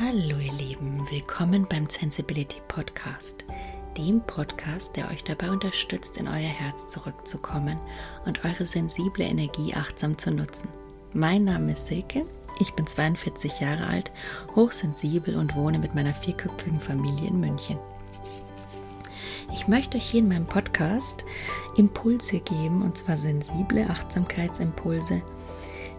Hallo 0.00 0.38
ihr 0.38 0.52
Lieben, 0.54 1.08
willkommen 1.08 1.68
beim 1.70 1.88
Sensibility 1.88 2.60
Podcast, 2.66 3.44
dem 3.96 4.20
Podcast, 4.22 4.90
der 4.96 5.08
euch 5.08 5.22
dabei 5.22 5.52
unterstützt, 5.52 6.16
in 6.16 6.26
euer 6.26 6.34
Herz 6.34 6.88
zurückzukommen 6.88 7.78
und 8.26 8.44
eure 8.44 8.66
sensible 8.66 9.24
Energie 9.24 9.72
achtsam 9.72 10.18
zu 10.18 10.32
nutzen. 10.32 10.68
Mein 11.12 11.44
Name 11.44 11.74
ist 11.74 11.86
Silke, 11.86 12.26
ich 12.58 12.72
bin 12.72 12.88
42 12.88 13.60
Jahre 13.60 13.86
alt, 13.86 14.10
hochsensibel 14.56 15.36
und 15.36 15.54
wohne 15.54 15.78
mit 15.78 15.94
meiner 15.94 16.12
vierköpfigen 16.12 16.80
Familie 16.80 17.28
in 17.28 17.38
München. 17.38 17.78
Ich 19.52 19.68
möchte 19.68 19.96
euch 19.96 20.06
hier 20.06 20.20
in 20.20 20.28
meinem 20.28 20.46
Podcast 20.46 21.24
Impulse 21.76 22.40
geben, 22.40 22.82
und 22.82 22.98
zwar 22.98 23.16
sensible 23.16 23.88
Achtsamkeitsimpulse, 23.88 25.22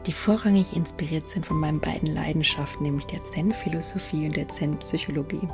die 0.06 0.14
vorrangig 0.14 0.76
inspiriert 0.76 1.28
sind 1.28 1.46
von 1.46 1.60
meinen 1.60 1.80
beiden 1.80 2.14
Leidenschaften, 2.14 2.84
nämlich 2.84 3.06
der 3.06 3.24
Zen-Philosophie 3.24 4.26
und 4.28 4.36
der 4.36 4.48
Zen-Psychologie, 4.48 5.48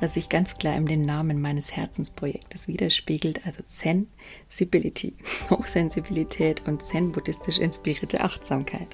was 0.00 0.14
sich 0.14 0.28
ganz 0.28 0.54
klar 0.54 0.76
in 0.76 0.86
dem 0.86 1.02
Namen 1.02 1.40
meines 1.40 1.74
Herzensprojektes 1.74 2.68
widerspiegelt, 2.68 3.46
also 3.46 3.62
Zen-Sibility, 3.66 5.14
Hochsensibilität 5.50 6.66
und 6.66 6.82
Zen-buddhistisch 6.82 7.58
inspirierte 7.58 8.20
Achtsamkeit. 8.20 8.88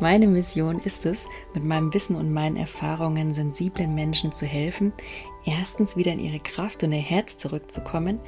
Meine 0.00 0.28
Mission 0.28 0.78
ist 0.80 1.06
es, 1.06 1.26
mit 1.54 1.64
meinem 1.64 1.92
Wissen 1.92 2.14
und 2.14 2.32
meinen 2.32 2.56
Erfahrungen 2.56 3.34
sensiblen 3.34 3.94
Menschen 3.94 4.30
zu 4.30 4.46
helfen, 4.46 4.92
erstens 5.44 5.96
wieder 5.96 6.12
in 6.12 6.20
ihre 6.20 6.40
Kraft 6.40 6.84
und 6.84 6.92
ihr 6.92 6.98
Herz 6.98 7.36
zurückzukommen 7.36 8.20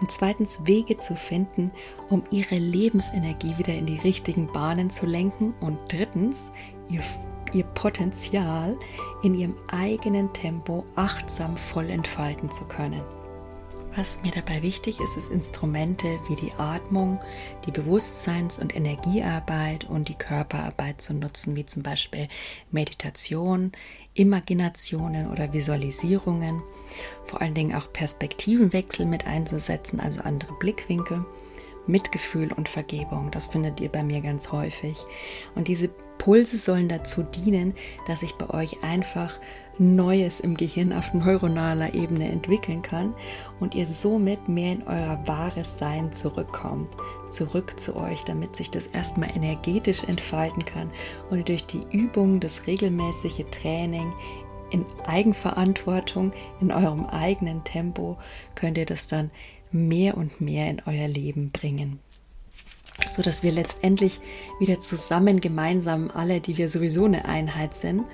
und 0.00 0.10
zweitens 0.10 0.66
Wege 0.66 0.98
zu 0.98 1.16
finden, 1.16 1.70
um 2.10 2.24
ihre 2.30 2.56
Lebensenergie 2.56 3.56
wieder 3.58 3.74
in 3.74 3.86
die 3.86 3.98
richtigen 3.98 4.52
Bahnen 4.52 4.90
zu 4.90 5.06
lenken 5.06 5.54
und 5.60 5.78
drittens 5.88 6.52
ihr, 6.90 7.02
ihr 7.52 7.64
Potenzial 7.64 8.76
in 9.22 9.34
ihrem 9.34 9.56
eigenen 9.68 10.32
Tempo 10.32 10.84
achtsam 10.96 11.56
voll 11.56 11.90
entfalten 11.90 12.50
zu 12.50 12.64
können. 12.64 13.02
Was 13.96 14.22
mir 14.22 14.32
dabei 14.32 14.62
wichtig 14.62 14.98
ist, 14.98 15.16
ist 15.16 15.30
Instrumente 15.30 16.18
wie 16.26 16.34
die 16.34 16.52
Atmung, 16.58 17.20
die 17.64 17.70
Bewusstseins- 17.70 18.58
und 18.58 18.74
Energiearbeit 18.74 19.84
und 19.84 20.08
die 20.08 20.16
Körperarbeit 20.16 21.00
zu 21.00 21.14
nutzen, 21.14 21.54
wie 21.54 21.64
zum 21.64 21.84
Beispiel 21.84 22.26
Meditation, 22.72 23.70
Imaginationen 24.14 25.30
oder 25.30 25.52
Visualisierungen. 25.52 26.60
Vor 27.22 27.40
allen 27.40 27.54
Dingen 27.54 27.74
auch 27.74 27.92
Perspektivenwechsel 27.92 29.06
mit 29.06 29.26
einzusetzen, 29.26 30.00
also 30.00 30.20
andere 30.22 30.54
Blickwinkel. 30.54 31.24
Mitgefühl 31.86 32.50
und 32.50 32.68
Vergebung. 32.68 33.30
Das 33.30 33.46
findet 33.46 33.78
ihr 33.80 33.90
bei 33.90 34.02
mir 34.02 34.22
ganz 34.22 34.52
häufig. 34.52 34.96
Und 35.54 35.68
diese 35.68 35.90
Pulse 36.16 36.56
sollen 36.56 36.88
dazu 36.88 37.22
dienen, 37.22 37.74
dass 38.06 38.22
ich 38.22 38.32
bei 38.36 38.48
euch 38.48 38.82
einfach 38.82 39.38
Neues 39.76 40.38
im 40.38 40.56
Gehirn 40.56 40.92
auf 40.92 41.12
neuronaler 41.14 41.94
Ebene 41.94 42.30
entwickeln 42.30 42.80
kann 42.80 43.12
und 43.58 43.74
ihr 43.74 43.88
somit 43.88 44.48
mehr 44.48 44.72
in 44.72 44.82
euer 44.84 45.20
wahres 45.26 45.78
Sein 45.78 46.12
zurückkommt, 46.12 46.90
zurück 47.30 47.78
zu 47.78 47.96
euch, 47.96 48.22
damit 48.22 48.54
sich 48.54 48.70
das 48.70 48.86
erstmal 48.86 49.30
energetisch 49.36 50.04
entfalten 50.04 50.64
kann 50.64 50.90
und 51.28 51.48
durch 51.48 51.66
die 51.66 51.84
Übung, 51.90 52.38
das 52.38 52.68
regelmäßige 52.68 53.46
Training 53.50 54.12
in 54.74 54.84
Eigenverantwortung, 55.06 56.32
in 56.60 56.70
eurem 56.72 57.06
eigenen 57.06 57.64
Tempo, 57.64 58.18
könnt 58.54 58.76
ihr 58.76 58.86
das 58.86 59.08
dann 59.08 59.30
mehr 59.72 60.16
und 60.16 60.40
mehr 60.40 60.68
in 60.68 60.82
euer 60.86 61.08
Leben 61.08 61.50
bringen 61.50 62.00
so 63.08 63.22
dass 63.22 63.42
wir 63.42 63.52
letztendlich 63.52 64.20
wieder 64.60 64.80
zusammen 64.80 65.40
gemeinsam 65.40 66.10
alle, 66.12 66.40
die 66.40 66.56
wir 66.56 66.68
sowieso 66.68 67.04
eine 67.06 67.24
Einheit 67.24 67.74
sind, 67.74 68.04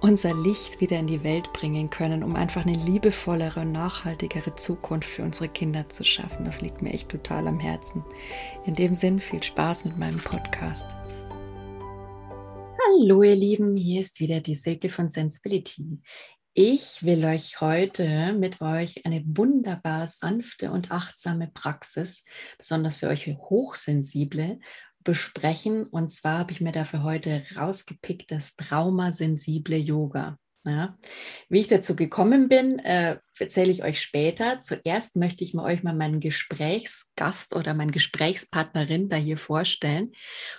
unser 0.00 0.34
Licht 0.34 0.80
wieder 0.80 0.98
in 0.98 1.06
die 1.06 1.24
Welt 1.24 1.52
bringen 1.52 1.90
können, 1.90 2.22
um 2.22 2.36
einfach 2.36 2.66
eine 2.66 2.76
liebevollere 2.76 3.60
und 3.60 3.72
nachhaltigere 3.72 4.54
Zukunft 4.54 5.08
für 5.08 5.22
unsere 5.22 5.48
Kinder 5.48 5.88
zu 5.88 6.04
schaffen. 6.04 6.44
Das 6.44 6.60
liegt 6.60 6.82
mir 6.82 6.92
echt 6.92 7.08
total 7.08 7.48
am 7.48 7.60
Herzen. 7.60 8.04
In 8.66 8.74
dem 8.74 8.94
Sinn 8.94 9.20
viel 9.20 9.42
Spaß 9.42 9.86
mit 9.86 9.96
meinem 9.96 10.18
Podcast. 10.18 10.86
Hallo 12.88 13.22
ihr 13.24 13.34
Lieben, 13.34 13.76
hier 13.76 14.00
ist 14.00 14.20
wieder 14.20 14.40
die 14.40 14.54
Silke 14.54 14.88
von 14.90 15.08
Sensibility. 15.08 16.00
Ich 16.54 17.04
will 17.04 17.24
euch 17.24 17.60
heute 17.60 18.32
mit 18.32 18.60
euch 18.60 19.04
eine 19.04 19.24
wunderbar 19.26 20.06
sanfte 20.06 20.70
und 20.70 20.92
achtsame 20.92 21.48
Praxis, 21.48 22.24
besonders 22.58 22.98
für 22.98 23.08
euch 23.08 23.26
Hochsensible, 23.26 24.60
besprechen. 25.02 25.84
Und 25.84 26.12
zwar 26.12 26.38
habe 26.38 26.52
ich 26.52 26.60
mir 26.60 26.70
dafür 26.70 27.02
heute 27.02 27.42
rausgepickt 27.56 28.30
das 28.30 28.54
traumasensible 28.54 29.76
Yoga. 29.76 30.38
Ja. 30.66 30.98
Wie 31.48 31.60
ich 31.60 31.68
dazu 31.68 31.94
gekommen 31.94 32.48
bin, 32.48 32.80
äh, 32.80 33.18
erzähle 33.38 33.70
ich 33.70 33.84
euch 33.84 34.02
später. 34.02 34.60
Zuerst 34.60 35.14
möchte 35.14 35.44
ich 35.44 35.54
mir 35.54 35.62
euch 35.62 35.84
mal 35.84 35.94
meinen 35.94 36.18
Gesprächsgast 36.18 37.54
oder 37.54 37.72
meine 37.72 37.92
Gesprächspartnerin 37.92 39.08
da 39.08 39.14
hier 39.14 39.38
vorstellen. 39.38 40.10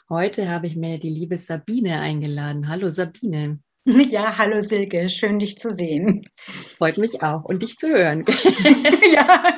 Heute 0.10 0.48
habe 0.48 0.68
ich 0.68 0.78
mir 0.78 0.98
die 0.98 1.10
liebe 1.10 1.38
Sabine 1.38 2.00
eingeladen. 2.00 2.70
Hallo 2.70 2.88
Sabine. 2.88 3.60
Ja, 4.10 4.38
hallo 4.38 4.60
Silke, 4.60 5.10
schön 5.10 5.40
dich 5.40 5.58
zu 5.58 5.74
sehen. 5.74 6.28
Freut 6.78 6.98
mich 6.98 7.24
auch 7.24 7.46
und 7.46 7.62
dich 7.62 7.78
zu 7.78 7.88
hören. 7.88 8.26
ja, 9.14 9.58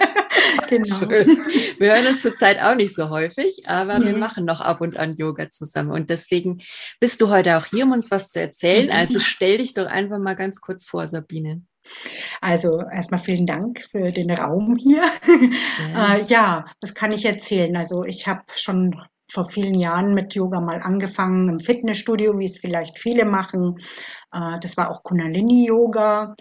genau. 0.67 0.85
Schön. 0.85 1.41
Wir 1.79 1.93
hören 1.93 2.07
uns 2.07 2.21
zurzeit 2.21 2.61
auch 2.61 2.75
nicht 2.75 2.93
so 2.93 3.09
häufig, 3.09 3.67
aber 3.67 3.99
mhm. 3.99 4.05
wir 4.05 4.17
machen 4.17 4.45
noch 4.45 4.61
ab 4.61 4.81
und 4.81 4.97
an 4.97 5.13
Yoga 5.13 5.49
zusammen. 5.49 5.91
Und 5.91 6.09
deswegen 6.11 6.61
bist 6.99 7.21
du 7.21 7.29
heute 7.29 7.57
auch 7.57 7.65
hier, 7.65 7.85
um 7.85 7.91
uns 7.91 8.11
was 8.11 8.29
zu 8.29 8.39
erzählen. 8.39 8.91
Also 8.91 9.19
stell 9.19 9.57
dich 9.57 9.73
doch 9.73 9.87
einfach 9.87 10.19
mal 10.19 10.35
ganz 10.35 10.61
kurz 10.61 10.85
vor, 10.85 11.07
Sabine. 11.07 11.63
Also 12.39 12.81
erstmal 12.81 13.19
vielen 13.19 13.47
Dank 13.47 13.81
für 13.89 14.11
den 14.11 14.29
Raum 14.29 14.75
hier. 14.75 15.03
Ja, 15.93 16.15
äh, 16.15 16.23
ja 16.23 16.65
was 16.81 16.93
kann 16.93 17.11
ich 17.11 17.25
erzählen? 17.25 17.75
Also 17.75 18.03
ich 18.03 18.27
habe 18.27 18.43
schon 18.55 18.95
vor 19.31 19.45
vielen 19.45 19.79
Jahren 19.79 20.13
mit 20.13 20.33
Yoga 20.33 20.59
mal 20.59 20.81
angefangen 20.81 21.49
im 21.49 21.59
Fitnessstudio, 21.59 22.37
wie 22.39 22.45
es 22.45 22.59
vielleicht 22.59 22.99
viele 22.99 23.25
machen. 23.25 23.77
Äh, 24.31 24.59
das 24.59 24.77
war 24.77 24.89
auch 24.89 25.03
Kundalini-Yoga. 25.03 26.35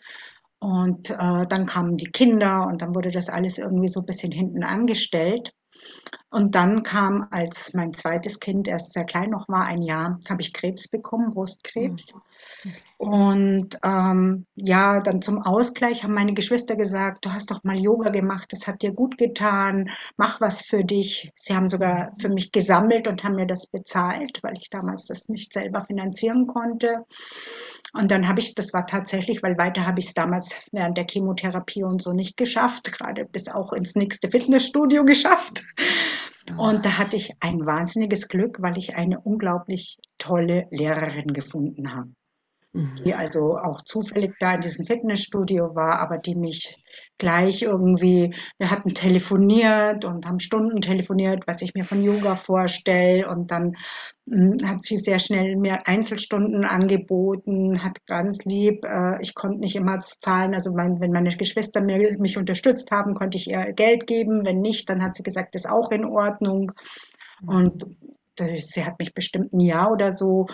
Und 0.60 1.10
äh, 1.10 1.46
dann 1.46 1.66
kamen 1.66 1.96
die 1.96 2.10
Kinder 2.10 2.66
und 2.66 2.82
dann 2.82 2.94
wurde 2.94 3.10
das 3.10 3.28
alles 3.28 3.58
irgendwie 3.58 3.88
so 3.88 4.00
ein 4.00 4.06
bisschen 4.06 4.32
hinten 4.32 4.64
angestellt. 4.64 5.52
Und 6.30 6.54
dann 6.54 6.82
kam, 6.82 7.28
als 7.30 7.72
mein 7.74 7.94
zweites 7.94 8.40
Kind 8.40 8.66
erst 8.66 8.92
sehr 8.92 9.04
klein 9.04 9.30
noch 9.30 9.48
war, 9.48 9.66
ein 9.66 9.82
Jahr, 9.82 10.18
habe 10.28 10.42
ich 10.42 10.52
Krebs 10.52 10.88
bekommen, 10.88 11.32
Brustkrebs. 11.32 12.12
Mhm. 12.64 12.74
Und 12.98 13.78
ähm, 13.84 14.44
ja, 14.56 14.98
dann 14.98 15.22
zum 15.22 15.40
Ausgleich 15.40 16.02
haben 16.02 16.14
meine 16.14 16.34
Geschwister 16.34 16.74
gesagt, 16.74 17.24
du 17.24 17.32
hast 17.32 17.48
doch 17.52 17.62
mal 17.62 17.78
Yoga 17.78 18.10
gemacht, 18.10 18.52
das 18.52 18.66
hat 18.66 18.82
dir 18.82 18.92
gut 18.92 19.16
getan, 19.18 19.90
mach 20.16 20.40
was 20.40 20.62
für 20.62 20.82
dich. 20.82 21.30
Sie 21.36 21.54
haben 21.54 21.68
sogar 21.68 22.10
für 22.18 22.28
mich 22.28 22.50
gesammelt 22.50 23.06
und 23.06 23.22
haben 23.22 23.36
mir 23.36 23.46
das 23.46 23.68
bezahlt, 23.68 24.40
weil 24.42 24.56
ich 24.58 24.68
damals 24.68 25.06
das 25.06 25.28
nicht 25.28 25.52
selber 25.52 25.84
finanzieren 25.84 26.48
konnte. 26.48 27.06
Und 27.94 28.10
dann 28.10 28.26
habe 28.26 28.40
ich, 28.40 28.56
das 28.56 28.72
war 28.72 28.84
tatsächlich, 28.84 29.44
weil 29.44 29.56
weiter 29.58 29.86
habe 29.86 30.00
ich 30.00 30.08
es 30.08 30.14
damals 30.14 30.56
während 30.72 30.98
der 30.98 31.06
Chemotherapie 31.08 31.84
und 31.84 32.02
so 32.02 32.12
nicht 32.12 32.36
geschafft, 32.36 32.92
gerade 32.92 33.26
bis 33.26 33.48
auch 33.48 33.72
ins 33.72 33.94
nächste 33.94 34.28
Fitnessstudio 34.28 35.04
geschafft. 35.04 35.62
Und 36.56 36.84
da 36.84 36.98
hatte 36.98 37.14
ich 37.14 37.32
ein 37.38 37.64
wahnsinniges 37.64 38.26
Glück, 38.26 38.60
weil 38.60 38.76
ich 38.76 38.96
eine 38.96 39.20
unglaublich 39.20 39.98
tolle 40.18 40.66
Lehrerin 40.72 41.32
gefunden 41.32 41.94
habe 41.94 42.10
die 42.74 43.12
mhm. 43.12 43.18
also 43.18 43.56
auch 43.56 43.80
zufällig 43.82 44.34
da 44.38 44.54
in 44.54 44.60
diesem 44.60 44.86
Fitnessstudio 44.86 45.74
war, 45.74 45.98
aber 46.00 46.18
die 46.18 46.34
mich 46.34 46.76
gleich 47.16 47.62
irgendwie, 47.62 48.34
wir 48.58 48.70
hatten 48.70 48.94
telefoniert 48.94 50.04
und 50.04 50.26
haben 50.26 50.38
Stunden 50.38 50.80
telefoniert, 50.80 51.44
was 51.46 51.62
ich 51.62 51.74
mir 51.74 51.84
von 51.84 52.02
Yoga 52.02 52.36
vorstelle 52.36 53.28
und 53.28 53.50
dann 53.50 53.74
mh, 54.26 54.60
hm, 54.60 54.68
hat 54.68 54.82
sie 54.82 54.98
sehr 54.98 55.18
schnell 55.18 55.56
mir 55.56 55.86
Einzelstunden 55.86 56.64
angeboten, 56.64 57.82
hat 57.82 58.06
ganz 58.06 58.44
lieb, 58.44 58.84
äh, 58.84 59.20
ich 59.20 59.34
konnte 59.34 59.60
nicht 59.60 59.74
immer 59.74 59.98
zahlen, 59.98 60.54
also 60.54 60.72
mein, 60.72 61.00
wenn 61.00 61.10
meine 61.10 61.36
Geschwister 61.36 61.80
mir, 61.80 62.16
mich 62.18 62.38
unterstützt 62.38 62.90
haben, 62.90 63.14
konnte 63.14 63.38
ich 63.38 63.48
ihr 63.48 63.72
Geld 63.72 64.06
geben, 64.06 64.44
wenn 64.44 64.60
nicht, 64.60 64.88
dann 64.88 65.02
hat 65.02 65.16
sie 65.16 65.24
gesagt, 65.24 65.54
das 65.54 65.64
ist 65.64 65.70
auch 65.70 65.90
in 65.90 66.04
Ordnung 66.04 66.72
mhm. 67.40 67.48
und 67.48 67.86
sie 68.38 68.84
hat 68.84 69.00
mich 69.00 69.14
bestimmt 69.14 69.52
ein 69.52 69.60
Jahr 69.60 69.90
oder 69.90 70.12
so 70.12 70.46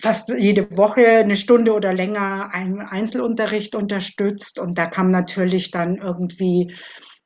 fast 0.00 0.28
jede 0.28 0.76
Woche 0.76 1.06
eine 1.06 1.36
Stunde 1.36 1.72
oder 1.72 1.92
länger 1.94 2.50
einen 2.52 2.80
Einzelunterricht 2.80 3.74
unterstützt. 3.74 4.58
Und 4.58 4.78
da 4.78 4.86
kam 4.86 5.10
natürlich 5.10 5.70
dann 5.70 5.96
irgendwie 5.96 6.74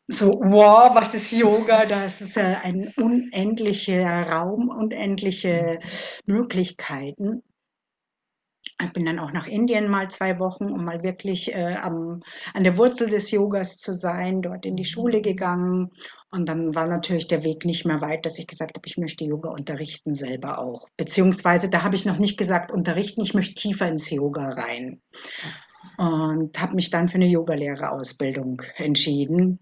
so, 0.08 0.40
wow, 0.42 0.94
was 0.94 1.14
ist 1.14 1.32
Yoga? 1.32 1.86
Das 1.86 2.20
ist 2.20 2.36
ja 2.36 2.60
ein 2.62 2.92
unendlicher 2.96 4.22
Raum, 4.22 4.68
unendliche 4.68 5.78
Möglichkeiten. 6.26 7.42
Ich 8.82 8.92
bin 8.92 9.04
dann 9.04 9.18
auch 9.18 9.32
nach 9.32 9.46
Indien 9.46 9.88
mal 9.88 10.10
zwei 10.10 10.38
Wochen, 10.38 10.64
um 10.70 10.84
mal 10.84 11.02
wirklich 11.02 11.54
äh, 11.54 11.76
am, 11.76 12.22
an 12.54 12.64
der 12.64 12.78
Wurzel 12.78 13.08
des 13.08 13.30
Yogas 13.30 13.78
zu 13.78 13.92
sein, 13.92 14.42
dort 14.42 14.64
in 14.64 14.76
die 14.76 14.84
Schule 14.84 15.20
gegangen. 15.20 15.90
Und 16.30 16.48
dann 16.48 16.74
war 16.74 16.86
natürlich 16.86 17.28
der 17.28 17.44
Weg 17.44 17.64
nicht 17.64 17.84
mehr 17.84 18.00
weit, 18.00 18.24
dass 18.24 18.38
ich 18.38 18.46
gesagt 18.46 18.76
habe, 18.76 18.86
ich 18.86 18.96
möchte 18.96 19.24
Yoga 19.24 19.50
unterrichten 19.50 20.14
selber 20.14 20.58
auch. 20.58 20.88
Beziehungsweise 20.96 21.68
da 21.68 21.82
habe 21.82 21.96
ich 21.96 22.04
noch 22.04 22.18
nicht 22.18 22.38
gesagt 22.38 22.72
unterrichten, 22.72 23.22
ich 23.22 23.34
möchte 23.34 23.54
tiefer 23.54 23.88
ins 23.88 24.10
Yoga 24.10 24.50
rein. 24.50 25.02
Und 25.96 26.60
habe 26.60 26.74
mich 26.74 26.90
dann 26.90 27.08
für 27.08 27.16
eine 27.16 27.28
Yogalehrerausbildung 27.28 28.62
entschieden. 28.76 29.58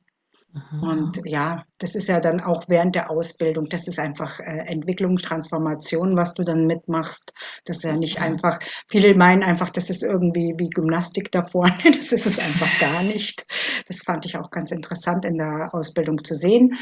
Und 0.80 1.20
ja, 1.24 1.64
das 1.78 1.94
ist 1.94 2.08
ja 2.08 2.20
dann 2.20 2.40
auch 2.40 2.64
während 2.68 2.94
der 2.94 3.10
Ausbildung, 3.10 3.68
das 3.68 3.86
ist 3.86 3.98
einfach 3.98 4.40
äh, 4.40 4.64
Entwicklung, 4.66 5.16
Transformation, 5.16 6.16
was 6.16 6.34
du 6.34 6.42
dann 6.42 6.66
mitmachst. 6.66 7.34
Das 7.64 7.78
ist 7.78 7.82
ja 7.84 7.96
nicht 7.96 8.20
einfach, 8.20 8.58
viele 8.88 9.14
meinen 9.14 9.42
einfach, 9.42 9.70
das 9.70 9.90
ist 9.90 10.02
irgendwie 10.02 10.54
wie 10.56 10.70
Gymnastik 10.70 11.30
da 11.32 11.44
vorne, 11.44 11.76
das 11.96 12.12
ist 12.12 12.26
es 12.26 12.38
einfach 12.38 12.80
gar 12.80 13.02
nicht. 13.02 13.46
Das 13.88 13.98
fand 13.98 14.24
ich 14.24 14.38
auch 14.38 14.50
ganz 14.50 14.70
interessant 14.70 15.24
in 15.24 15.36
der 15.36 15.74
Ausbildung 15.74 16.24
zu 16.24 16.34
sehen. 16.34 16.78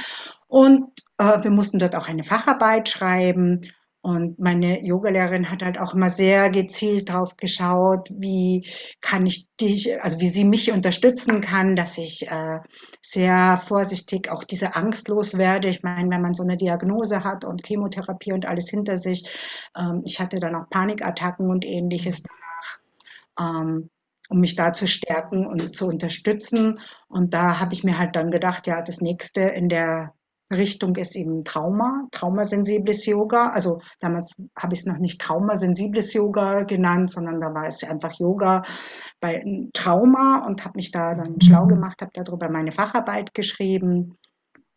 Und 0.46 0.88
äh, 1.18 1.42
wir 1.42 1.50
mussten 1.50 1.78
dort 1.78 1.96
auch 1.96 2.08
eine 2.08 2.24
Facharbeit 2.24 2.88
schreiben 2.88 3.62
und 4.06 4.38
meine 4.38 4.86
Yogalehrerin 4.86 5.50
hat 5.50 5.64
halt 5.64 5.80
auch 5.80 5.92
immer 5.92 6.10
sehr 6.10 6.48
gezielt 6.48 7.08
drauf 7.08 7.36
geschaut, 7.36 8.08
wie 8.12 8.64
kann 9.00 9.26
ich 9.26 9.48
dich, 9.60 10.00
also 10.00 10.20
wie 10.20 10.28
sie 10.28 10.44
mich 10.44 10.70
unterstützen 10.70 11.40
kann, 11.40 11.74
dass 11.74 11.98
ich 11.98 12.30
äh, 12.30 12.60
sehr 13.02 13.56
vorsichtig 13.56 14.30
auch 14.30 14.44
diese 14.44 14.76
Angst 14.76 15.08
loswerde. 15.08 15.66
Ich 15.66 15.82
meine, 15.82 16.08
wenn 16.08 16.22
man 16.22 16.34
so 16.34 16.44
eine 16.44 16.56
Diagnose 16.56 17.24
hat 17.24 17.44
und 17.44 17.66
Chemotherapie 17.66 18.32
und 18.32 18.46
alles 18.46 18.70
hinter 18.70 18.96
sich, 18.96 19.28
ähm, 19.76 20.02
ich 20.04 20.20
hatte 20.20 20.38
dann 20.38 20.54
auch 20.54 20.70
Panikattacken 20.70 21.50
und 21.50 21.64
ähnliches 21.64 22.22
danach. 22.22 23.60
Ähm, 23.60 23.90
um 24.28 24.38
mich 24.38 24.54
da 24.54 24.72
zu 24.72 24.86
stärken 24.86 25.46
und 25.46 25.74
zu 25.74 25.88
unterstützen. 25.88 26.78
Und 27.08 27.34
da 27.34 27.58
habe 27.58 27.74
ich 27.74 27.82
mir 27.82 27.98
halt 27.98 28.14
dann 28.14 28.30
gedacht, 28.30 28.68
ja, 28.68 28.82
das 28.82 29.00
nächste 29.00 29.40
in 29.40 29.68
der 29.68 30.14
Richtung 30.50 30.94
ist 30.96 31.16
eben 31.16 31.44
Trauma, 31.44 32.06
traumasensibles 32.12 33.04
Yoga. 33.06 33.50
Also 33.50 33.80
damals 34.00 34.36
habe 34.56 34.74
ich 34.74 34.80
es 34.80 34.86
noch 34.86 34.98
nicht 34.98 35.20
traumasensibles 35.20 36.12
Yoga 36.12 36.62
genannt, 36.62 37.10
sondern 37.10 37.40
da 37.40 37.52
war 37.52 37.66
es 37.66 37.82
einfach 37.82 38.12
Yoga 38.18 38.62
bei 39.20 39.44
Trauma 39.72 40.46
und 40.46 40.64
habe 40.64 40.76
mich 40.76 40.90
da 40.92 41.14
dann 41.14 41.40
schlau 41.40 41.66
gemacht, 41.66 42.00
habe 42.00 42.12
darüber 42.14 42.48
meine 42.48 42.72
Facharbeit 42.72 43.34
geschrieben 43.34 44.16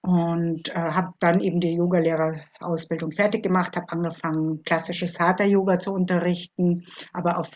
und 0.01 0.69
äh, 0.69 0.74
habe 0.74 1.13
dann 1.19 1.39
eben 1.42 1.60
die 1.60 1.74
Yogalehrerausbildung 1.74 3.12
fertig 3.12 3.44
gemacht, 3.44 3.75
habe 3.75 3.92
angefangen 3.92 4.63
klassisches 4.63 5.19
Hatha 5.19 5.44
Yoga 5.44 5.77
zu 5.77 5.94
unterrichten, 5.94 6.86
aber 7.13 7.38
auf 7.38 7.50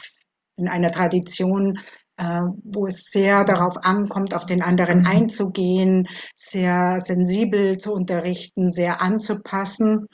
in 0.56 0.68
einer 0.68 0.92
Tradition, 0.92 1.78
äh, 1.78 1.82
wo 2.18 2.88
es 2.88 3.06
sehr 3.10 3.44
darauf 3.44 3.78
ankommt, 3.84 4.34
auf 4.34 4.46
den 4.46 4.62
anderen 4.62 5.00
mhm. 5.00 5.08
einzugehen, 5.08 6.08
sehr 6.36 7.00
sensibel 7.00 7.78
zu 7.78 7.94
unterrichten, 7.94 8.70
sehr 8.70 9.02
anzupassen. 9.02 10.08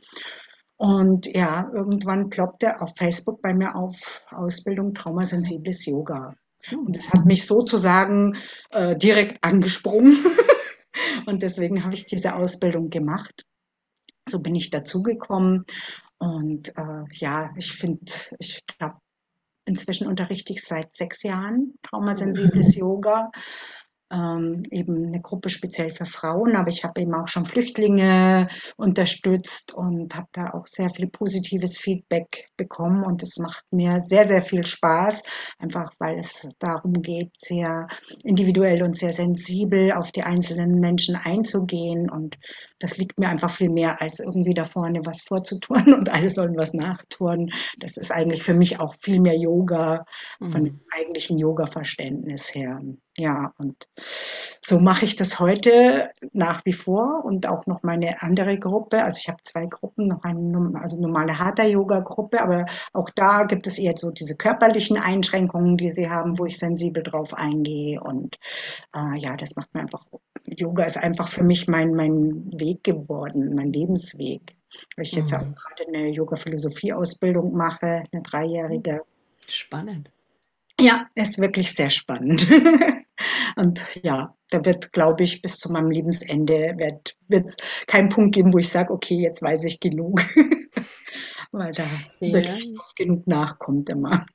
Und 0.78 1.26
ja, 1.26 1.70
irgendwann 1.74 2.30
ploppte 2.30 2.80
auf 2.82 2.94
Facebook 2.98 3.42
bei 3.42 3.54
mir 3.54 3.76
auf 3.76 4.24
Ausbildung 4.32 4.94
traumasensibles 4.94 5.86
Yoga. 5.86 6.36
Und 6.72 6.96
das 6.96 7.10
hat 7.10 7.26
mich 7.26 7.46
sozusagen 7.46 8.38
äh, 8.72 8.96
direkt 8.96 9.44
angesprungen. 9.44 10.18
und 11.26 11.42
deswegen 11.42 11.84
habe 11.84 11.96
ich 11.96 12.06
diese 12.06 12.36
Ausbildung 12.36 12.90
gemacht. 12.90 13.46
So 14.28 14.42
bin 14.42 14.56
ich 14.56 14.70
dazugekommen. 14.70 15.66
Und 16.18 16.70
äh, 16.78 17.04
ja, 17.12 17.52
ich 17.58 17.74
finde, 17.74 18.12
ich 18.40 18.62
glaube, 18.66 19.00
Inzwischen 19.70 20.08
unterrichte 20.08 20.52
ich 20.52 20.64
seit 20.64 20.92
sechs 20.94 21.22
Jahren 21.22 21.76
traumasensibles 21.84 22.76
mhm. 22.76 22.80
Yoga 22.82 23.30
ähm, 24.12 24.64
eben 24.72 25.08
eine 25.08 25.22
Gruppe 25.22 25.50
speziell 25.50 25.92
für 25.92 26.06
Frauen, 26.06 26.56
aber 26.56 26.70
ich 26.70 26.84
habe 26.84 27.02
eben 27.02 27.14
auch 27.14 27.28
schon 27.28 27.46
Flüchtlinge 27.46 28.48
unterstützt 28.78 29.74
und 29.74 30.16
habe 30.16 30.28
da 30.32 30.52
auch 30.52 30.66
sehr 30.66 30.90
viel 30.90 31.08
positives 31.08 31.78
Feedback 31.78 32.50
bekommen 32.58 33.04
und 33.04 33.24
es 33.24 33.38
macht 33.38 33.66
mir 33.72 34.02
sehr, 34.02 34.26
sehr 34.26 34.42
viel 34.42 34.66
Spaß, 34.66 35.24
einfach 35.58 35.94
weil 36.00 36.20
es 36.20 36.48
darum 36.60 36.94
geht, 36.94 37.32
sehr 37.38 37.88
individuell 38.24 38.84
und 38.84 38.98
sehr 38.98 39.14
sensibel 39.14 39.92
auf 39.92 40.12
die 40.12 40.24
einzelnen 40.24 40.80
Menschen 40.80 41.16
einzugehen 41.16 42.10
und 42.10 42.38
das 42.80 42.98
liegt 42.98 43.20
mir 43.20 43.28
einfach 43.28 43.52
viel 43.52 43.70
mehr, 43.70 44.02
als 44.02 44.20
irgendwie 44.20 44.54
da 44.54 44.66
vorne 44.66 45.06
was 45.06 45.22
vorzutun 45.22 45.94
und 45.94 46.10
alle 46.10 46.30
sollen 46.30 46.58
was 46.58 46.74
nachtun. 46.74 47.52
Das 47.78 47.98
ist 47.98 48.12
eigentlich 48.12 48.44
für 48.44 48.54
mich 48.54 48.80
auch 48.80 48.96
viel 49.00 49.20
mehr 49.22 49.38
Yoga 49.38 50.06
von 50.40 50.62
mhm. 50.62 50.66
dem 50.66 50.82
eigentlichen 50.96 51.38
Yoga-Verständnis 51.38 52.56
her. 52.56 52.82
Ja, 53.20 53.54
und 53.58 53.90
so 54.62 54.80
mache 54.80 55.04
ich 55.04 55.18
das 55.18 55.42
heute 55.42 56.10
nach 56.32 56.64
wie 56.64 56.72
vor 56.72 57.26
und 57.26 57.50
auch 57.50 57.66
noch 57.66 57.84
meine 57.84 58.22
andere 58.22 58.58
Gruppe. 58.58 59.04
Also 59.04 59.18
ich 59.18 59.28
habe 59.28 59.44
zwei 59.44 59.66
Gruppen, 59.66 60.06
noch 60.06 60.24
eine 60.24 60.80
also 60.82 60.96
normale 60.96 61.38
Hatha-Yoga-Gruppe, 61.38 62.42
aber 62.42 62.66
auch 62.94 63.10
da 63.10 63.44
gibt 63.44 63.68
es 63.68 63.78
eher 63.78 63.98
so 63.98 64.10
diese 64.12 64.38
körperlichen 64.38 64.96
Einschränkungen, 64.96 65.76
die 65.76 65.90
sie 65.90 66.10
haben, 66.10 66.40
wo 66.40 66.46
ich 66.46 66.58
sensibel 66.58 67.04
drauf 67.04 67.34
eingehe. 67.34 68.00
Und 68.00 68.38
äh, 68.96 69.18
ja, 69.18 69.36
das 69.36 69.58
macht 69.58 69.74
mir 69.74 69.82
einfach, 69.82 70.06
Yoga 70.48 70.86
ist 70.86 70.98
einfach 70.98 71.28
für 71.28 71.44
mich 71.44 71.68
mein, 71.68 71.92
mein 71.92 72.54
Weg 72.58 72.86
geworden, 72.86 73.54
mein 73.54 73.74
Lebensweg. 73.74 74.56
Weil 74.96 75.06
ich 75.06 75.12
jetzt 75.12 75.34
mhm. 75.34 75.40
auch 75.40 75.56
gerade 75.56 75.90
eine 75.90 76.08
Yoga-Philosophie-Ausbildung 76.08 77.52
mache, 77.54 78.04
eine 78.14 78.24
dreijährige. 78.24 79.02
Spannend. 79.46 80.10
Ja, 80.80 81.08
ist 81.16 81.40
wirklich 81.40 81.76
sehr 81.76 81.90
spannend. 81.90 82.48
Und 83.60 83.86
ja, 84.04 84.34
da 84.52 84.64
wird, 84.64 84.94
glaube 84.94 85.24
ich, 85.24 85.42
bis 85.42 85.58
zu 85.58 85.70
meinem 85.70 85.92
Lebensende 85.92 86.78
wird 86.78 87.46
es 87.46 87.58
keinen 87.88 88.08
Punkt 88.08 88.34
geben, 88.34 88.54
wo 88.54 88.58
ich 88.58 88.70
sage, 88.70 88.94
okay, 88.94 89.16
jetzt 89.16 89.42
weiß 89.42 89.66
ich 89.66 89.82
genug. 89.82 90.22
Weil 91.52 91.74
da 91.74 91.84
ja. 92.22 92.34
wirklich 92.36 92.70
genug 92.96 93.28
nachkommt 93.28 93.90
immer. 93.90 94.26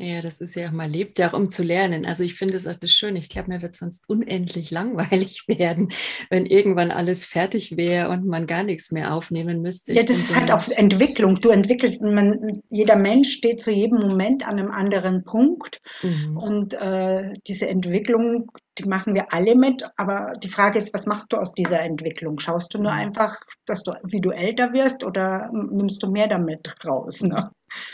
Ja, 0.00 0.22
das 0.22 0.40
ist 0.40 0.54
ja 0.54 0.68
auch, 0.68 0.72
man 0.72 0.92
lebt 0.92 1.18
ja 1.18 1.28
auch, 1.28 1.32
um 1.32 1.50
zu 1.50 1.64
lernen. 1.64 2.06
Also 2.06 2.22
ich 2.22 2.34
finde 2.34 2.56
es 2.56 2.68
auch 2.68 2.76
das 2.76 2.92
schön. 2.92 3.16
Ich 3.16 3.28
glaube, 3.28 3.48
mir 3.48 3.62
wird 3.62 3.74
sonst 3.74 4.08
unendlich 4.08 4.70
langweilig 4.70 5.48
werden, 5.48 5.88
wenn 6.30 6.46
irgendwann 6.46 6.92
alles 6.92 7.24
fertig 7.24 7.76
wäre 7.76 8.08
und 8.10 8.24
man 8.24 8.46
gar 8.46 8.62
nichts 8.62 8.92
mehr 8.92 9.12
aufnehmen 9.12 9.60
müsste. 9.60 9.92
Ja, 9.94 10.04
das 10.04 10.18
ist 10.18 10.36
halt 10.36 10.52
auch 10.52 10.68
Entwicklung. 10.68 11.40
Du 11.40 11.50
entwickelst, 11.50 12.00
man, 12.00 12.62
jeder 12.70 12.94
Mensch 12.94 13.32
steht 13.32 13.60
zu 13.60 13.72
jedem 13.72 13.98
Moment 13.98 14.46
an 14.46 14.60
einem 14.60 14.70
anderen 14.70 15.24
Punkt. 15.24 15.80
Mhm. 16.02 16.36
Und 16.36 16.74
äh, 16.74 17.34
diese 17.48 17.68
Entwicklung, 17.68 18.52
die 18.78 18.84
machen 18.84 19.16
wir 19.16 19.32
alle 19.32 19.56
mit. 19.56 19.84
Aber 19.96 20.34
die 20.40 20.48
Frage 20.48 20.78
ist, 20.78 20.94
was 20.94 21.06
machst 21.06 21.32
du 21.32 21.38
aus 21.38 21.52
dieser 21.54 21.80
Entwicklung? 21.80 22.38
Schaust 22.38 22.72
du 22.72 22.78
nur 22.78 22.92
mhm. 22.92 22.98
einfach, 22.98 23.36
dass 23.66 23.82
du, 23.82 23.94
wie 24.04 24.20
du 24.20 24.30
älter 24.30 24.72
wirst 24.72 25.02
oder 25.02 25.50
nimmst 25.52 26.04
du 26.04 26.10
mehr 26.12 26.28
damit 26.28 26.72
raus? 26.84 27.20
Ne? 27.20 27.50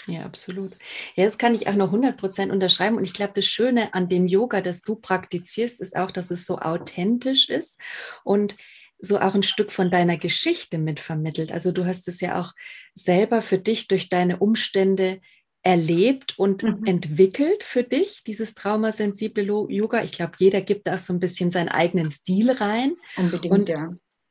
Ja, 0.06 0.24
absolut. 0.24 0.72
Ja, 1.16 1.24
das 1.24 1.38
kann 1.38 1.54
ich 1.54 1.68
auch 1.68 1.74
noch 1.74 1.86
100 1.86 2.16
Prozent 2.16 2.52
unterschreiben. 2.52 2.96
Und 2.96 3.04
ich 3.04 3.14
glaube, 3.14 3.32
das 3.34 3.46
Schöne 3.46 3.94
an 3.94 4.08
dem 4.08 4.26
Yoga, 4.26 4.60
das 4.60 4.82
du 4.82 4.96
praktizierst, 4.96 5.80
ist 5.80 5.96
auch, 5.96 6.10
dass 6.10 6.30
es 6.30 6.46
so 6.46 6.58
authentisch 6.58 7.48
ist 7.48 7.80
und 8.22 8.56
so 8.98 9.18
auch 9.18 9.34
ein 9.34 9.42
Stück 9.42 9.72
von 9.72 9.90
deiner 9.90 10.16
Geschichte 10.16 10.78
mitvermittelt. 10.78 11.52
Also 11.52 11.72
du 11.72 11.84
hast 11.84 12.08
es 12.08 12.20
ja 12.20 12.40
auch 12.40 12.52
selber 12.94 13.42
für 13.42 13.58
dich 13.58 13.88
durch 13.88 14.08
deine 14.08 14.38
Umstände 14.38 15.20
erlebt 15.62 16.38
und 16.38 16.62
mhm. 16.62 16.84
entwickelt 16.84 17.62
für 17.62 17.82
dich, 17.82 18.22
dieses 18.24 18.54
traumasensible 18.54 19.44
Yoga. 19.44 20.04
Ich 20.04 20.12
glaube, 20.12 20.32
jeder 20.38 20.60
gibt 20.60 20.86
da 20.86 20.94
auch 20.94 20.98
so 20.98 21.12
ein 21.12 21.20
bisschen 21.20 21.50
seinen 21.50 21.70
eigenen 21.70 22.10
Stil 22.10 22.50
rein. 22.50 22.94
Unbedingt, 23.16 23.52
und 23.52 23.68
ja 23.68 23.90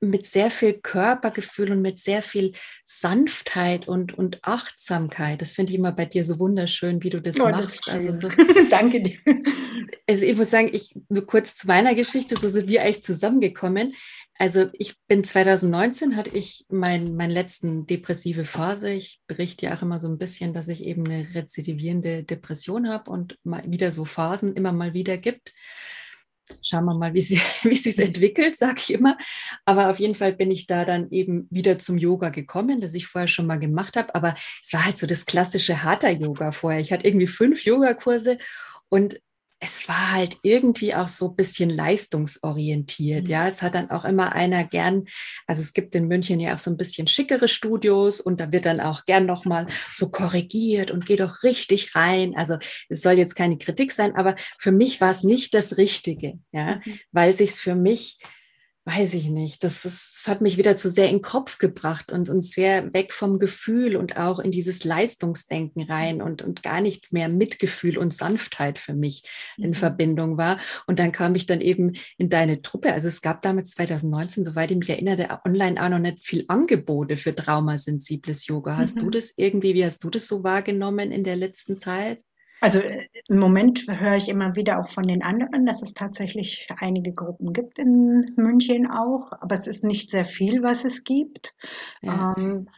mit 0.09 0.25
sehr 0.25 0.51
viel 0.51 0.73
Körpergefühl 0.73 1.71
und 1.71 1.81
mit 1.81 1.97
sehr 1.97 2.21
viel 2.21 2.53
Sanftheit 2.85 3.87
und, 3.87 4.17
und 4.17 4.43
Achtsamkeit. 4.43 5.41
Das 5.41 5.51
finde 5.51 5.71
ich 5.71 5.79
immer 5.79 5.91
bei 5.91 6.05
dir 6.05 6.23
so 6.23 6.39
wunderschön, 6.39 7.01
wie 7.03 7.09
du 7.09 7.21
das 7.21 7.39
oh, 7.39 7.49
machst. 7.49 7.87
Das 7.87 7.93
also 7.95 8.13
so, 8.13 8.29
Danke 8.69 9.01
dir. 9.01 9.17
Also 10.07 10.23
ich 10.23 10.35
muss 10.35 10.49
sagen, 10.49 10.69
ich 10.71 10.93
nur 11.09 11.25
kurz 11.25 11.55
zu 11.55 11.67
meiner 11.67 11.95
Geschichte, 11.95 12.35
so 12.35 12.49
sind 12.49 12.67
wir 12.67 12.81
eigentlich 12.81 13.03
zusammengekommen. 13.03 13.93
Also 14.37 14.65
ich 14.73 14.95
bin 15.07 15.23
2019 15.23 16.15
hatte 16.15 16.31
ich 16.31 16.65
mein, 16.69 17.15
meine 17.15 17.33
letzten 17.33 17.85
depressive 17.85 18.45
Phase. 18.45 18.91
Ich 18.91 19.21
berichte 19.27 19.67
ja 19.67 19.77
auch 19.77 19.81
immer 19.81 19.99
so 19.99 20.07
ein 20.07 20.17
bisschen, 20.17 20.53
dass 20.53 20.67
ich 20.67 20.83
eben 20.83 21.05
eine 21.05 21.27
rezidivierende 21.33 22.23
Depression 22.23 22.89
habe 22.89 23.11
und 23.11 23.37
mal 23.43 23.63
wieder 23.67 23.91
so 23.91 24.05
Phasen 24.05 24.55
immer 24.55 24.71
mal 24.71 24.93
wieder 24.93 25.17
gibt 25.17 25.53
schauen 26.61 26.85
wir 26.85 26.93
mal, 26.93 27.13
wie 27.13 27.21
sie 27.21 27.39
wie 27.63 27.75
sich 27.75 27.99
entwickelt, 27.99 28.57
sage 28.57 28.79
ich 28.79 28.93
immer. 28.93 29.17
Aber 29.65 29.89
auf 29.89 29.99
jeden 29.99 30.15
Fall 30.15 30.33
bin 30.33 30.51
ich 30.51 30.67
da 30.67 30.85
dann 30.85 31.09
eben 31.11 31.47
wieder 31.49 31.79
zum 31.79 31.97
Yoga 31.97 32.29
gekommen, 32.29 32.81
das 32.81 32.93
ich 32.93 33.07
vorher 33.07 33.27
schon 33.27 33.47
mal 33.47 33.59
gemacht 33.59 33.97
habe. 33.97 34.13
Aber 34.15 34.35
es 34.61 34.73
war 34.73 34.85
halt 34.85 34.97
so 34.97 35.07
das 35.07 35.25
klassische 35.25 35.83
Hatha-Yoga 35.83 36.51
vorher. 36.51 36.79
Ich 36.79 36.91
hatte 36.91 37.07
irgendwie 37.07 37.27
fünf 37.27 37.63
Yogakurse 37.65 38.37
und 38.89 39.19
es 39.63 39.87
war 39.87 40.11
halt 40.13 40.37
irgendwie 40.43 40.93
auch 40.93 41.07
so 41.07 41.29
ein 41.29 41.35
bisschen 41.35 41.69
leistungsorientiert. 41.69 43.25
Mhm. 43.25 43.29
Ja, 43.29 43.47
es 43.47 43.61
hat 43.61 43.75
dann 43.75 43.89
auch 43.91 44.03
immer 44.05 44.33
einer 44.33 44.63
gern, 44.65 45.05
also 45.47 45.61
es 45.61 45.73
gibt 45.73 45.95
in 45.95 46.07
München 46.07 46.39
ja 46.39 46.53
auch 46.53 46.59
so 46.59 46.69
ein 46.69 46.77
bisschen 46.77 47.07
schickere 47.07 47.47
Studios 47.47 48.19
und 48.19 48.39
da 48.39 48.51
wird 48.51 48.65
dann 48.65 48.81
auch 48.81 49.05
gern 49.05 49.25
nochmal 49.25 49.67
so 49.93 50.09
korrigiert 50.09 50.91
und 50.91 51.05
geht 51.05 51.21
doch 51.21 51.43
richtig 51.43 51.95
rein. 51.95 52.35
Also 52.35 52.57
es 52.89 53.01
soll 53.01 53.13
jetzt 53.13 53.35
keine 53.35 53.57
Kritik 53.57 53.91
sein, 53.91 54.15
aber 54.15 54.35
für 54.59 54.71
mich 54.71 54.99
war 54.99 55.11
es 55.11 55.23
nicht 55.23 55.53
das 55.53 55.77
Richtige, 55.77 56.39
ja, 56.51 56.81
mhm. 56.83 56.99
weil 57.11 57.35
sich's 57.35 57.59
für 57.59 57.75
mich 57.75 58.17
weiß 58.85 59.13
ich 59.13 59.29
nicht, 59.29 59.63
das, 59.63 59.85
ist, 59.85 60.17
das 60.17 60.27
hat 60.27 60.41
mich 60.41 60.57
wieder 60.57 60.75
zu 60.75 60.89
sehr 60.89 61.07
in 61.07 61.17
den 61.17 61.21
Kopf 61.21 61.57
gebracht 61.57 62.11
und, 62.11 62.27
und 62.27 62.41
sehr 62.41 62.93
weg 62.93 63.13
vom 63.13 63.39
Gefühl 63.39 63.95
und 63.95 64.17
auch 64.17 64.39
in 64.39 64.51
dieses 64.51 64.83
Leistungsdenken 64.83 65.83
rein 65.83 66.21
und, 66.21 66.41
und 66.41 66.63
gar 66.63 66.81
nichts 66.81 67.13
mehr 67.13 67.29
Mitgefühl 67.29 67.97
und 67.97 68.13
Sanftheit 68.13 68.77
für 68.79 68.93
mich 68.93 69.23
in 69.57 69.69
mhm. 69.69 69.75
Verbindung 69.75 70.37
war. 70.37 70.59
Und 70.85 70.99
dann 70.99 71.13
kam 71.13 71.33
ich 71.35 71.45
dann 71.45 71.61
eben 71.61 71.93
in 72.17 72.29
deine 72.29 72.61
Truppe. 72.61 72.91
Also 72.91 73.07
es 73.07 73.21
gab 73.21 73.41
damals 73.41 73.71
2019, 73.71 74.43
soweit 74.43 74.71
ich 74.71 74.77
mich 74.77 74.89
erinnere, 74.89 75.39
online 75.45 75.81
auch 75.81 75.89
noch 75.89 75.99
nicht 75.99 76.25
viel 76.25 76.43
Angebote 76.49 77.15
für 77.15 77.33
traumasensibles 77.33 78.47
Yoga. 78.47 78.75
Hast 78.75 78.97
mhm. 78.97 79.01
du 79.01 79.09
das 79.11 79.33
irgendwie, 79.37 79.75
wie 79.75 79.85
hast 79.85 80.03
du 80.03 80.09
das 80.09 80.27
so 80.27 80.43
wahrgenommen 80.43 81.13
in 81.13 81.23
der 81.23 81.37
letzten 81.37 81.77
Zeit? 81.77 82.21
Also 82.63 82.79
äh, 82.79 83.09
im 83.27 83.39
Moment 83.39 83.87
höre 83.89 84.15
ich 84.15 84.29
immer 84.29 84.55
wieder 84.55 84.79
auch 84.79 84.87
von 84.87 85.05
den 85.05 85.21
anderen, 85.21 85.65
dass 85.65 85.81
es 85.81 85.93
tatsächlich 85.93 86.65
einige 86.77 87.13
Gruppen 87.13 87.51
gibt 87.51 87.77
in 87.77 88.33
München 88.37 88.89
auch, 88.89 89.33
aber 89.33 89.53
es 89.53 89.67
ist 89.67 89.83
nicht 89.83 90.09
sehr 90.09 90.23
viel, 90.23 90.63
was 90.63 90.85
es 90.85 91.03
gibt. 91.03 91.53
Ja. 92.01 92.33
Ähm, 92.37 92.69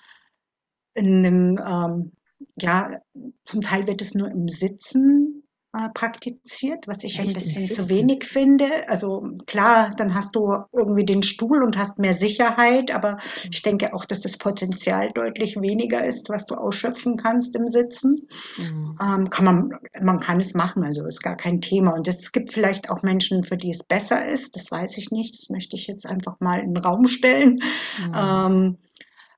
in 0.96 1.22
dem, 1.22 1.60
ähm, 1.64 2.14
ja, 2.60 3.00
zum 3.44 3.62
Teil 3.62 3.86
wird 3.86 4.02
es 4.02 4.16
nur 4.16 4.28
im 4.32 4.50
Sitzen 4.50 5.45
praktiziert, 5.94 6.88
was 6.88 7.04
ich 7.04 7.20
Echt, 7.20 7.30
ein 7.30 7.34
bisschen 7.34 7.68
zu 7.70 7.90
wenig 7.90 8.26
finde. 8.26 8.88
Also 8.88 9.30
klar, 9.46 9.92
dann 9.98 10.14
hast 10.14 10.36
du 10.36 10.58
irgendwie 10.72 11.06
den 11.06 11.24
Stuhl 11.24 11.64
und 11.64 11.78
hast 11.78 12.00
mehr 12.00 12.14
Sicherheit, 12.14 12.92
aber 12.92 13.18
ich 13.50 13.62
denke 13.62 13.94
auch, 13.94 14.06
dass 14.06 14.22
das 14.22 14.38
Potenzial 14.38 15.12
deutlich 15.12 15.60
weniger 15.60 16.06
ist, 16.06 16.30
was 16.30 16.46
du 16.46 16.56
ausschöpfen 16.56 17.18
kannst 17.18 17.56
im 17.56 17.68
Sitzen. 17.68 18.28
Mhm. 18.58 18.98
Ähm, 19.02 19.30
kann 19.30 19.46
man, 19.46 19.80
man 20.02 20.20
kann 20.20 20.40
es 20.40 20.54
machen, 20.54 20.84
also 20.84 21.06
ist 21.06 21.24
gar 21.24 21.38
kein 21.38 21.62
Thema. 21.62 21.94
Und 21.94 22.08
es 22.08 22.32
gibt 22.32 22.54
vielleicht 22.54 22.90
auch 22.90 23.04
Menschen, 23.04 23.44
für 23.44 23.58
die 23.58 23.70
es 23.70 23.84
besser 23.84 24.26
ist. 24.26 24.56
Das 24.56 24.72
weiß 24.72 24.98
ich 24.98 25.12
nicht. 25.12 25.34
Das 25.34 25.50
möchte 25.50 25.76
ich 25.76 25.88
jetzt 25.88 26.06
einfach 26.06 26.40
mal 26.40 26.60
in 26.60 26.74
den 26.74 26.78
Raum 26.78 27.08
stellen. 27.08 27.60
Mhm. 28.06 28.14
Ähm, 28.16 28.78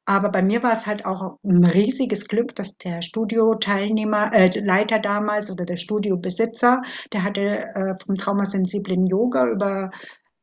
aber 0.07 0.29
bei 0.29 0.41
mir 0.41 0.63
war 0.63 0.71
es 0.71 0.87
halt 0.87 1.05
auch 1.05 1.37
ein 1.43 1.65
riesiges 1.65 2.29
Glück, 2.29 2.55
dass 2.55 2.77
der 2.77 3.01
Studioteilnehmer, 3.01 4.33
äh, 4.33 4.47
Leiter 4.57 4.99
damals 4.99 5.51
oder 5.51 5.65
der 5.65 5.75
Studiobesitzer, 5.75 6.81
der 7.11 7.23
hatte 7.23 7.41
äh, 7.41 7.93
vom 8.05 8.15
traumasensiblen 8.15 9.05
Yoga 9.05 9.47
über 9.47 9.91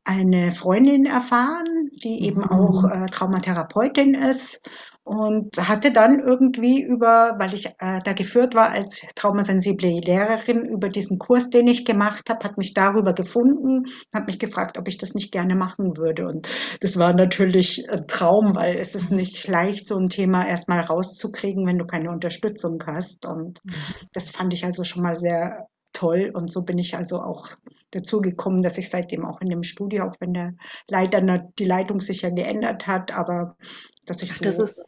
eine 0.05 0.51
Freundin 0.51 1.05
erfahren, 1.05 1.89
die 2.03 2.23
eben 2.23 2.41
mhm. 2.41 2.51
auch 2.51 2.83
äh, 2.89 3.05
Traumatherapeutin 3.07 4.13
ist 4.13 4.61
und 5.05 5.55
hatte 5.57 5.91
dann 5.91 6.19
irgendwie 6.19 6.81
über, 6.81 7.35
weil 7.37 7.53
ich 7.53 7.67
äh, 7.67 7.99
da 8.03 8.13
geführt 8.13 8.55
war 8.55 8.71
als 8.71 9.05
traumasensible 9.15 9.99
Lehrerin, 10.03 10.65
über 10.65 10.89
diesen 10.89 11.19
Kurs, 11.19 11.51
den 11.51 11.67
ich 11.67 11.85
gemacht 11.85 12.27
habe, 12.29 12.43
hat 12.43 12.57
mich 12.57 12.73
darüber 12.73 13.13
gefunden, 13.13 13.83
hat 14.13 14.25
mich 14.25 14.39
gefragt, 14.39 14.79
ob 14.79 14.87
ich 14.87 14.97
das 14.97 15.13
nicht 15.13 15.31
gerne 15.31 15.55
machen 15.55 15.95
würde. 15.97 16.27
Und 16.27 16.49
das 16.81 16.97
war 16.97 17.13
natürlich 17.13 17.87
ein 17.87 18.07
Traum, 18.07 18.55
weil 18.55 18.77
es 18.77 18.95
ist 18.95 19.11
nicht 19.11 19.47
leicht, 19.47 19.85
so 19.85 19.95
ein 19.95 20.09
Thema 20.09 20.47
erstmal 20.47 20.79
rauszukriegen, 20.79 21.67
wenn 21.67 21.77
du 21.77 21.85
keine 21.85 22.09
Unterstützung 22.09 22.81
hast. 22.87 23.27
Und 23.27 23.63
mhm. 23.63 23.73
das 24.11 24.31
fand 24.31 24.53
ich 24.53 24.65
also 24.65 24.83
schon 24.83 25.03
mal 25.03 25.15
sehr 25.15 25.67
toll. 25.95 26.31
Und 26.33 26.51
so 26.51 26.61
bin 26.61 26.77
ich 26.77 26.95
also 26.95 27.21
auch 27.21 27.49
dazu 27.91 28.21
gekommen, 28.21 28.61
dass 28.61 28.77
ich 28.77 28.89
seitdem 28.89 29.25
auch 29.25 29.41
in 29.41 29.49
dem 29.49 29.63
Studio, 29.63 30.05
auch 30.05 30.15
wenn 30.19 30.33
der 30.33 30.55
Leiter 30.89 31.21
die 31.57 31.65
Leitung 31.65 32.01
sich 32.01 32.21
ja 32.21 32.29
geändert 32.29 32.87
hat, 32.87 33.11
aber 33.11 33.55
dass 34.05 34.21
ich 34.21 34.33
so. 34.33 34.43
Das 34.43 34.59
ist 34.59 34.85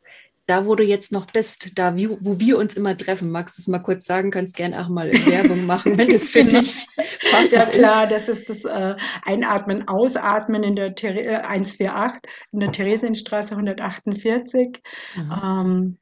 da, 0.47 0.65
wo 0.65 0.75
du 0.75 0.83
jetzt 0.83 1.11
noch 1.11 1.27
bist, 1.27 1.77
da, 1.77 1.95
wo 1.95 2.39
wir 2.39 2.57
uns 2.57 2.75
immer 2.75 2.95
treffen. 2.95 3.29
Magst 3.29 3.57
du 3.57 3.61
es 3.61 3.67
mal 3.67 3.79
kurz 3.79 4.05
sagen? 4.05 4.31
Kannst 4.31 4.55
gerne 4.55 4.81
auch 4.81 4.87
mal 4.87 5.11
Werbung 5.25 5.65
machen, 5.65 5.97
wenn 5.97 6.09
das 6.09 6.29
für 6.29 6.43
genau. 6.43 6.61
dich 6.61 6.87
passt. 7.31 7.51
Ja 7.51 7.65
klar, 7.65 8.03
ist. 8.05 8.11
das 8.11 8.29
ist 8.29 8.49
das 8.49 8.63
äh, 8.63 8.95
Einatmen, 9.25 9.87
Ausatmen 9.87 10.63
in 10.63 10.77
der 10.77 10.95
Ther 10.95 11.15
äh, 11.15 11.35
148 11.45 12.21
in 12.53 12.59
der 12.61 12.71
Theresienstraße 12.71 13.55
148. 13.55 14.81
Mhm. 15.15 15.31
Ähm, 15.43 15.97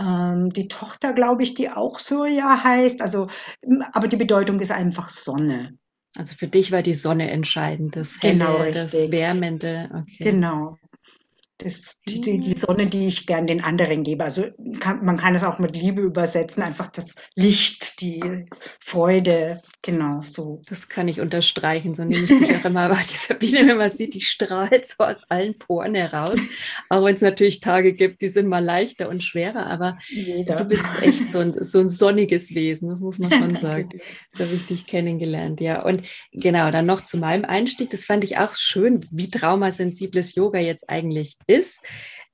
ähm, 0.07 0.51
die 0.51 0.69
Tochter, 0.69 1.13
glaube 1.13 1.43
ich, 1.43 1.55
die 1.55 1.71
auch 1.71 1.99
Surya 1.99 2.63
heißt. 2.63 3.03
Also, 3.03 3.29
aber 3.93 4.09
die 4.09 4.17
Bedeutung 4.17 4.61
ist 4.61 4.71
einfach 4.71 5.11
Sonne. 5.11 5.77
Also 6.17 6.35
für 6.35 6.49
dich 6.49 6.73
war 6.73 6.83
die 6.83 6.95
Sonne 6.95 7.31
entscheidend, 7.31 7.97
das 7.97 8.19
genau, 8.21 8.61
Helle, 8.61 8.71
das 8.71 8.95
Wärmende. 8.95 9.91
Okay. 9.93 10.31
Genau 10.31 10.79
das, 11.59 12.01
die, 12.07 12.21
die 12.21 12.55
Sonne, 12.57 12.87
die 12.87 13.07
ich 13.07 13.27
gern 13.27 13.47
den 13.47 13.65
anderen 13.65 14.03
gebe. 14.03 14.25
Also 14.25 14.45
kann, 14.79 15.05
man 15.05 15.17
kann 15.17 15.35
es 15.35 15.43
auch 15.43 15.59
mit 15.59 15.75
Liebe 15.75 16.03
übersetzen, 16.03 16.63
einfach 16.63 16.89
das 16.89 17.15
Licht, 17.35 18.01
die 18.01 18.47
Freude, 18.79 19.63
genau 19.81 20.23
so. 20.23 20.61
Das 20.69 20.89
kann 20.89 21.09
ich 21.09 21.21
unterstreichen, 21.21 21.95
so 21.95 22.05
nehme 22.05 22.25
ich 22.25 22.37
dich 22.37 22.55
auch 22.55 22.65
immer 22.65 22.91
wahr. 22.91 23.03
Die 23.07 23.17
Sabine, 23.17 23.67
wenn 23.67 23.79
man 23.79 23.91
sieht, 23.91 24.15
die 24.15 24.21
strahlt 24.21 24.87
so 24.87 25.05
aus 25.05 25.25
allen 25.29 25.57
Poren 25.59 25.95
heraus. 25.95 26.39
Auch 26.89 27.05
wenn 27.05 27.15
es 27.15 27.23
natürlich 27.23 27.61
Tage 27.61 27.95
gibt, 27.95 28.21
die 28.21 28.29
sind 28.29 28.49
mal 28.49 28.65
leichter 28.65 29.09
und 29.09 29.23
schwerer, 29.23 29.67
aber 29.67 29.99
Jeder. 30.09 30.57
du 30.57 30.65
bist 30.65 30.87
echt 31.01 31.29
so 31.29 31.39
ein, 31.39 31.55
so 31.63 31.81
ein 31.81 31.89
sonniges 31.89 32.55
Wesen, 32.55 32.91
das 32.91 33.01
muss 33.01 33.19
man 33.19 33.33
schon 33.33 33.57
sagen. 33.57 34.01
So 34.31 34.45
habe 34.45 34.55
ich 34.55 34.67
dich 34.67 34.87
kennengelernt, 34.87 35.61
ja. 35.61 35.83
Und 35.83 36.03
genau, 36.33 36.71
dann 36.71 36.87
noch 36.87 37.01
zu 37.01 37.17
meinem 37.17 37.45
Einstieg, 37.45 37.91
das 37.91 38.05
fand 38.05 38.25
ich 38.25 38.39
auch 38.39 38.55
schön, 38.55 39.01
wie 39.11 39.29
traumasensibles 39.29 40.35
Yoga 40.35 40.59
jetzt 40.59 40.91
eigentlich 40.91 41.37
ist. 41.47 41.81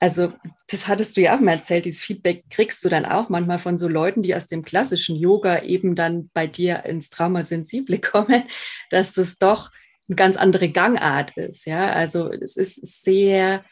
Also, 0.00 0.32
das 0.66 0.88
hattest 0.88 1.16
du 1.16 1.20
ja 1.20 1.36
auch 1.36 1.40
mal 1.40 1.52
erzählt, 1.52 1.84
dieses 1.84 2.00
Feedback 2.00 2.44
kriegst 2.50 2.84
du 2.84 2.88
dann 2.88 3.04
auch 3.04 3.28
manchmal 3.28 3.60
von 3.60 3.78
so 3.78 3.86
Leuten, 3.86 4.22
die 4.22 4.34
aus 4.34 4.48
dem 4.48 4.64
klassischen 4.64 5.14
Yoga 5.14 5.62
eben 5.62 5.94
dann 5.94 6.28
bei 6.34 6.46
dir 6.48 6.84
ins 6.84 7.08
Traumasensible 7.08 7.98
kommen, 8.00 8.42
dass 8.90 9.12
das 9.12 9.38
doch 9.38 9.70
eine 10.08 10.16
ganz 10.16 10.36
andere 10.36 10.70
Gangart 10.70 11.36
ist. 11.36 11.66
Ja, 11.66 11.92
also 11.92 12.32
es 12.32 12.56
ist 12.56 13.04
sehr, 13.04 13.64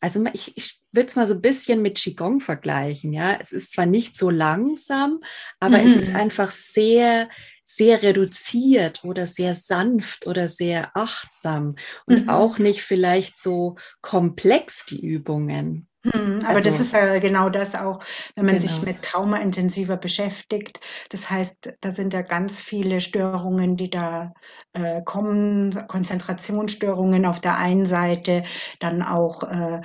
also 0.00 0.24
ich, 0.32 0.56
ich 0.56 0.80
würde 0.92 1.08
es 1.08 1.16
mal 1.16 1.26
so 1.26 1.34
ein 1.34 1.42
bisschen 1.42 1.82
mit 1.82 1.96
Qigong 1.98 2.40
vergleichen. 2.40 3.12
Ja, 3.12 3.36
es 3.40 3.50
ist 3.50 3.72
zwar 3.72 3.86
nicht 3.86 4.16
so 4.16 4.30
langsam, 4.30 5.20
aber 5.58 5.78
mhm. 5.78 5.88
es 5.88 5.96
ist 5.96 6.14
einfach 6.14 6.50
sehr 6.52 7.28
sehr 7.64 8.02
reduziert 8.02 9.04
oder 9.04 9.26
sehr 9.26 9.54
sanft 9.54 10.26
oder 10.26 10.48
sehr 10.48 10.90
achtsam 10.94 11.76
und 12.06 12.24
mhm. 12.24 12.28
auch 12.28 12.58
nicht 12.58 12.82
vielleicht 12.82 13.38
so 13.38 13.76
komplex 14.02 14.84
die 14.84 15.04
Übungen. 15.04 15.88
Hm, 16.04 16.40
aber 16.44 16.56
also, 16.56 16.68
das 16.68 16.80
ist 16.80 16.92
ja 16.92 17.18
genau 17.18 17.48
das 17.48 17.74
auch, 17.74 18.00
wenn 18.34 18.44
man 18.44 18.58
genau. 18.58 18.68
sich 18.68 18.82
mit 18.82 19.00
Trauma 19.00 19.38
intensiver 19.38 19.96
beschäftigt. 19.96 20.80
Das 21.08 21.30
heißt, 21.30 21.74
da 21.80 21.90
sind 21.90 22.12
ja 22.12 22.20
ganz 22.20 22.60
viele 22.60 23.00
Störungen, 23.00 23.78
die 23.78 23.88
da 23.88 24.34
äh, 24.74 25.00
kommen, 25.02 25.86
Konzentrationsstörungen 25.88 27.24
auf 27.24 27.40
der 27.40 27.56
einen 27.56 27.86
Seite, 27.86 28.44
dann 28.80 29.02
auch 29.02 29.44
äh, 29.44 29.80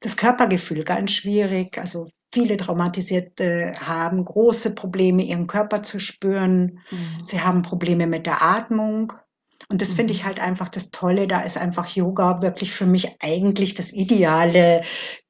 das 0.00 0.18
Körpergefühl 0.18 0.84
ganz 0.84 1.12
schwierig. 1.12 1.78
Also 1.78 2.08
viele 2.34 2.56
Traumatisierte 2.56 3.72
haben 3.80 4.24
große 4.24 4.74
Probleme, 4.74 5.22
ihren 5.22 5.46
Körper 5.46 5.82
zu 5.84 6.00
spüren. 6.00 6.80
Mhm. 6.90 7.24
Sie 7.24 7.40
haben 7.40 7.62
Probleme 7.62 8.08
mit 8.08 8.26
der 8.26 8.42
Atmung. 8.42 9.12
Und 9.68 9.80
das 9.80 9.92
finde 9.92 10.12
ich 10.12 10.22
mhm. 10.22 10.26
halt 10.26 10.40
einfach 10.40 10.68
das 10.68 10.90
Tolle. 10.90 11.28
Da 11.28 11.40
ist 11.40 11.56
einfach 11.56 11.86
Yoga 11.86 12.42
wirklich 12.42 12.74
für 12.74 12.86
mich 12.86 13.22
eigentlich 13.22 13.74
das 13.74 13.92
ideale 13.92 14.82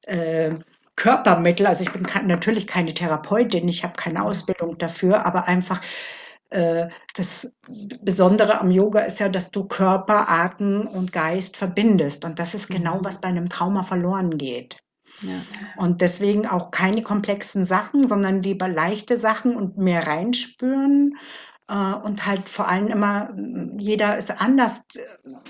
äh, 0.07 0.55
Körpermittel. 0.97 1.67
Also 1.67 1.85
ich 1.85 1.93
bin 1.93 2.07
natürlich 2.27 2.67
keine 2.67 2.95
Therapeutin, 2.95 3.69
ich 3.69 3.85
habe 3.85 3.95
keine 3.95 4.25
Ausbildung 4.25 4.79
dafür, 4.79 5.27
aber 5.27 5.47
einfach 5.47 5.83
äh, 6.49 6.89
das 7.15 7.53
Besondere 8.01 8.61
am 8.61 8.71
Yoga 8.71 9.01
ist 9.01 9.21
ja, 9.21 9.29
dass 9.29 9.51
du 9.51 9.65
Körper, 9.65 10.31
Atem 10.31 10.87
und 10.87 11.13
Geist 11.13 11.59
verbindest. 11.59 12.25
Und 12.25 12.39
das 12.39 12.55
ist 12.55 12.69
genau, 12.69 12.99
mhm. 12.99 13.05
was 13.05 13.21
bei 13.21 13.29
einem 13.29 13.51
Trauma 13.51 13.83
verloren 13.83 14.39
geht. 14.39 14.84
Ja. 15.21 15.41
Und 15.77 16.01
deswegen 16.01 16.47
auch 16.47 16.71
keine 16.71 17.03
komplexen 17.03 17.65
Sachen, 17.65 18.07
sondern 18.07 18.43
lieber 18.43 18.69
leichte 18.69 19.17
Sachen 19.17 19.57
und 19.57 19.79
mehr 19.79 20.07
reinspüren 20.07 21.17
äh, 21.69 21.95
und 21.95 22.27
halt 22.27 22.49
vor 22.49 22.69
allem 22.69 22.89
immer, 22.89 23.35
jeder 23.79 24.17
ist 24.17 24.31
anders. 24.41 24.85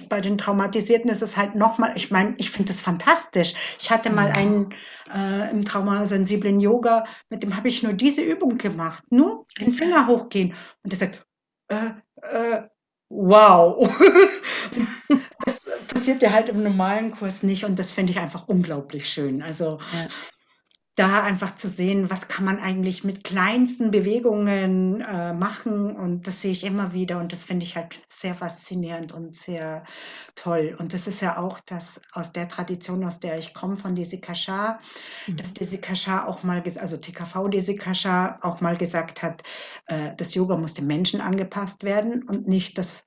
Bei 0.08 0.20
den 0.20 0.38
Traumatisierten 0.38 1.10
ist 1.10 1.22
es 1.22 1.36
halt 1.36 1.54
nochmal, 1.54 1.92
ich 1.96 2.10
meine, 2.10 2.34
ich 2.38 2.50
finde 2.50 2.72
das 2.72 2.80
fantastisch. 2.80 3.54
Ich 3.80 3.90
hatte 3.90 4.10
mal 4.10 4.30
einen 4.30 4.74
äh, 5.12 5.50
im 5.50 5.64
traumasensiblen 5.64 6.60
Yoga, 6.60 7.04
mit 7.30 7.42
dem 7.42 7.56
habe 7.56 7.68
ich 7.68 7.82
nur 7.82 7.92
diese 7.92 8.22
Übung 8.22 8.58
gemacht, 8.58 9.04
nur 9.10 9.44
den 9.60 9.72
Finger 9.72 10.06
hochgehen. 10.06 10.54
Und 10.82 10.92
der 10.92 10.98
sagt, 10.98 11.26
äh, 11.68 11.90
äh, 12.22 12.62
wow. 13.14 13.88
das 15.46 15.66
passiert 15.88 16.22
ja 16.22 16.32
halt 16.32 16.48
im 16.48 16.62
normalen 16.62 17.12
Kurs 17.12 17.42
nicht 17.42 17.64
und 17.64 17.78
das 17.78 17.92
finde 17.92 18.12
ich 18.12 18.18
einfach 18.18 18.48
unglaublich 18.48 19.08
schön. 19.08 19.42
Also 19.42 19.78
ja 19.92 20.08
da 20.96 21.24
einfach 21.24 21.56
zu 21.56 21.68
sehen, 21.68 22.08
was 22.08 22.28
kann 22.28 22.44
man 22.44 22.60
eigentlich 22.60 23.02
mit 23.02 23.24
kleinsten 23.24 23.90
Bewegungen 23.90 25.00
äh, 25.00 25.32
machen. 25.32 25.96
Und 25.96 26.26
das 26.26 26.40
sehe 26.40 26.52
ich 26.52 26.64
immer 26.64 26.92
wieder 26.92 27.18
und 27.18 27.32
das 27.32 27.42
finde 27.42 27.64
ich 27.64 27.74
halt 27.74 27.98
sehr 28.08 28.34
faszinierend 28.34 29.12
und 29.12 29.34
sehr 29.34 29.84
toll. 30.36 30.76
Und 30.78 30.92
das 30.94 31.08
ist 31.08 31.20
ja 31.20 31.38
auch 31.38 31.58
das 31.60 32.00
aus 32.12 32.32
der 32.32 32.48
Tradition, 32.48 33.04
aus 33.04 33.18
der 33.18 33.38
ich 33.38 33.54
komme, 33.54 33.76
von 33.76 33.96
Desi 33.96 34.20
Kashar, 34.20 34.80
mhm. 35.26 35.36
dass 35.36 35.52
Desi 35.52 35.78
Kashar 35.78 36.28
auch 36.28 36.44
mal, 36.44 36.62
also 36.76 36.96
TKV 36.96 37.48
Desi 37.48 37.74
Kashar 37.74 38.38
auch 38.42 38.60
mal 38.60 38.76
gesagt 38.76 39.22
hat, 39.22 39.42
äh, 39.86 40.10
das 40.16 40.34
Yoga 40.34 40.56
muss 40.56 40.74
dem 40.74 40.86
Menschen 40.86 41.20
angepasst 41.20 41.82
werden 41.82 42.22
und 42.22 42.46
nicht 42.46 42.78
das 42.78 43.04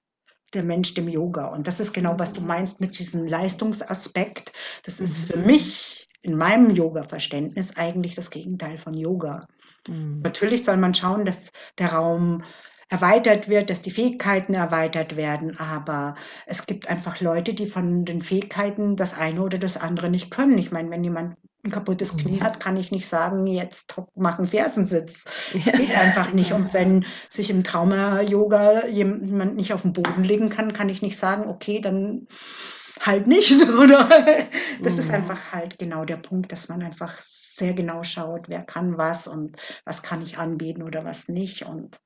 der 0.53 0.63
Mensch 0.63 0.93
dem 0.93 1.09
Yoga. 1.09 1.47
Und 1.47 1.67
das 1.67 1.81
ist 1.81 1.93
genau, 1.93 2.19
was 2.19 2.33
du 2.33 2.41
mhm. 2.41 2.47
meinst 2.47 2.79
mit 2.79 2.97
diesem 2.99 3.25
Leistungsaspekt. 3.27 4.53
Das 4.83 4.99
ist 4.99 5.19
für 5.19 5.37
mhm. 5.37 5.45
mich 5.45 6.06
in 6.21 6.35
meinem 6.35 6.71
Yoga-Verständnis 6.71 7.77
eigentlich 7.77 8.15
das 8.15 8.31
Gegenteil 8.31 8.77
von 8.77 8.93
Yoga. 8.93 9.47
Mhm. 9.87 10.21
Natürlich 10.23 10.63
soll 10.63 10.77
man 10.77 10.93
schauen, 10.93 11.25
dass 11.25 11.51
der 11.77 11.93
Raum 11.93 12.43
erweitert 12.89 13.49
wird, 13.49 13.69
dass 13.69 13.81
die 13.81 13.91
Fähigkeiten 13.91 14.53
erweitert 14.53 15.17
werden, 15.17 15.59
aber 15.59 16.15
es 16.45 16.65
gibt 16.65 16.89
einfach 16.89 17.19
Leute, 17.19 17.53
die 17.53 17.67
von 17.67 18.05
den 18.05 18.21
Fähigkeiten 18.21 18.95
das 18.95 19.13
eine 19.13 19.41
oder 19.41 19.57
das 19.57 19.75
andere 19.75 20.09
nicht 20.09 20.31
können. 20.31 20.57
Ich 20.57 20.71
meine, 20.71 20.89
wenn 20.89 21.03
jemand 21.03 21.35
ein 21.63 21.71
kaputtes 21.71 22.15
Knie 22.15 22.37
mhm. 22.37 22.43
hat, 22.43 22.59
kann 22.59 22.77
ich 22.77 22.91
nicht 22.91 23.07
sagen, 23.07 23.45
jetzt 23.45 24.01
mach 24.15 24.37
einen 24.37 24.47
Fersensitz. 24.47 25.25
Das 25.53 25.65
geht 25.65 25.97
einfach 25.97 26.31
nicht. 26.31 26.53
Und 26.53 26.73
wenn 26.73 27.05
sich 27.29 27.49
im 27.49 27.63
Trauma-Yoga 27.63 28.87
jemand 28.87 29.55
nicht 29.55 29.73
auf 29.73 29.81
den 29.81 29.93
Boden 29.93 30.23
legen 30.23 30.49
kann, 30.49 30.71
kann 30.71 30.87
ich 30.87 31.01
nicht 31.01 31.17
sagen, 31.17 31.49
okay, 31.49 31.81
dann 31.81 32.27
halt 33.05 33.27
nicht, 33.27 33.51
oder? 33.69 34.09
Das 34.81 34.95
mhm. 34.95 34.99
ist 34.99 35.11
einfach 35.11 35.51
halt 35.51 35.79
genau 35.79 36.05
der 36.05 36.17
Punkt, 36.17 36.51
dass 36.51 36.69
man 36.69 36.81
einfach 36.81 37.19
sehr 37.19 37.73
genau 37.73 38.03
schaut, 38.03 38.49
wer 38.49 38.63
kann 38.63 38.97
was 38.97 39.27
und 39.27 39.57
was 39.85 40.03
kann 40.03 40.21
ich 40.21 40.37
anbieten 40.37 40.83
oder 40.83 41.05
was 41.05 41.27
nicht 41.27 41.63
und 41.63 41.99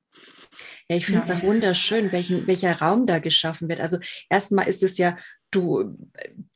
ja, 0.89 0.97
ich 0.97 1.05
finde 1.05 1.21
es 1.21 1.29
ja. 1.29 1.37
auch 1.37 1.43
wunderschön, 1.43 2.11
welchen, 2.11 2.45
welcher 2.45 2.79
Raum 2.79 3.07
da 3.07 3.19
geschaffen 3.19 3.69
wird. 3.69 3.79
Also 3.79 3.97
erstmal 4.29 4.67
ist 4.67 4.83
es 4.83 4.97
ja 4.97 5.17
du 5.51 5.97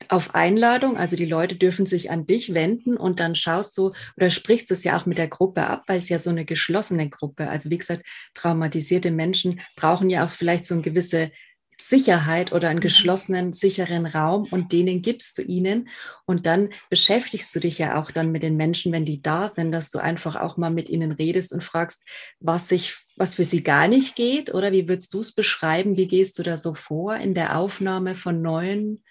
auf 0.08 0.34
Einladung, 0.36 0.98
also 0.98 1.15
die 1.15 1.25
Leute 1.25 1.56
dürfen 1.56 1.86
sich 1.86 2.12
an 2.12 2.25
dich 2.25 2.54
wenden 2.54 2.96
und 2.98 3.20
dann 3.20 3.36
schaust 3.36 3.77
du 3.77 3.92
oder 4.15 4.30
sprichst 4.30 4.72
es 4.72 4.84
ja 4.84 4.98
auch 4.98 5.06
mit 5.06 5.18
der 5.18 5.27
Gruppe 5.27 5.68
ab, 5.68 5.84
weil 5.88 5.98
es 5.98 6.10
ja 6.10 6.18
so 6.18 6.30
eine 6.30 6.46
geschlossene 6.46 7.10
Gruppe. 7.10 7.50
Also 7.50 7.70
wie 7.70 7.77
gesagt, 7.77 8.06
traumatisierte 8.34 9.12
Menschen 9.12 9.60
brauchen 9.75 10.10
ja 10.10 10.25
auch 10.25 10.30
vielleicht 10.30 10.65
so 10.65 10.75
eine 10.75 10.84
gewisse 10.84 11.32
Sicherheit 11.79 12.51
oder 12.51 12.70
einen 12.70 12.79
mhm. 12.79 12.84
geschlossenen, 12.84 13.53
sicheren 13.53 14.05
Raum 14.05 14.48
und 14.51 14.72
denen 14.72 15.01
gibst 15.01 15.38
du 15.38 15.41
ihnen. 15.41 15.89
Und 16.25 16.46
dann 16.46 16.70
beschäftigst 16.89 17.53
du 17.55 17.60
dich 17.60 17.77
ja 17.77 18.00
auch 18.00 18.12
dann 18.12 18.32
mit 18.32 18.44
den 18.44 18.58
Menschen, 18.58 18.91
wenn 18.91 19.05
die 19.05 19.22
da 19.22 19.50
sind, 19.50 19.72
dass 19.72 19.89
du 19.91 20.00
einfach 20.00 20.36
auch 20.36 20.58
mal 20.58 20.72
mit 20.72 20.89
ihnen 20.89 21.12
redest 21.12 21.53
und 21.53 21.63
fragst, 21.63 22.03
was 22.39 22.70
sich, 22.70 23.05
was 23.15 23.36
für 23.36 23.44
sie 23.44 23.63
gar 23.63 23.88
nicht 23.88 24.15
geht 24.15 24.53
oder 24.53 24.72
wie 24.72 24.88
würdest 24.88 25.13
du 25.13 25.22
es 25.22 25.34
beschreiben? 25.34 25.98
Wie 25.98 26.08
gehst 26.08 26.39
du 26.39 26.44
da 26.44 26.58
so 26.58 26.74
vor 26.74 27.15
in 27.15 27.34
der 27.34 27.58
Aufnahme 27.58 28.15
von 28.15 28.41
neuen? 28.41 29.03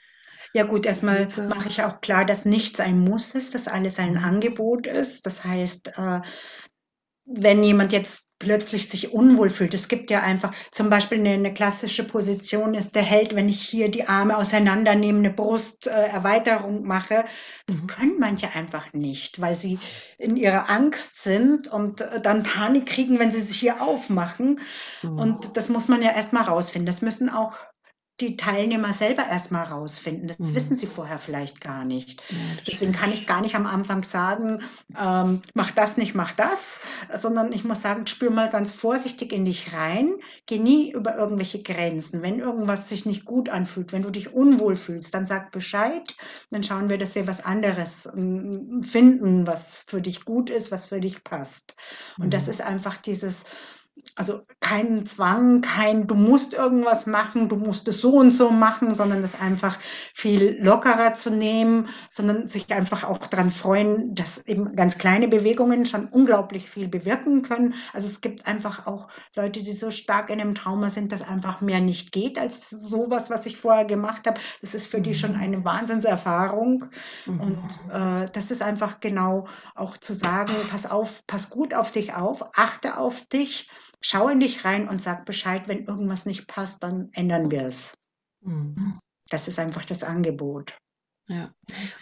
Ja 0.54 0.62
gut, 0.62 0.87
erstmal 0.87 1.29
mache 1.48 1.68
ich 1.68 1.83
auch 1.83 2.00
klar, 2.00 2.24
dass 2.24 2.44
nichts 2.44 2.79
ein 2.79 3.00
Muss 3.00 3.35
ist, 3.35 3.55
dass 3.55 3.66
alles 3.66 3.98
ein 3.98 4.12
mhm. 4.12 4.24
Angebot 4.24 4.87
ist. 4.87 5.27
Das 5.27 5.44
heißt, 5.44 5.98
äh, 5.98 6.20
wenn 7.27 7.64
jemand 7.64 7.92
jetzt 7.92 8.29
plötzlich 8.44 8.88
sich 8.88 9.12
unwohl 9.12 9.48
fühlt. 9.48 9.72
Es 9.72 9.88
gibt 9.88 10.11
ja 10.11 10.20
einfach 10.20 10.52
zum 10.70 10.90
Beispiel 10.90 11.18
eine, 11.18 11.30
eine, 11.30 11.54
klassische 11.54 12.04
Position 12.04 12.74
ist 12.74 12.94
der 12.94 13.02
Held, 13.02 13.35
wenn 13.35 13.48
ich 13.48 13.62
hier 13.62 13.90
die 13.90 14.07
Arme 14.07 14.37
auseinandernehme, 14.37 15.18
eine 15.18 15.30
Brusterweiterung 15.30 16.85
äh, 16.85 16.87
mache. 16.87 17.24
Das 17.66 17.83
mhm. 17.83 17.87
können 17.87 18.16
manche 18.18 18.54
einfach 18.54 18.92
nicht, 18.92 19.40
weil 19.40 19.57
sie 19.57 19.78
in 20.18 20.37
ihrer 20.37 20.68
Angst 20.68 21.22
sind 21.22 21.68
und 21.68 22.02
äh, 22.02 22.20
dann 22.20 22.42
Panik 22.42 22.87
kriegen, 22.87 23.18
wenn 23.18 23.33
sie 23.33 23.40
sich 23.40 23.59
hier 23.59 23.80
aufmachen. 23.80 24.61
Mhm. 25.02 25.18
Und 25.18 25.57
das 25.57 25.70
muss 25.70 25.88
man 25.88 26.02
ja 26.02 26.12
erstmal 26.12 26.44
rausfinden. 26.44 26.87
Das 26.87 27.00
müssen 27.00 27.30
auch 27.30 27.54
die 28.20 28.37
Teilnehmer 28.37 28.92
selber 28.92 29.27
erstmal 29.27 29.64
rausfinden. 29.64 30.29
Das 30.29 30.38
mhm. 30.38 30.55
wissen 30.55 30.77
sie 30.77 30.87
vorher 30.87 31.18
vielleicht 31.18 31.61
gar 31.61 31.85
nicht. 31.85 32.22
Ja, 32.31 32.37
Deswegen 32.66 32.92
kann 32.92 33.12
ich 33.12 33.27
gar 33.27 33.40
nicht 33.40 33.57
am 33.57 33.66
Anfang 33.66 34.05
sagen, 34.05 34.62
ähm, 34.96 35.42
mach 35.53 35.72
das 35.72 35.96
nicht, 35.96 36.14
mach 36.14 36.33
das, 36.33 36.81
sondern 37.12 37.53
ich 37.53 37.64
muss 37.64 37.83
sagen, 37.83 38.07
spür 38.07 38.31
mal 38.31 38.50
ganz 38.50 38.70
vorsichtig 38.70 39.33
in 39.33 39.44
dich 39.44 39.72
rein, 39.72 40.14
geh 40.46 40.61
nie 40.61 40.92
über 40.92 41.16
irgendwelche 41.16 41.62
Grenzen. 41.62 42.22
Wenn 42.22 42.38
irgendwas 42.38 42.88
sich 42.88 43.05
nicht 43.05 43.24
gut 43.24 43.48
anfühlt, 43.48 43.92
wenn 43.92 44.03
du 44.03 44.11
dich 44.11 44.33
unwohl 44.33 44.77
fühlst, 44.77 45.12
dann 45.12 45.27
sag 45.27 45.50
Bescheid, 45.50 46.14
dann 46.50 46.62
schauen 46.62 46.90
wir, 46.90 46.98
dass 46.98 47.16
wir 47.16 47.27
was 47.27 47.44
anderes 47.44 48.09
ähm, 48.14 48.85
finden, 48.85 49.48
was 49.48 49.83
für 49.87 50.00
dich 50.00 50.24
gut 50.24 50.50
ist, 50.50 50.70
was 50.70 50.87
für 50.87 51.00
dich 51.00 51.24
passt. 51.24 51.74
Und 52.18 52.27
mhm. 52.27 52.31
das 52.31 52.46
ist 52.46 52.61
einfach 52.61 52.96
dieses, 52.96 53.44
also 54.16 54.42
kein 54.61 55.07
Zwang, 55.07 55.61
kein 55.61 56.07
du 56.07 56.14
musst 56.14 56.52
irgendwas 56.52 57.07
machen, 57.07 57.48
du 57.48 57.57
musst 57.57 57.88
es 57.88 58.00
so 58.00 58.16
und 58.16 58.33
so 58.33 58.50
machen, 58.50 58.94
sondern 58.94 59.22
das 59.22 59.40
einfach 59.40 59.78
viel 60.12 60.57
lockerer 60.61 61.14
zu 61.14 61.30
nehmen, 61.30 61.88
sondern 62.11 62.46
sich 62.46 62.72
einfach 62.72 63.04
auch 63.04 63.18
daran 63.18 63.50
freuen, 63.50 64.14
dass 64.14 64.38
eben 64.46 64.76
ganz 64.76 64.98
kleine 64.98 65.28
Bewegungen 65.28 65.85
schon 65.85 66.07
unglaublich 66.07 66.70
viel 66.70 66.88
bewirken 66.88 67.42
können. 67.42 67.74
Also 67.92 68.07
es 68.07 68.20
gibt 68.20 68.46
einfach 68.46 68.87
auch 68.87 69.09
Leute, 69.35 69.62
die 69.62 69.72
so 69.72 69.90
stark 69.90 70.30
in 70.30 70.40
einem 70.40 70.54
Trauma 70.54 70.90
sind, 70.90 71.11
dass 71.11 71.22
einfach 71.22 71.61
mehr 71.61 71.80
nicht 71.80 72.12
geht 72.12 72.38
als 72.38 72.70
sowas, 72.70 73.30
was 73.30 73.46
ich 73.46 73.59
vorher 73.59 73.85
gemacht 73.85 74.26
habe. 74.26 74.40
Das 74.61 74.74
ist 74.74 74.87
für 74.87 75.00
die 75.00 75.14
schon 75.14 75.35
mhm. 75.35 75.42
eine 75.42 75.64
Wahnsinnserfahrung. 75.64 76.87
Mhm. 77.26 77.40
Und 77.40 77.68
äh, 77.92 78.30
das 78.33 78.50
ist 78.50 78.62
einfach 78.62 79.00
genau 79.00 79.46
auch 79.74 79.96
zu 79.96 80.14
sagen, 80.14 80.52
pass 80.70 80.88
auf, 80.88 81.26
pass 81.26 81.50
gut 81.50 81.74
auf 81.74 81.90
dich 81.90 82.14
auf, 82.14 82.44
achte 82.57 82.96
auf 82.96 83.24
dich 83.26 83.68
schau 84.05 84.29
in 84.29 84.40
dich 84.40 84.64
rein 84.64 84.87
und 84.87 85.01
sag 85.01 85.25
Bescheid, 85.25 85.67
wenn 85.67 85.87
irgendwas 85.87 86.27
nicht 86.27 86.47
passt, 86.47 86.83
dann 86.83 87.09
ändern 87.12 87.51
wir 87.51 87.62
es. 87.62 87.95
Mhm. 88.43 88.99
Das 89.31 89.49
ist 89.49 89.59
einfach 89.59 89.87
das 89.87 90.05
Angebot. 90.05 90.77
Ja, 91.27 91.55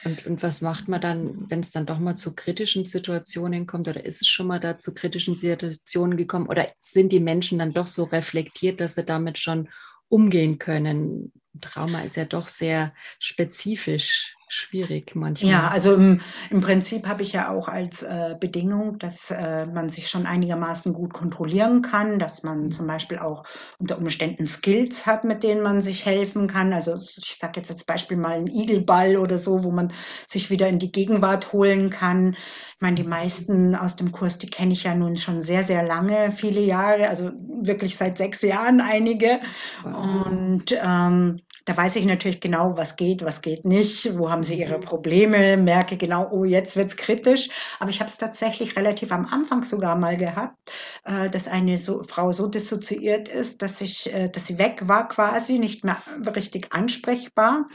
und, 0.05 0.27
und 0.27 0.43
was 0.43 0.63
macht 0.63 0.89
man 0.89 1.01
dann, 1.01 1.49
wenn 1.49 1.61
es 1.61 1.71
dann 1.71 1.87
doch 1.87 2.01
mal 2.01 2.17
zu 2.17 2.35
kritischen 2.35 2.87
Situationen 2.87 3.69
kommt 3.69 3.87
oder 3.87 4.05
ist 4.05 4.21
es 4.21 4.27
schon 4.27 4.49
mal 4.49 4.59
da 4.59 4.81
zu 4.81 4.95
kritischen 4.95 5.37
Situationen 5.37 6.17
gekommen 6.17 6.49
oder 6.49 6.73
sind 6.81 7.13
die 7.13 7.21
Menschen 7.21 7.61
dann 7.61 7.73
doch 7.73 7.87
so 7.87 8.03
reflektiert, 8.03 8.81
dass 8.81 8.97
sie 8.97 9.05
damit 9.05 9.39
schon 9.39 9.69
umgehen 10.09 10.59
können? 10.59 11.33
Trauma 11.61 12.01
ist 12.01 12.17
ja 12.17 12.25
doch 12.25 12.49
sehr 12.49 12.93
spezifisch 13.21 14.35
schwierig 14.53 15.15
manchmal. 15.15 15.51
Ja, 15.51 15.69
also 15.69 15.95
im, 15.95 16.21
im 16.51 16.61
Prinzip 16.61 17.07
habe 17.09 17.23
ich 17.23 17.33
ja 17.33 17.49
auch 17.49 17.69
als 17.69 18.03
äh, 18.03 18.37
Bedingung, 18.39 18.99
dass 18.99 19.31
äh, 19.31 19.65
man 19.65 19.89
sich 19.89 20.11
schon 20.11 20.27
einigermaßen 20.27 20.93
gut 20.93 21.15
kontrollieren 21.15 21.81
kann, 21.81 22.19
dass 22.19 22.43
man 22.43 22.65
mhm. 22.65 22.71
zum 22.71 22.87
Beispiel 22.87 23.19
auch 23.19 23.45
unter 23.79 23.97
Umständen 23.97 24.47
Skills 24.47 25.07
hat, 25.07 25.25
mit 25.25 25.43
denen 25.43 25.63
man 25.63 25.81
sich 25.81 26.05
helfen 26.05 26.49
kann. 26.49 26.75
Also 26.75 26.97
ich 26.97 27.39
sage 27.41 27.61
jetzt 27.61 27.71
als 27.71 27.85
Beispiel 27.85 28.19
mal 28.19 28.33
einen 28.33 28.47
Igelball 28.47 29.17
oder 29.17 29.39
so, 29.39 29.65
wo 29.65 29.71
man 29.71 29.93
sich 30.29 30.51
wieder 30.51 30.69
in 30.69 30.79
die 30.79 30.93
Gegenwart 30.93 31.55
holen 31.55 31.89
kann. 31.89 32.37
Ich 32.75 32.81
meine, 32.81 32.97
die 32.97 33.05
meisten 33.05 33.75
aus 33.75 33.97
dem 33.97 34.13
Kurs, 34.13 34.39
die 34.39 34.51
kenne 34.51 34.75
ich 34.75 34.83
ja 34.83 34.95
nun 34.95 35.17
schon 35.17 35.41
sehr, 35.41 35.63
sehr 35.63 35.83
lange, 35.83 36.31
viele 36.31 36.61
Jahre, 36.61 37.09
also 37.09 37.31
wirklich 37.63 37.97
seit 37.97 38.19
sechs 38.19 38.43
Jahren 38.43 38.83
einige. 38.83 39.41
Wow. 39.83 40.27
Und 40.27 40.79
ähm, 40.79 41.41
da 41.65 41.77
weiß 41.77 41.97
ich 41.97 42.05
natürlich 42.05 42.41
genau, 42.41 42.77
was 42.77 42.97
geht, 42.97 43.25
was 43.25 43.41
geht 43.41 43.65
nicht, 43.65 44.19
wo 44.19 44.31
haben 44.31 44.43
sie 44.43 44.59
ihre 44.59 44.79
mhm. 44.79 44.83
Probleme, 44.83 45.57
merke 45.57 45.97
genau, 45.97 46.29
oh, 46.31 46.45
jetzt 46.45 46.77
wird's 46.77 46.97
kritisch. 46.97 47.49
Aber 47.79 47.91
ich 47.91 48.01
habe 48.01 48.11
es 48.11 48.19
tatsächlich 48.19 48.77
relativ 48.77 49.13
am 49.13 49.27
Anfang 49.27 49.63
sogar 49.63 49.97
mal 49.97 50.17
gehabt, 50.17 50.57
äh, 51.05 51.31
dass 51.31 51.49
eine 51.49 51.79
so, 51.79 52.03
Frau 52.05 52.33
so 52.33 52.49
dissoziiert 52.49 53.29
ist, 53.29 53.63
dass 53.63 53.81
ich, 53.81 54.13
äh, 54.13 54.29
dass 54.29 54.47
sie 54.47 54.59
weg 54.59 54.89
war 54.89 55.09
quasi, 55.09 55.59
nicht 55.59 55.85
mehr 55.85 56.03
richtig 56.35 56.73
ansprechbar. 56.73 57.61
Mhm. 57.61 57.67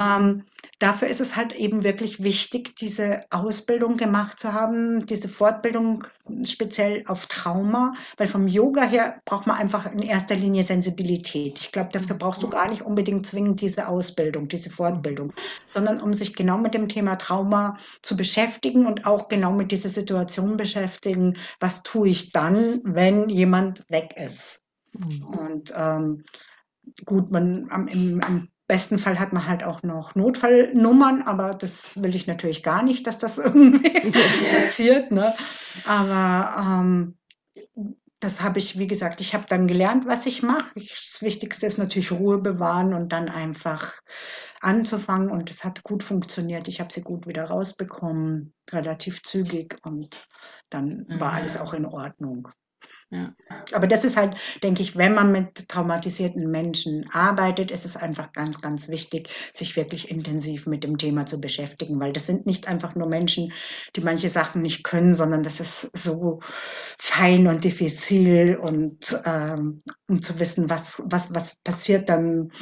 Ähm, 0.00 0.44
dafür 0.78 1.08
ist 1.08 1.20
es 1.20 1.36
halt 1.36 1.54
eben 1.54 1.84
wirklich 1.84 2.22
wichtig, 2.22 2.74
diese 2.76 3.24
Ausbildung 3.30 3.96
gemacht 3.96 4.38
zu 4.38 4.52
haben, 4.52 5.06
diese 5.06 5.28
Fortbildung 5.28 6.04
speziell 6.44 7.04
auf 7.06 7.26
Trauma, 7.26 7.94
weil 8.16 8.26
vom 8.26 8.48
Yoga 8.48 8.82
her 8.82 9.20
braucht 9.24 9.46
man 9.46 9.56
einfach 9.56 9.90
in 9.92 10.02
erster 10.02 10.36
Linie 10.36 10.62
Sensibilität. 10.62 11.58
Ich 11.60 11.72
glaube, 11.72 11.90
dafür 11.92 12.16
brauchst 12.16 12.42
du 12.42 12.48
gar 12.48 12.68
nicht 12.68 12.82
unbedingt 12.82 13.26
zwingend 13.26 13.60
diese 13.60 13.88
Ausbildung, 13.88 14.48
diese 14.48 14.70
Fortbildung, 14.70 15.32
sondern 15.66 16.00
um 16.00 16.12
sich 16.12 16.34
genau 16.34 16.58
mit 16.58 16.74
dem 16.74 16.88
Thema 16.88 17.16
Trauma 17.16 17.76
zu 18.02 18.16
beschäftigen 18.16 18.86
und 18.86 19.06
auch 19.06 19.28
genau 19.28 19.52
mit 19.52 19.72
dieser 19.72 19.90
Situation 19.90 20.56
beschäftigen, 20.56 21.36
was 21.58 21.82
tue 21.82 22.08
ich 22.08 22.32
dann, 22.32 22.80
wenn 22.84 23.28
jemand 23.28 23.84
weg 23.90 24.14
ist. 24.16 24.62
Mhm. 24.92 25.24
Und 25.24 25.74
ähm, 25.76 26.24
gut, 27.04 27.30
man 27.30 27.70
am, 27.70 27.88
im, 27.88 28.20
im 28.20 28.48
besten 28.70 28.98
Fall 28.98 29.18
hat 29.18 29.32
man 29.32 29.48
halt 29.48 29.64
auch 29.64 29.82
noch 29.82 30.14
Notfallnummern, 30.14 31.22
aber 31.22 31.54
das 31.54 32.00
will 32.00 32.14
ich 32.14 32.28
natürlich 32.28 32.62
gar 32.62 32.84
nicht, 32.84 33.04
dass 33.04 33.18
das 33.18 33.36
irgendwie 33.38 34.00
passiert. 34.54 35.10
Ne? 35.10 35.34
Aber 35.84 36.54
ähm, 36.56 37.18
das 38.20 38.42
habe 38.42 38.60
ich, 38.60 38.78
wie 38.78 38.86
gesagt, 38.86 39.20
ich 39.20 39.34
habe 39.34 39.46
dann 39.48 39.66
gelernt, 39.66 40.06
was 40.06 40.24
ich 40.26 40.44
mache. 40.44 40.70
Das 40.76 41.20
Wichtigste 41.20 41.66
ist 41.66 41.78
natürlich 41.78 42.12
Ruhe 42.12 42.38
bewahren 42.38 42.94
und 42.94 43.08
dann 43.08 43.28
einfach 43.28 43.94
anzufangen. 44.60 45.30
Und 45.30 45.50
es 45.50 45.64
hat 45.64 45.82
gut 45.82 46.04
funktioniert. 46.04 46.68
Ich 46.68 46.78
habe 46.78 46.92
sie 46.92 47.02
gut 47.02 47.26
wieder 47.26 47.46
rausbekommen, 47.46 48.54
relativ 48.70 49.24
zügig. 49.24 49.78
Und 49.82 50.24
dann 50.68 51.06
war 51.08 51.32
mhm. 51.32 51.38
alles 51.38 51.56
auch 51.56 51.74
in 51.74 51.86
Ordnung. 51.86 52.50
Aber 53.72 53.88
das 53.88 54.04
ist 54.04 54.16
halt, 54.16 54.36
denke 54.62 54.82
ich, 54.82 54.96
wenn 54.96 55.14
man 55.14 55.32
mit 55.32 55.68
traumatisierten 55.68 56.48
Menschen 56.48 57.10
arbeitet, 57.12 57.72
ist 57.72 57.84
es 57.84 57.96
einfach 57.96 58.32
ganz, 58.32 58.60
ganz 58.60 58.88
wichtig, 58.88 59.28
sich 59.52 59.74
wirklich 59.74 60.10
intensiv 60.10 60.66
mit 60.66 60.84
dem 60.84 60.96
Thema 60.96 61.26
zu 61.26 61.40
beschäftigen, 61.40 61.98
weil 61.98 62.12
das 62.12 62.26
sind 62.26 62.46
nicht 62.46 62.68
einfach 62.68 62.94
nur 62.94 63.08
Menschen, 63.08 63.52
die 63.96 64.00
manche 64.00 64.28
Sachen 64.28 64.62
nicht 64.62 64.84
können, 64.84 65.14
sondern 65.14 65.42
das 65.42 65.58
ist 65.58 65.90
so 65.96 66.38
fein 66.98 67.48
und 67.48 67.64
diffizil 67.64 68.56
und 68.56 69.20
ähm, 69.24 69.82
um 70.08 70.22
zu 70.22 70.38
wissen, 70.38 70.70
was, 70.70 71.02
was, 71.04 71.34
was 71.34 71.56
passiert 71.56 72.08
dann. 72.08 72.52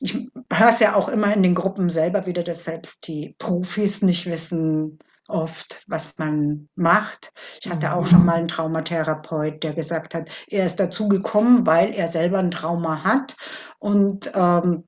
Ich 0.00 0.28
höre 0.52 0.68
es 0.68 0.80
ja 0.80 0.94
auch 0.94 1.08
immer 1.08 1.34
in 1.34 1.42
den 1.42 1.54
Gruppen 1.54 1.88
selber 1.88 2.26
wieder, 2.26 2.42
dass 2.42 2.64
selbst 2.64 3.08
die 3.08 3.34
Profis 3.38 4.02
nicht 4.02 4.26
wissen, 4.26 4.98
oft, 5.28 5.84
was 5.86 6.16
man 6.18 6.68
macht. 6.74 7.32
Ich 7.62 7.70
hatte 7.70 7.94
auch 7.94 8.06
schon 8.06 8.24
mal 8.24 8.36
einen 8.36 8.48
Traumatherapeut, 8.48 9.62
der 9.62 9.74
gesagt 9.74 10.14
hat, 10.14 10.30
er 10.48 10.64
ist 10.64 10.80
dazu 10.80 11.08
gekommen, 11.08 11.66
weil 11.66 11.92
er 11.94 12.08
selber 12.08 12.38
ein 12.38 12.50
Trauma 12.50 13.04
hat 13.04 13.36
und 13.78 14.32
ähm, 14.34 14.84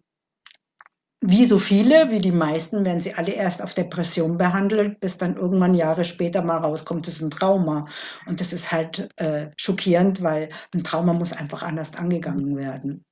wie 1.23 1.45
so 1.45 1.59
viele, 1.59 2.11
wie 2.11 2.19
die 2.19 2.33
meisten, 2.33 2.85
werden 2.87 3.03
sie 3.03 3.13
alle 3.13 3.33
erst 3.33 3.63
auf 3.63 3.75
Depression 3.75 4.39
behandelt, 4.39 5.01
bis 5.01 5.19
dann 5.19 5.37
irgendwann 5.37 5.75
Jahre 5.75 6.05
später 6.05 6.41
mal 6.41 6.57
rauskommt, 6.57 7.07
es 7.09 7.17
ist 7.17 7.23
ein 7.23 7.31
Trauma. 7.31 7.87
Und 8.27 8.41
das 8.41 8.55
ist 8.55 8.73
halt 8.73 9.11
äh, 9.17 9.51
schockierend, 9.59 10.23
weil 10.23 10.49
ein 10.75 10.83
Trauma 10.83 11.13
muss 11.13 11.35
einfach 11.35 11.63
anders 11.63 11.95
angegangen 11.95 12.57
werden. 12.57 13.05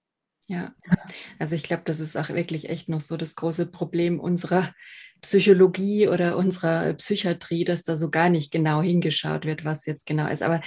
Ja, 0.49 0.73
also 1.39 1.55
ich 1.55 1.63
glaube, 1.63 1.83
das 1.85 2.01
ist 2.01 2.17
auch 2.17 2.31
wirklich 2.31 2.71
echt 2.71 2.89
noch 2.89 3.03
so 3.03 3.19
das 3.19 3.35
große 3.35 3.67
Problem 3.67 4.19
unserer 4.19 4.73
Psychologie 5.21 6.09
oder 6.09 6.39
unserer 6.39 6.95
Psychiatrie, 6.95 7.65
dass 7.65 7.83
da 7.83 7.99
so 7.99 8.09
gar 8.11 8.31
nicht 8.31 8.51
genau 8.51 8.81
hingeschaut 8.81 9.45
wird, 9.45 9.67
was 9.67 9.85
jetzt 9.85 10.07
genau 10.07 10.27
ist. 10.27 10.43
Aber 10.43 10.63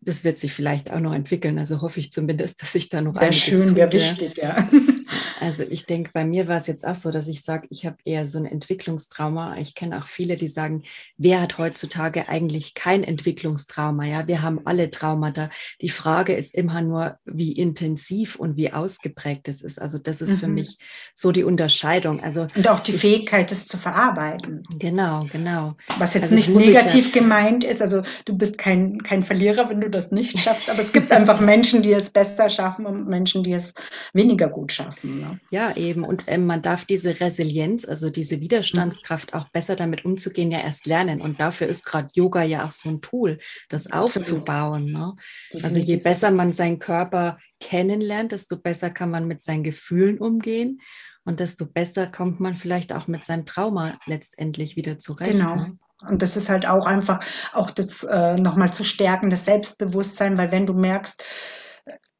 das 0.00 0.24
wird 0.24 0.38
sich 0.38 0.54
vielleicht 0.54 0.90
auch 0.90 1.00
noch 1.00 1.12
entwickeln. 1.12 1.58
Also 1.58 1.82
hoffe 1.82 2.00
ich 2.00 2.10
zumindest, 2.10 2.62
dass 2.62 2.72
sich 2.72 2.88
da 2.88 3.02
noch 3.02 3.14
wäre 3.16 3.32
schön, 3.34 3.76
wäre 3.76 3.92
wichtig, 3.92 4.38
ja. 4.38 4.68
Also 5.40 5.62
ich 5.62 5.86
denke, 5.86 6.10
bei 6.12 6.24
mir 6.24 6.48
war 6.48 6.56
es 6.56 6.66
jetzt 6.66 6.86
auch 6.86 6.96
so, 6.96 7.10
dass 7.10 7.28
ich 7.28 7.42
sage, 7.42 7.66
ich 7.70 7.86
habe 7.86 7.96
eher 8.04 8.26
so 8.26 8.38
ein 8.38 8.44
Entwicklungstrauma. 8.44 9.56
Ich 9.58 9.74
kenne 9.74 9.98
auch 9.98 10.06
viele, 10.06 10.36
die 10.36 10.48
sagen, 10.48 10.82
wer 11.16 11.40
hat 11.40 11.58
heutzutage 11.58 12.28
eigentlich 12.28 12.74
kein 12.74 13.04
Entwicklungstrauma? 13.04 14.04
Ja, 14.04 14.26
wir 14.26 14.42
haben 14.42 14.60
alle 14.64 14.90
Traumata. 14.90 15.50
Die 15.80 15.88
Frage 15.88 16.34
ist 16.34 16.54
immer 16.54 16.82
nur, 16.82 17.18
wie 17.24 17.52
intensiv 17.52 18.36
und 18.36 18.56
wie 18.56 18.72
ausgeprägt 18.72 19.48
es 19.48 19.62
ist. 19.62 19.80
Also 19.80 19.98
das 19.98 20.20
ist 20.20 20.34
mhm. 20.34 20.38
für 20.38 20.48
mich 20.48 20.78
so 21.14 21.32
die 21.32 21.44
Unterscheidung. 21.44 22.22
Also 22.22 22.48
und 22.54 22.68
auch 22.68 22.80
die 22.80 22.92
ich, 22.92 23.00
Fähigkeit, 23.00 23.50
es 23.52 23.66
zu 23.66 23.78
verarbeiten. 23.78 24.64
Genau, 24.78 25.20
genau. 25.30 25.76
Was 25.98 26.14
jetzt 26.14 26.24
also 26.24 26.34
nicht 26.34 26.48
negativ 26.48 27.14
ja, 27.14 27.20
gemeint 27.20 27.64
ist. 27.64 27.80
Also 27.80 28.02
du 28.24 28.36
bist 28.36 28.58
kein, 28.58 29.02
kein 29.02 29.24
Verlierer, 29.24 29.70
wenn 29.70 29.80
du 29.80 29.88
das 29.88 30.10
nicht 30.10 30.38
schaffst. 30.38 30.68
Aber 30.70 30.80
es 30.80 30.92
gibt 30.92 31.12
einfach 31.18 31.40
Menschen, 31.40 31.82
die 31.82 31.92
es 31.92 32.10
besser 32.10 32.50
schaffen 32.50 32.86
und 32.86 33.08
Menschen, 33.08 33.44
die 33.44 33.52
es 33.52 33.72
weniger 34.12 34.48
gut 34.48 34.72
schaffen. 34.72 34.97
Ne? 35.02 35.40
Ja, 35.50 35.76
eben. 35.76 36.04
Und 36.04 36.24
ähm, 36.26 36.46
man 36.46 36.62
darf 36.62 36.84
diese 36.84 37.20
Resilienz, 37.20 37.84
also 37.84 38.10
diese 38.10 38.40
Widerstandskraft 38.40 39.34
auch 39.34 39.48
besser 39.50 39.76
damit 39.76 40.04
umzugehen, 40.04 40.50
ja 40.50 40.60
erst 40.60 40.86
lernen. 40.86 41.20
Und 41.20 41.40
dafür 41.40 41.66
ist 41.66 41.84
gerade 41.84 42.08
Yoga 42.14 42.42
ja 42.42 42.64
auch 42.66 42.72
so 42.72 42.88
ein 42.88 43.00
Tool, 43.00 43.38
das 43.68 43.90
aufzubauen. 43.92 44.92
Ne? 44.92 45.14
Also 45.62 45.78
je 45.78 45.96
besser 45.96 46.30
man 46.30 46.52
seinen 46.52 46.78
Körper 46.78 47.38
kennenlernt, 47.60 48.32
desto 48.32 48.56
besser 48.56 48.90
kann 48.90 49.10
man 49.10 49.26
mit 49.26 49.42
seinen 49.42 49.64
Gefühlen 49.64 50.18
umgehen 50.18 50.80
und 51.24 51.40
desto 51.40 51.66
besser 51.66 52.06
kommt 52.06 52.40
man 52.40 52.56
vielleicht 52.56 52.92
auch 52.92 53.06
mit 53.06 53.24
seinem 53.24 53.44
Trauma 53.44 53.98
letztendlich 54.06 54.76
wieder 54.76 54.96
zurecht. 54.98 55.32
Genau. 55.32 55.56
Ne? 55.56 55.78
Und 56.08 56.22
das 56.22 56.36
ist 56.36 56.48
halt 56.48 56.66
auch 56.66 56.86
einfach, 56.86 57.24
auch 57.52 57.70
das 57.70 58.04
äh, 58.04 58.34
nochmal 58.34 58.72
zu 58.72 58.84
stärken, 58.84 59.30
das 59.30 59.44
Selbstbewusstsein, 59.44 60.38
weil 60.38 60.52
wenn 60.52 60.66
du 60.66 60.72
merkst, 60.72 61.22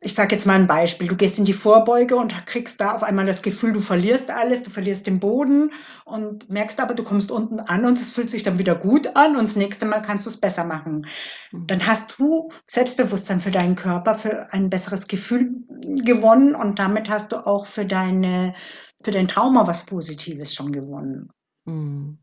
ich 0.01 0.15
sage 0.15 0.35
jetzt 0.35 0.47
mal 0.47 0.55
ein 0.55 0.69
Beispiel, 0.69 1.09
du 1.09 1.17
gehst 1.17 1.39
in 1.41 1.45
die 1.45 1.53
Vorbeuge 1.53 2.15
und 2.15 2.47
kriegst 2.47 2.81
da 2.81 2.95
auf 2.95 3.03
einmal 3.03 3.27
das 3.27 3.43
Gefühl, 3.43 3.73
du 3.73 3.81
verlierst 3.81 4.31
alles, 4.31 4.63
du 4.63 4.71
verlierst 4.71 5.09
den 5.09 5.19
Boden 5.19 5.73
und 6.05 6.49
merkst 6.49 6.81
aber, 6.81 6.95
du 6.95 7.03
kommst 7.03 7.33
unten 7.33 7.59
an 7.59 7.85
und 7.85 7.99
es 7.99 8.13
fühlt 8.13 8.31
sich 8.31 8.45
dann 8.45 8.59
wieder 8.59 8.77
gut 8.77 9.17
an 9.17 9.33
und 9.33 9.43
das 9.43 9.57
nächste 9.57 9.87
Mal 9.87 10.01
kannst 10.01 10.25
du 10.25 10.31
es 10.31 10.37
besser 10.37 10.65
machen. 10.65 11.07
Mhm. 11.51 11.67
Dann 11.67 11.87
hast 11.87 12.17
du 12.19 12.51
Selbstbewusstsein 12.67 13.41
für 13.41 13.51
deinen 13.51 13.75
Körper, 13.75 14.15
für 14.15 14.53
ein 14.53 14.71
besseres 14.71 15.09
Gefühl 15.09 15.65
gewonnen 16.05 16.55
und 16.55 16.79
damit 16.79 17.11
hast 17.11 17.33
du 17.33 17.45
auch 17.45 17.67
für 17.67 17.85
deine, 17.85 18.55
für 19.03 19.11
dein 19.11 19.27
Trauma 19.27 19.67
was 19.67 19.85
Positives 19.85 20.55
schon 20.55 20.71
gewonnen. 20.71 21.31
Mhm. 21.65 22.19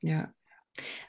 Ja, 0.00 0.32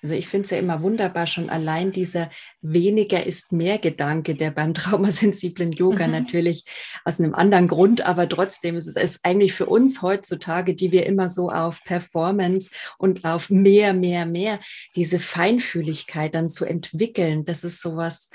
also 0.02 0.16
ich 0.16 0.28
finde 0.28 0.46
es 0.46 0.52
ja 0.52 0.58
immer 0.58 0.82
wunderbar, 0.82 1.28
schon 1.28 1.50
allein 1.50 1.92
dieser 1.92 2.30
weniger 2.62 3.26
ist 3.26 3.52
mehr 3.52 3.78
Gedanke, 3.78 4.36
der 4.36 4.52
beim 4.52 4.74
traumasensiblen 4.76 5.72
Yoga 5.72 6.08
mhm. 6.08 6.14
natürlich 6.14 6.64
aus 7.06 7.20
einem 7.20 7.36
anderen 7.36 7.68
Grund, 7.68 8.06
aber 8.06 8.28
trotzdem 8.28 8.78
ist 8.78 8.96
es 8.96 9.24
eigentlich 9.24 9.54
für 9.54 9.66
uns 9.66 10.02
heutzutage, 10.02 10.76
die 10.76 10.92
wir 10.92 11.06
immer 11.06 11.30
so 11.30 11.50
auf 11.50 11.84
Performance 11.84 12.72
und 12.98 13.26
auf 13.26 13.50
mehr, 13.50 13.94
mehr, 13.94 14.26
mehr, 14.26 14.60
diese 14.96 15.20
Feinfühligkeit 15.20 16.36
dann 16.36 16.50
zu 16.50 16.66
entwickeln, 16.66 17.44
das 17.44 17.64
ist 17.64 17.82
sowas, 17.82 18.30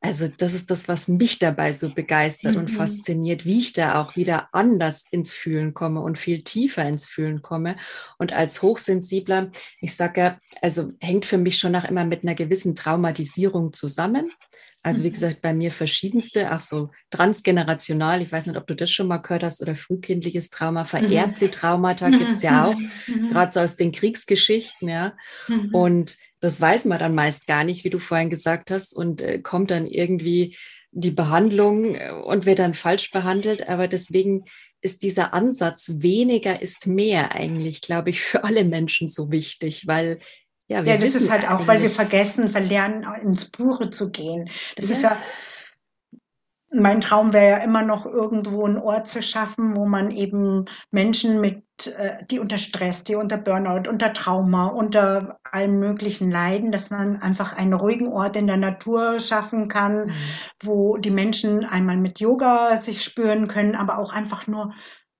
also 0.00 0.28
das 0.28 0.54
ist 0.54 0.70
das, 0.70 0.88
was 0.88 1.08
mich 1.08 1.38
dabei 1.38 1.72
so 1.72 1.92
begeistert 1.92 2.54
mhm. 2.54 2.60
und 2.60 2.70
fasziniert, 2.70 3.44
wie 3.44 3.58
ich 3.58 3.72
da 3.72 4.00
auch 4.00 4.14
wieder 4.14 4.48
anders 4.52 5.04
ins 5.10 5.32
Fühlen 5.32 5.74
komme 5.74 6.00
und 6.00 6.18
viel 6.18 6.42
tiefer 6.42 6.86
ins 6.86 7.06
Fühlen 7.06 7.42
komme. 7.42 7.76
Und 8.18 8.32
als 8.32 8.62
Hochsensibler, 8.62 9.50
ich 9.80 9.96
sage 9.96 10.20
ja, 10.20 10.38
also 10.62 10.92
hängt 11.00 11.26
für 11.26 11.38
mich 11.38 11.58
schon 11.58 11.74
auch 11.74 11.84
immer 11.84 12.04
mit 12.04 12.22
einer 12.22 12.34
gewissen 12.34 12.74
Traumatisierung 12.74 13.72
zusammen. 13.72 14.30
Also 14.82 15.02
wie 15.02 15.08
mhm. 15.08 15.14
gesagt, 15.14 15.40
bei 15.40 15.52
mir 15.52 15.72
verschiedenste, 15.72 16.54
auch 16.54 16.60
so 16.60 16.90
transgenerational, 17.10 18.22
ich 18.22 18.30
weiß 18.30 18.46
nicht, 18.46 18.56
ob 18.56 18.68
du 18.68 18.76
das 18.76 18.92
schon 18.92 19.08
mal 19.08 19.16
gehört 19.16 19.42
hast, 19.42 19.60
oder 19.60 19.74
frühkindliches 19.74 20.50
Trauma, 20.50 20.82
mhm. 20.82 20.86
vererbte 20.86 21.50
Traumata 21.50 22.08
gibt 22.08 22.34
es 22.34 22.42
ja 22.42 22.66
auch, 22.66 22.76
gerade 23.30 23.50
so 23.50 23.58
aus 23.58 23.74
den 23.74 23.90
Kriegsgeschichten, 23.90 24.88
ja. 24.88 25.16
Und 25.72 26.16
das 26.40 26.60
weiß 26.60 26.84
man 26.84 26.98
dann 26.98 27.14
meist 27.14 27.46
gar 27.46 27.64
nicht, 27.64 27.84
wie 27.84 27.90
du 27.90 27.98
vorhin 27.98 28.30
gesagt 28.30 28.70
hast, 28.70 28.94
und 28.94 29.20
äh, 29.20 29.38
kommt 29.40 29.70
dann 29.70 29.86
irgendwie 29.86 30.56
die 30.92 31.10
Behandlung 31.10 31.94
äh, 31.94 32.10
und 32.10 32.46
wird 32.46 32.58
dann 32.58 32.74
falsch 32.74 33.10
behandelt. 33.10 33.68
Aber 33.68 33.88
deswegen 33.88 34.44
ist 34.80 35.02
dieser 35.02 35.34
Ansatz 35.34 35.90
weniger 35.98 36.60
ist 36.62 36.86
mehr 36.86 37.32
eigentlich, 37.32 37.80
glaube 37.80 38.10
ich, 38.10 38.20
für 38.20 38.44
alle 38.44 38.64
Menschen 38.64 39.08
so 39.08 39.30
wichtig, 39.30 39.86
weil 39.86 40.18
ja, 40.68 40.84
wir 40.84 40.94
ja, 40.94 41.00
das 41.00 41.14
ist 41.14 41.30
halt 41.30 41.48
auch, 41.48 41.66
weil 41.68 41.80
wir 41.80 41.90
vergessen, 41.90 42.48
verlernen, 42.48 43.06
ins 43.22 43.50
Pure 43.50 43.90
zu 43.90 44.10
gehen. 44.10 44.50
Das 44.74 44.88
ja. 44.88 44.96
ist 44.96 45.02
ja, 45.02 45.18
mein 46.78 47.00
Traum 47.00 47.32
wäre 47.32 47.50
ja 47.50 47.56
immer 47.58 47.82
noch 47.82 48.06
irgendwo 48.06 48.64
einen 48.64 48.78
Ort 48.78 49.08
zu 49.08 49.22
schaffen, 49.22 49.76
wo 49.76 49.86
man 49.86 50.10
eben 50.10 50.66
Menschen 50.90 51.40
mit, 51.40 51.64
äh, 51.86 52.24
die 52.30 52.38
unter 52.38 52.58
Stress, 52.58 53.04
die 53.04 53.16
unter 53.16 53.38
Burnout, 53.38 53.88
unter 53.88 54.12
Trauma, 54.12 54.66
unter 54.66 55.38
allem 55.50 55.78
möglichen 55.78 56.30
leiden, 56.30 56.72
dass 56.72 56.90
man 56.90 57.20
einfach 57.22 57.56
einen 57.56 57.72
ruhigen 57.72 58.08
Ort 58.08 58.36
in 58.36 58.46
der 58.46 58.58
Natur 58.58 59.20
schaffen 59.20 59.68
kann, 59.68 60.06
mhm. 60.06 60.12
wo 60.62 60.96
die 60.98 61.10
Menschen 61.10 61.64
einmal 61.64 61.96
mit 61.96 62.20
Yoga 62.20 62.76
sich 62.76 63.02
spüren 63.02 63.48
können, 63.48 63.74
aber 63.74 63.98
auch 63.98 64.12
einfach 64.12 64.46
nur 64.46 64.72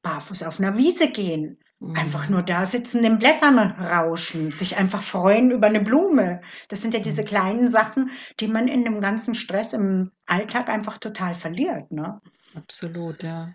barfuß 0.02 0.42
auf 0.44 0.60
einer 0.60 0.76
Wiese 0.76 1.10
gehen. 1.10 1.58
Einfach 1.94 2.30
nur 2.30 2.42
da 2.42 2.64
sitzen, 2.64 3.02
den 3.02 3.18
Blättern 3.18 3.58
rauschen, 3.58 4.50
sich 4.50 4.78
einfach 4.78 5.02
freuen 5.02 5.50
über 5.50 5.66
eine 5.66 5.80
Blume. 5.80 6.40
Das 6.68 6.80
sind 6.80 6.94
ja 6.94 7.00
diese 7.00 7.22
mhm. 7.22 7.26
kleinen 7.26 7.68
Sachen, 7.68 8.10
die 8.40 8.48
man 8.48 8.66
in 8.66 8.84
dem 8.84 9.02
ganzen 9.02 9.34
Stress 9.34 9.74
im 9.74 10.10
Alltag 10.24 10.70
einfach 10.70 10.96
total 10.96 11.34
verliert. 11.34 11.92
Ne? 11.92 12.20
Absolut, 12.54 13.22
ja. 13.22 13.50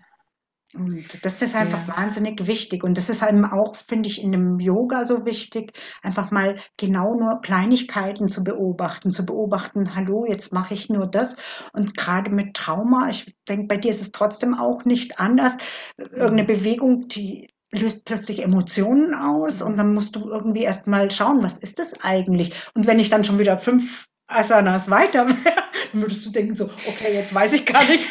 Und 0.74 1.24
das 1.24 1.42
ist 1.42 1.54
einfach 1.54 1.86
ja. 1.88 1.96
wahnsinnig 1.96 2.46
wichtig. 2.46 2.84
Und 2.84 2.96
das 2.96 3.10
ist 3.10 3.22
eben 3.22 3.44
auch, 3.44 3.76
finde 3.76 4.08
ich, 4.08 4.22
in 4.22 4.32
dem 4.32 4.58
Yoga 4.58 5.04
so 5.04 5.26
wichtig, 5.26 5.72
einfach 6.00 6.30
mal 6.30 6.60
genau 6.76 7.14
nur 7.14 7.40
Kleinigkeiten 7.42 8.28
zu 8.28 8.42
beobachten, 8.42 9.10
zu 9.10 9.26
beobachten, 9.26 9.94
hallo, 9.94 10.26
jetzt 10.26 10.52
mache 10.52 10.74
ich 10.74 10.88
nur 10.88 11.06
das. 11.06 11.36
Und 11.72 11.96
gerade 11.96 12.34
mit 12.34 12.54
Trauma, 12.54 13.10
ich 13.10 13.36
denke, 13.48 13.66
bei 13.66 13.76
dir 13.76 13.90
ist 13.90 14.00
es 14.00 14.12
trotzdem 14.12 14.54
auch 14.54 14.84
nicht 14.84 15.20
anders. 15.20 15.56
Irgendeine 15.98 16.44
mhm. 16.44 16.46
Bewegung, 16.46 17.00
die 17.08 17.50
löst 17.72 18.04
plötzlich 18.04 18.42
Emotionen 18.42 19.14
aus 19.14 19.62
und 19.62 19.76
dann 19.76 19.94
musst 19.94 20.16
du 20.16 20.28
irgendwie 20.28 20.62
erst 20.62 20.86
mal 20.86 21.10
schauen, 21.10 21.42
was 21.42 21.58
ist 21.58 21.78
das 21.78 22.02
eigentlich? 22.02 22.54
Und 22.74 22.86
wenn 22.86 23.00
ich 23.00 23.08
dann 23.08 23.24
schon 23.24 23.38
wieder 23.38 23.58
fünf 23.58 24.06
Asanas 24.26 24.90
weiter 24.90 25.26
wäre, 25.28 25.62
dann 25.92 26.02
würdest 26.02 26.24
du 26.26 26.30
denken 26.30 26.54
so, 26.54 26.64
okay, 26.64 27.14
jetzt 27.14 27.34
weiß 27.34 27.54
ich 27.54 27.66
gar 27.66 27.84
nicht. 27.84 28.04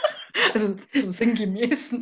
also 0.54 0.76
so 0.94 1.10
sinngemäß. 1.10 1.92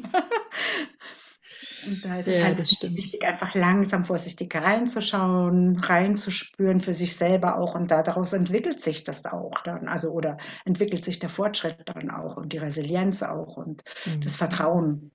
Und 1.87 2.05
da 2.05 2.19
ist 2.19 2.29
es 2.29 2.43
halt 2.43 2.59
wichtig, 2.59 3.25
einfach 3.25 3.55
langsam 3.55 4.05
vorsichtig 4.05 4.55
reinzuschauen, 4.55 5.79
reinzuspüren 5.79 6.81
für 6.81 6.95
sich 6.95 7.17
selber 7.17 7.59
auch. 7.59 7.75
Und 7.75 7.91
daraus 7.91 8.33
entwickelt 8.33 8.81
sich 8.81 9.05
das 9.05 9.25
auch 9.25 9.61
dann. 9.65 9.89
Also, 9.89 10.11
oder 10.11 10.37
entwickelt 10.65 11.05
sich 11.05 11.19
der 11.19 11.29
Fortschritt 11.29 11.83
dann 11.87 12.11
auch 12.11 12.37
und 12.37 12.53
die 12.53 12.59
Resilienz 12.59 13.23
auch 13.23 13.57
und 13.57 13.85
mhm. 14.05 14.21
das 14.21 14.37
Vertrauen. 14.37 15.13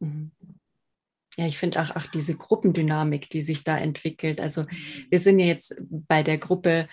Mhm. 0.00 0.32
Ja, 1.40 1.46
ich 1.46 1.56
finde 1.56 1.80
auch, 1.80 1.96
auch 1.96 2.06
diese 2.06 2.36
Gruppendynamik, 2.36 3.30
die 3.30 3.40
sich 3.40 3.64
da 3.64 3.78
entwickelt. 3.78 4.42
Also 4.42 4.66
wir 5.08 5.18
sind 5.18 5.38
ja 5.38 5.46
jetzt 5.46 5.74
bei 5.88 6.22
der 6.22 6.36
Gruppe 6.36 6.86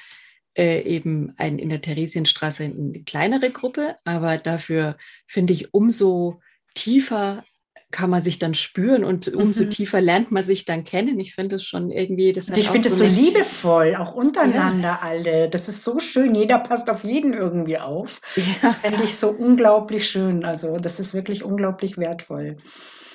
äh, 0.58 0.84
eben 0.84 1.34
ein, 1.36 1.60
in 1.60 1.68
der 1.68 1.82
Theresienstraße 1.82 2.64
eine 2.64 3.04
kleinere 3.04 3.52
Gruppe, 3.52 3.98
aber 4.06 4.38
dafür 4.38 4.96
finde 5.28 5.52
ich 5.52 5.74
umso 5.74 6.40
tiefer 6.76 7.44
kann 7.92 8.10
man 8.10 8.22
sich 8.22 8.40
dann 8.40 8.54
spüren 8.54 9.04
und 9.04 9.28
umso 9.28 9.66
mhm. 9.66 9.70
tiefer 9.70 10.00
lernt 10.00 10.32
man 10.32 10.46
sich 10.46 10.64
dann 10.64 10.86
kennen. 10.86 11.20
Ich 11.20 11.36
finde 11.36 11.58
es 11.58 11.66
schon 11.66 11.92
irgendwie, 11.92 12.32
das 12.32 12.48
Ich 12.50 12.70
finde 12.70 12.88
es 12.88 12.98
so, 12.98 13.04
so 13.06 13.12
liebevoll, 13.12 13.96
auch 13.98 14.14
untereinander 14.14 14.90
ja. 14.90 15.00
alle. 15.02 15.50
Das 15.50 15.68
ist 15.68 15.84
so 15.84 16.00
schön. 16.00 16.36
Jeder 16.36 16.60
passt 16.60 16.90
auf 16.90 17.04
jeden 17.04 17.34
irgendwie 17.34 17.80
auf. 17.80 18.22
Ja. 18.36 18.44
Das 18.62 18.76
finde 18.78 19.04
ich 19.04 19.16
so 19.16 19.30
unglaublich 19.30 20.10
schön. 20.10 20.46
Also 20.46 20.78
das 20.78 21.02
ist 21.02 21.14
wirklich 21.14 21.44
unglaublich 21.44 21.98
wertvoll. 21.98 22.58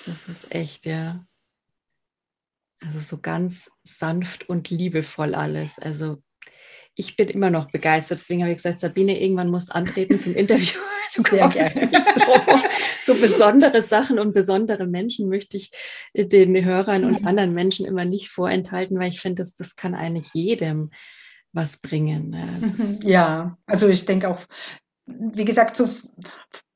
Das 0.06 0.28
ist 0.28 0.52
echt, 0.54 0.86
ja. 0.86 1.24
Also 2.80 2.98
so 2.98 3.20
ganz 3.20 3.70
sanft 3.84 4.48
und 4.48 4.70
liebevoll 4.70 5.34
alles. 5.34 5.78
Also 5.78 6.22
ich 6.94 7.16
bin 7.16 7.28
immer 7.28 7.50
noch 7.50 7.70
begeistert. 7.70 8.18
Deswegen 8.18 8.42
habe 8.42 8.50
ich 8.50 8.58
gesagt, 8.58 8.80
Sabine, 8.80 9.20
irgendwann 9.20 9.50
musst 9.50 9.74
antreten 9.74 10.18
zum 10.18 10.34
Interview. 10.34 10.78
Du 11.14 11.22
kommst 11.22 11.76
nicht 11.76 11.92
drauf. 11.92 12.62
So 13.04 13.14
besondere 13.14 13.82
Sachen 13.82 14.18
und 14.18 14.32
besondere 14.32 14.86
Menschen 14.86 15.28
möchte 15.28 15.58
ich 15.58 15.70
den 16.14 16.64
Hörern 16.64 17.04
und 17.04 17.26
anderen 17.26 17.52
Menschen 17.52 17.84
immer 17.84 18.06
nicht 18.06 18.30
vorenthalten, 18.30 18.98
weil 18.98 19.10
ich 19.10 19.20
finde, 19.20 19.42
das, 19.42 19.54
das 19.54 19.76
kann 19.76 19.94
eigentlich 19.94 20.32
jedem 20.32 20.90
was 21.52 21.76
bringen. 21.76 22.34
Ja, 23.02 23.58
also 23.66 23.88
ich 23.88 24.06
denke 24.06 24.30
auch, 24.30 24.40
wie 25.04 25.44
gesagt, 25.44 25.76
so 25.76 25.90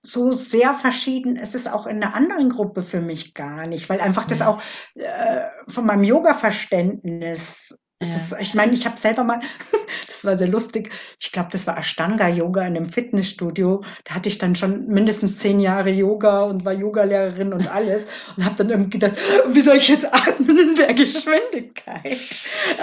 so 0.06 0.32
sehr 0.32 0.74
verschieden 0.74 1.36
ist 1.36 1.54
es 1.54 1.66
auch 1.66 1.86
in 1.86 2.02
einer 2.02 2.14
anderen 2.14 2.50
Gruppe 2.50 2.82
für 2.82 3.00
mich 3.00 3.34
gar 3.34 3.66
nicht, 3.66 3.88
weil 3.88 4.00
einfach 4.00 4.24
das 4.24 4.42
auch 4.42 4.62
äh, 4.94 5.42
von 5.68 5.86
meinem 5.86 6.04
Yoga-Verständnis 6.04 7.74
ja. 8.02 8.14
Ist, 8.14 8.34
ich 8.38 8.52
meine, 8.52 8.72
ich 8.72 8.84
habe 8.84 8.98
selber 8.98 9.24
mal, 9.24 9.40
das 10.06 10.22
war 10.22 10.36
sehr 10.36 10.48
lustig, 10.48 10.90
ich 11.18 11.32
glaube, 11.32 11.48
das 11.50 11.66
war 11.66 11.78
Ashtanga-Yoga 11.78 12.66
in 12.66 12.76
einem 12.76 12.90
Fitnessstudio. 12.90 13.82
Da 14.04 14.14
hatte 14.16 14.28
ich 14.28 14.36
dann 14.36 14.54
schon 14.54 14.86
mindestens 14.88 15.38
zehn 15.38 15.60
Jahre 15.60 15.88
Yoga 15.88 16.42
und 16.42 16.66
war 16.66 16.74
Yogalehrerin 16.74 17.54
und 17.54 17.74
alles 17.74 18.06
und 18.36 18.44
habe 18.44 18.56
dann 18.56 18.68
irgendwie 18.68 18.98
gedacht, 18.98 19.16
wie 19.48 19.62
soll 19.62 19.78
ich 19.78 19.88
jetzt 19.88 20.12
atmen 20.12 20.58
in 20.58 20.76
der 20.76 20.92
Geschwindigkeit? 20.92 22.18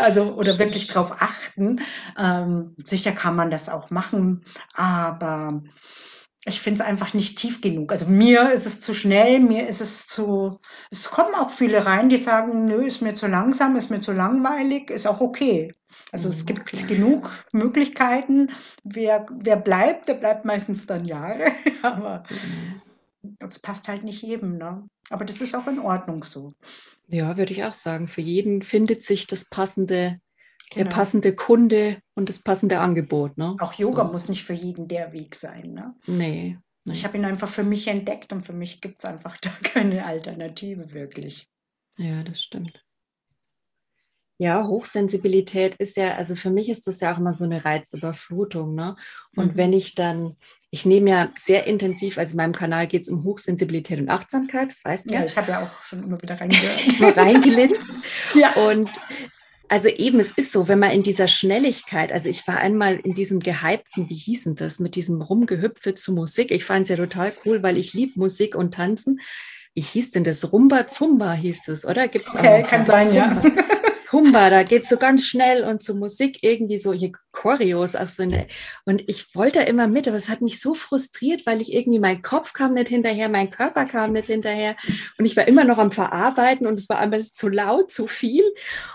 Also, 0.02 0.34
oder 0.34 0.58
wirklich 0.58 0.88
drauf 0.88 1.12
achten. 1.20 1.82
Ähm, 2.18 2.76
sicher 2.84 3.12
kann 3.12 3.36
man 3.36 3.52
das 3.52 3.70
auch 3.70 3.92
machen, 3.92 4.44
aber 4.74 5.62
ich 6.46 6.60
finde 6.60 6.82
es 6.82 6.88
einfach 6.88 7.14
nicht 7.14 7.38
tief 7.38 7.62
genug. 7.62 7.92
Also 7.92 8.06
mir 8.06 8.52
ist 8.52 8.66
es 8.66 8.82
zu 8.82 8.94
schnell, 8.94 9.40
mir 9.40 9.68
ist 9.68 9.80
es 9.80 10.08
zu. 10.08 10.60
Es 10.92 11.10
kommen 11.10 11.36
auch 11.36 11.52
viele 11.52 11.86
rein, 11.86 12.10
die 12.10 12.18
sagen, 12.18 12.66
nö, 12.66 12.86
ist 12.86 13.02
mir 13.02 13.14
zu 13.14 13.28
langsam, 13.28 13.78
ist 13.78 13.90
mir 13.90 14.02
zu 14.02 14.12
langweilig, 14.12 14.90
ist 14.90 15.08
auch 15.08 15.22
okay. 15.22 15.74
Also 16.12 16.30
es 16.30 16.42
mhm, 16.42 16.48
gibt 16.48 16.66
klar. 16.66 16.88
genug 16.88 17.30
Möglichkeiten. 17.54 18.52
Wer, 18.84 19.26
wer 19.32 19.56
bleibt, 19.56 20.10
der 20.10 20.16
bleibt 20.16 20.44
meistens 20.44 20.86
dann 20.86 21.06
Jahre. 21.06 21.52
Aber 21.82 22.24
es 23.40 23.60
passt 23.60 23.88
halt 23.88 24.04
nicht 24.04 24.22
jedem. 24.22 24.58
Ne? 24.58 24.86
Aber 25.10 25.24
das 25.24 25.40
ist 25.40 25.56
auch 25.56 25.68
in 25.68 25.80
Ordnung 25.80 26.24
so. 26.26 26.54
Ja, 27.08 27.38
würde 27.38 27.54
ich 27.54 27.64
auch 27.64 27.74
sagen. 27.74 28.08
Für 28.08 28.22
jeden 28.22 28.64
findet 28.64 29.04
sich 29.04 29.28
das 29.28 29.46
passende 29.46 30.20
Genau. 30.72 30.84
der 30.84 30.96
passende 30.96 31.36
Kunde 31.36 32.00
und 32.16 32.30
das 32.30 32.40
passende 32.40 32.80
Angebot. 32.80 33.38
Ne? 33.38 33.56
Auch 33.60 33.74
Yoga 33.74 34.06
so. 34.06 34.14
muss 34.14 34.30
nicht 34.30 34.44
für 34.44 34.54
jeden 34.54 34.88
der 34.88 35.14
Weg 35.14 35.36
sein. 35.36 35.74
Ne? 35.74 35.96
Nee. 36.08 36.58
nee. 36.84 36.94
Ich 36.94 37.06
habe 37.06 37.18
ihn 37.18 37.26
einfach 37.26 37.50
für 37.50 37.64
mich 37.64 37.88
entdeckt 37.88 38.34
und 38.34 38.46
für 38.46 38.54
mich 38.54 38.82
gibt 38.82 39.04
es 39.04 39.10
einfach 39.10 39.38
da 39.42 39.52
keine 39.64 40.06
Alternative 40.06 40.94
wirklich. 40.94 41.48
Ja, 41.98 42.24
das 42.24 42.42
stimmt. 42.42 42.84
Ja, 44.40 44.68
Hochsensibilität 44.68 45.76
ist 45.76 45.96
ja, 45.96 46.16
also 46.16 46.36
für 46.36 46.50
mich 46.50 46.68
ist 46.68 46.88
das 46.88 47.00
ja 47.00 47.14
auch 47.14 47.20
immer 47.20 47.34
so 47.34 47.46
eine 47.46 47.64
Reizüberflutung. 47.64 48.74
Ne? 48.74 48.96
Und 49.36 49.54
mhm. 49.54 49.58
wenn 49.58 49.74
ich 49.74 49.94
dann, 49.94 50.38
ich 50.72 50.86
nehme 50.86 51.12
ja 51.12 51.30
sehr 51.38 51.68
intensiv, 51.68 52.18
also 52.18 52.32
in 52.32 52.38
meinem 52.38 52.54
Kanal 52.54 52.88
geht 52.88 53.04
es 53.04 53.10
um 53.10 53.24
Hochsensibilität 53.24 54.00
und 54.00 54.10
Achtsamkeit, 54.10 54.72
das 54.72 54.84
weißt 54.84 55.06
du 55.08 55.14
ja. 55.14 55.20
Ja, 55.20 55.26
ich 55.28 55.38
habe 55.38 55.52
ja 55.52 55.64
auch 55.64 55.84
schon 55.84 56.04
immer 56.04 56.20
wieder 56.22 56.42
reingehört. 56.42 57.00
mal 57.00 57.12
reingelinst. 57.16 57.92
ja. 58.34 58.54
Und 58.56 58.90
also 59.74 59.88
eben, 59.88 60.20
es 60.20 60.30
ist 60.30 60.52
so, 60.52 60.68
wenn 60.68 60.78
man 60.78 60.92
in 60.92 61.02
dieser 61.02 61.28
Schnelligkeit, 61.28 62.12
also 62.12 62.30
ich 62.30 62.48
war 62.48 62.60
einmal 62.60 63.00
in 63.00 63.16
diesem 63.16 63.40
gehypten, 63.40 64.08
wie 64.08 64.14
hießen 64.14 64.54
das, 64.56 64.78
mit 64.78 64.94
diesem 64.94 65.20
Rumgehüpfe 65.20 65.96
zu 65.96 66.14
Musik. 66.14 66.52
Ich 66.52 66.64
fand 66.64 66.84
es 66.84 66.90
ja 66.90 66.96
total 66.96 67.34
cool, 67.44 67.64
weil 67.64 67.80
ich 67.80 67.92
liebe 67.92 68.20
Musik 68.20 68.54
und 68.54 68.76
Tanzen. 68.76 69.20
Wie 69.74 69.82
hieß 69.82 70.12
denn 70.12 70.26
das? 70.26 70.54
Rumba 70.54 70.86
Zumba 70.86 71.34
hieß 71.34 71.70
es, 71.70 71.88
oder? 71.88 72.08
Gibt's 72.08 72.36
okay, 72.36 72.64
auch 72.64 72.70
kann 72.70 72.86
sein, 72.86 73.08
Zumba? 73.08 73.42
ja. 73.44 74.12
Humba, 74.12 74.52
da 74.52 74.62
geht 74.62 74.86
so 74.86 74.98
ganz 74.98 75.26
schnell 75.26 75.64
und 75.64 75.82
zur 75.82 75.96
Musik 75.96 76.44
irgendwie 76.44 76.78
so 76.78 76.94
hier 76.94 77.12
Choreos 77.44 77.96
auch 77.96 78.08
so 78.08 78.24
eine, 78.24 78.48
und 78.86 79.04
ich 79.10 79.36
wollte 79.36 79.60
immer 79.60 79.88
mit, 79.88 80.08
aber 80.08 80.16
es 80.16 80.30
hat 80.30 80.42
mich 80.42 80.62
so 80.62 80.74
frustriert, 80.74 81.46
weil 81.46 81.62
ich 81.62 81.74
irgendwie 81.74 82.00
mein 82.00 82.22
Kopf 82.22 82.54
kam 82.54 82.74
nicht 82.74 82.88
hinterher, 82.88 83.28
mein 83.28 83.52
Körper 83.52 83.86
kam 83.86 84.14
nicht 84.14 84.28
hinterher 84.28 84.78
und 85.18 85.26
ich 85.26 85.36
war 85.36 85.46
immer 85.46 85.66
noch 85.66 85.78
am 85.78 85.92
Verarbeiten 85.92 86.66
und 86.66 86.80
es 86.80 86.88
war 86.88 87.00
einfach 87.00 87.20
zu 87.20 87.50
laut, 87.50 87.92
zu 87.92 88.08
viel 88.08 88.44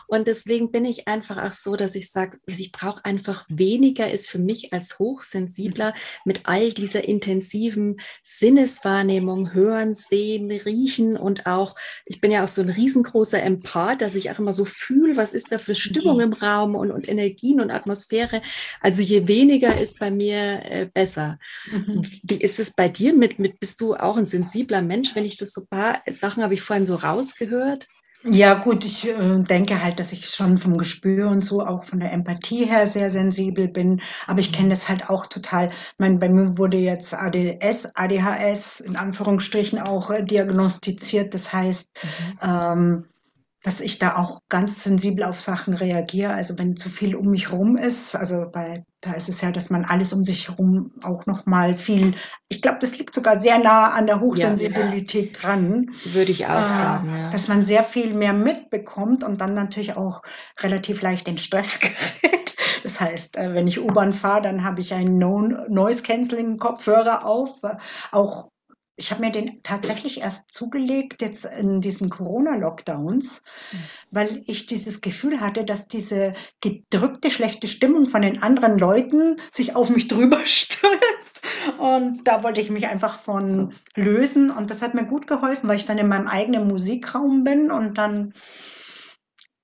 und 0.07 0.27
deswegen 0.27 0.73
bin 0.73 0.87
ich 0.87 1.09
einfach 1.09 1.37
auch 1.37 1.53
so, 1.53 1.77
dass 1.77 1.95
ich 1.95 2.11
sage, 2.11 2.39
ich 2.47 2.73
brauche 2.73 3.05
einfach 3.05 3.45
weniger 3.51 4.11
ist 4.11 4.31
für 4.31 4.39
mich 4.39 4.73
als 4.73 4.99
hochsensibler 4.99 5.93
mit 6.25 6.41
all 6.45 6.73
dieser 6.73 7.07
intensiven 7.07 8.01
Sinneswahrnehmung, 8.23 9.53
hören, 9.53 9.95
sehen, 9.95 10.51
riechen 10.51 11.19
und 11.19 11.45
auch, 11.45 11.75
ich 12.07 12.23
bin 12.23 12.31
ja 12.31 12.43
auch 12.43 12.49
so 12.49 12.63
ein 12.63 12.71
riesengroßer 12.71 13.43
Empath, 13.43 14.01
dass 14.01 14.15
ich 14.15 14.31
auch 14.31 14.39
immer 14.39 14.55
so 14.55 14.65
fühle, 14.65 15.19
was 15.19 15.35
ist 15.35 15.53
da 15.53 15.59
für 15.59 15.75
Stimmung 15.75 16.17
mhm. 16.17 16.23
im 16.23 16.33
Raum 16.33 16.75
und, 16.75 16.91
und 16.91 17.07
Energien 17.07 17.61
und 17.61 17.71
Atmosphäre. 17.71 18.38
Also 18.81 19.03
je 19.03 19.29
weniger 19.29 19.79
ist 19.79 19.99
bei 19.99 20.11
mir 20.11 20.63
äh, 20.65 20.87
besser. 20.93 21.39
Mhm. 21.71 22.03
Wie 22.23 22.37
ist 22.37 22.61
es 22.61 22.73
bei 22.73 22.89
dir 22.89 23.15
mit, 23.15 23.39
mit, 23.39 23.61
bist 23.61 23.81
du 23.81 23.95
auch 23.95 24.17
ein 24.17 24.27
sensibler 24.27 24.83
Mensch, 24.83 25.15
wenn 25.15 25.25
ich 25.25 25.37
das 25.37 25.53
so 25.53 25.67
paar 25.69 26.03
Sachen 26.07 26.43
habe 26.43 26.55
ich 26.55 26.63
vorhin 26.63 26.87
so 26.87 26.97
rausgehört? 26.97 27.87
Ja, 28.25 28.55
gut, 28.55 28.85
ich 28.85 29.07
äh, 29.07 29.43
denke 29.43 29.81
halt, 29.83 30.01
dass 30.01 30.13
ich 30.13 30.29
schon 30.29 30.59
vom 30.59 30.77
Gespür 30.77 31.29
und 31.29 31.45
so 31.45 31.65
auch 31.65 31.85
von 31.85 32.01
der 32.01 32.13
Empathie 32.13 32.67
her 32.67 32.87
sehr 32.89 33.13
sensibel 33.13 33.69
bin. 33.69 34.01
Aber 34.27 34.41
ich 34.41 34.53
kenne 34.53 34.71
das 34.71 34.89
halt 34.89 35.09
auch 35.09 35.27
total. 35.27 35.69
Ich 35.71 35.99
meine, 35.99 36.19
bei 36.19 36.29
mir 36.29 36.59
wurde 36.59 36.79
jetzt 36.79 37.15
ADS, 37.15 37.95
ADHS 37.95 38.81
in 38.81 38.97
Anführungsstrichen 38.97 39.79
auch 39.79 40.11
äh, 40.11 40.25
diagnostiziert. 40.25 41.33
Das 41.33 41.53
heißt, 41.53 41.89
mhm. 42.03 42.39
ähm, 42.43 43.05
dass 43.63 43.81
ich 43.81 43.99
da 43.99 44.17
auch 44.17 44.43
ganz 44.49 44.85
sensibel 44.85 45.25
auf 45.25 45.41
Sachen 45.41 45.75
reagiere. 45.75 46.33
Also 46.33 46.57
wenn 46.59 46.77
zu 46.77 46.89
viel 46.89 47.17
um 47.17 47.27
mich 47.27 47.51
herum 47.51 47.77
ist, 47.77 48.15
also 48.15 48.47
bei, 48.51 48.85
da 49.01 49.15
ist 49.15 49.29
es 49.29 49.41
ja, 49.41 49.51
dass 49.51 49.69
man 49.69 49.85
alles 49.85 50.13
um 50.13 50.23
sich 50.23 50.49
herum 50.49 50.93
auch 51.03 51.27
noch 51.27 51.45
mal 51.45 51.75
viel, 51.75 52.15
ich 52.49 52.63
glaube, 52.63 52.79
das 52.81 52.97
liegt 52.99 53.15
sogar 53.15 53.41
sehr 53.41 53.59
nah 53.59 53.91
an 53.91 54.07
der 54.07 54.21
Hochsensibilität 54.21 55.35
ja, 55.35 55.41
dran. 55.41 55.91
Würde 56.05 56.31
ich 56.31 56.47
auch 56.47 56.67
äh, 56.67 56.69
sagen. 56.69 57.09
Ja. 57.17 57.31
Dass 57.31 57.49
man 57.49 57.65
sehr 57.65 57.83
viel 57.83 58.15
mehr 58.15 58.33
mitbekommt 58.33 59.25
und 59.25 59.41
dann 59.41 59.55
natürlich 59.55 59.97
auch 59.97 60.23
relativ 60.61 61.03
leicht 61.03 61.27
in 61.27 61.39
Stress 61.39 61.81
gerät. 61.81 62.55
Das 62.85 63.01
heißt, 63.01 63.39
äh, 63.39 63.55
wenn 63.55 63.67
ich 63.67 63.81
U-Bahn 63.81 64.13
fahre, 64.13 64.43
dann 64.43 64.63
habe 64.63 64.81
ich 64.81 64.95
einen 64.95 65.19
Noise-Canceling-Kopfhörer 65.19 67.27
auf, 67.27 67.61
auch 68.13 68.51
ich 68.99 69.13
habe 69.13 69.21
mir 69.21 69.31
den 69.31 69.63
tatsächlich 69.63 70.21
erst 70.21 70.53
zugelegt 70.53 71.23
jetzt 71.23 71.45
in 71.45 71.81
diesen 71.81 72.11
Corona-Lockdowns, 72.11 73.45
mhm. 73.71 73.77
weil 74.11 74.43
ich 74.47 74.67
dieses 74.67 75.01
Gefühl 75.01 75.41
hatte, 75.41 75.65
dass 75.65 75.87
diese 75.87 76.33
gedrückte 76.61 77.31
schlechte 77.31 77.69
Stimmung 77.69 78.11
von 78.11 78.23
den 78.23 78.43
anderen 78.43 78.77
Leuten 78.77 79.37
sich 79.53 79.77
auf 79.77 79.89
mich 79.89 80.09
drüber 80.09 80.41
stülpt. 80.45 80.99
Und 81.79 82.27
da 82.27 82.43
wollte 82.43 82.61
ich 82.61 82.71
mich 82.71 82.89
einfach 82.89 83.21
von 83.21 83.73
lösen. 83.95 84.51
Und 84.51 84.71
das 84.71 84.83
hat 84.83 84.95
mir 84.95 85.05
gut 85.05 85.29
geholfen, 85.29 85.69
weil 85.69 85.77
ich 85.77 85.87
dann 85.87 85.99
in 85.99 86.09
meinem 86.09 86.27
eigenen 86.27 86.67
Musikraum 86.67 87.45
bin 87.45 87.71
und 87.71 87.99
dann 87.99 88.35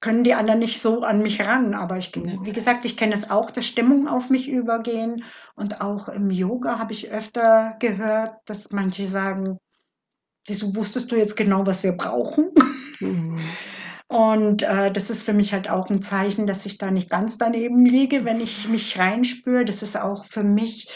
können 0.05 0.23
die 0.23 0.35
anderen 0.35 0.59
nicht 0.59 0.83
so 0.83 1.01
an 1.01 1.23
mich 1.23 1.41
ran. 1.41 1.73
Aber 1.73 1.97
ich, 1.97 2.13
wie 2.15 2.53
gesagt, 2.53 2.85
ich 2.85 2.99
kenne 2.99 3.15
es 3.15 3.31
auch, 3.31 3.51
dass 3.51 3.65
Stimmung 3.65 4.07
auf 4.07 4.29
mich 4.29 4.51
übergehen. 4.51 5.25
Und 5.55 5.81
auch 5.81 6.11
im 6.11 6.31
Yoga 6.31 6.79
habe 6.79 6.93
ich 6.93 7.11
öfter 7.11 7.77
gehört, 7.79 8.37
dass 8.45 8.71
manche 8.71 9.09
sagen, 9.09 9.59
wieso 10.47 10.77
wusstest 10.77 11.11
du 11.11 11.17
jetzt 11.17 11.39
genau, 11.39 11.67
was 11.67 11.83
wir 11.85 11.93
brauchen? 11.93 12.51
Mhm. 13.01 13.41
Und 14.07 14.63
äh, 14.63 14.93
das 14.93 15.09
ist 15.09 15.23
für 15.23 15.33
mich 15.33 15.55
halt 15.55 15.71
auch 15.71 15.89
ein 15.89 16.03
Zeichen, 16.03 16.47
dass 16.47 16.67
ich 16.67 16.77
da 16.77 16.91
nicht 16.91 17.09
ganz 17.09 17.39
daneben 17.39 17.87
liege, 17.87 18.27
wenn 18.27 18.43
ich 18.43 18.69
mich 18.69 18.99
reinspüre. 18.99 19.65
Das 19.65 19.83
ist 19.83 19.97
auch 19.97 20.27
für 20.27 20.43
mich 20.43 20.91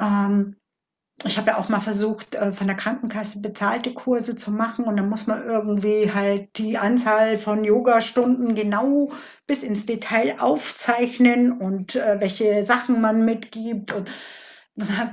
ähm, 0.00 0.56
ich 1.24 1.36
habe 1.36 1.48
ja 1.48 1.58
auch 1.58 1.68
mal 1.68 1.80
versucht, 1.80 2.34
äh, 2.34 2.52
von 2.52 2.66
der 2.66 2.76
Krankenkasse 2.76 3.40
bezahlte 3.40 3.92
Kurse 3.92 4.36
zu 4.36 4.50
machen 4.50 4.84
und 4.84 4.96
dann 4.96 5.08
muss 5.08 5.26
man 5.26 5.44
irgendwie 5.44 6.12
halt 6.12 6.56
die 6.58 6.78
Anzahl 6.78 7.36
von 7.36 7.64
Yoga-Stunden 7.64 8.54
genau 8.54 9.12
bis 9.46 9.62
ins 9.62 9.86
Detail 9.86 10.36
aufzeichnen 10.40 11.52
und 11.52 11.96
äh, 11.96 12.20
welche 12.20 12.62
Sachen 12.62 13.00
man 13.00 13.24
mitgibt 13.24 13.92
und 13.92 14.10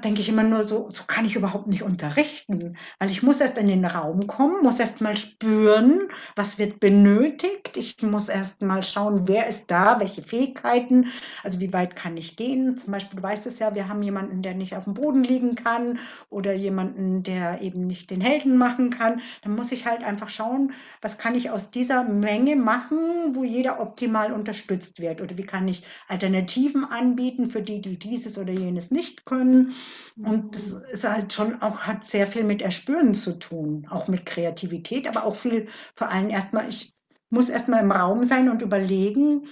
denke 0.03 0.21
ich 0.21 0.29
immer 0.29 0.43
nur 0.43 0.63
so, 0.63 0.89
so 0.89 1.03
kann 1.07 1.25
ich 1.25 1.35
überhaupt 1.35 1.67
nicht 1.67 1.83
unterrichten, 1.83 2.77
weil 2.99 3.09
ich 3.09 3.23
muss 3.23 3.41
erst 3.41 3.57
in 3.57 3.67
den 3.67 3.85
Raum 3.85 4.27
kommen, 4.27 4.63
muss 4.63 4.79
erst 4.79 5.01
mal 5.01 5.17
spüren, 5.17 6.07
was 6.35 6.57
wird 6.57 6.79
benötigt. 6.79 7.77
Ich 7.77 8.01
muss 8.01 8.29
erst 8.29 8.61
mal 8.61 8.83
schauen, 8.83 9.27
wer 9.27 9.47
ist 9.47 9.71
da, 9.71 9.99
welche 9.99 10.21
Fähigkeiten, 10.21 11.07
also 11.43 11.59
wie 11.59 11.73
weit 11.73 11.95
kann 11.95 12.17
ich 12.17 12.35
gehen. 12.35 12.77
Zum 12.77 12.91
Beispiel, 12.91 13.17
du 13.17 13.23
weißt 13.23 13.47
es 13.47 13.59
ja, 13.59 13.75
wir 13.75 13.87
haben 13.89 14.03
jemanden, 14.03 14.41
der 14.41 14.53
nicht 14.53 14.75
auf 14.75 14.85
dem 14.85 14.93
Boden 14.93 15.23
liegen 15.23 15.55
kann 15.55 15.99
oder 16.29 16.53
jemanden, 16.53 17.23
der 17.23 17.61
eben 17.61 17.87
nicht 17.87 18.11
den 18.11 18.21
Helden 18.21 18.57
machen 18.57 18.89
kann. 18.89 19.21
Dann 19.43 19.55
muss 19.55 19.71
ich 19.71 19.85
halt 19.85 20.03
einfach 20.03 20.29
schauen, 20.29 20.73
was 21.01 21.17
kann 21.17 21.35
ich 21.35 21.49
aus 21.49 21.71
dieser 21.71 22.03
Menge 22.03 22.55
machen, 22.55 23.35
wo 23.35 23.43
jeder 23.43 23.79
optimal 23.79 24.31
unterstützt 24.31 24.99
wird 24.99 25.21
oder 25.21 25.37
wie 25.37 25.45
kann 25.45 25.67
ich 25.67 25.83
Alternativen 26.07 26.85
anbieten 26.85 27.49
für 27.49 27.61
die, 27.61 27.81
die 27.81 27.97
dieses 27.97 28.37
oder 28.37 28.53
jenes 28.53 28.91
nicht 28.91 29.25
können 29.25 29.56
können. 29.65 29.75
Und 30.15 30.55
das 30.55 30.67
ist 30.91 31.03
halt 31.07 31.33
schon 31.33 31.61
auch, 31.61 31.79
hat 31.81 32.05
sehr 32.05 32.25
viel 32.25 32.43
mit 32.43 32.61
Erspüren 32.61 33.13
zu 33.13 33.37
tun, 33.37 33.87
auch 33.89 34.07
mit 34.07 34.25
Kreativität, 34.25 35.07
aber 35.07 35.25
auch 35.25 35.35
viel, 35.35 35.67
vor 35.95 36.09
allem 36.09 36.29
erstmal, 36.29 36.67
ich 36.69 36.93
muss 37.29 37.49
erstmal 37.49 37.83
im 37.83 37.91
Raum 37.91 38.23
sein 38.23 38.49
und 38.49 38.61
überlegen 38.61 39.47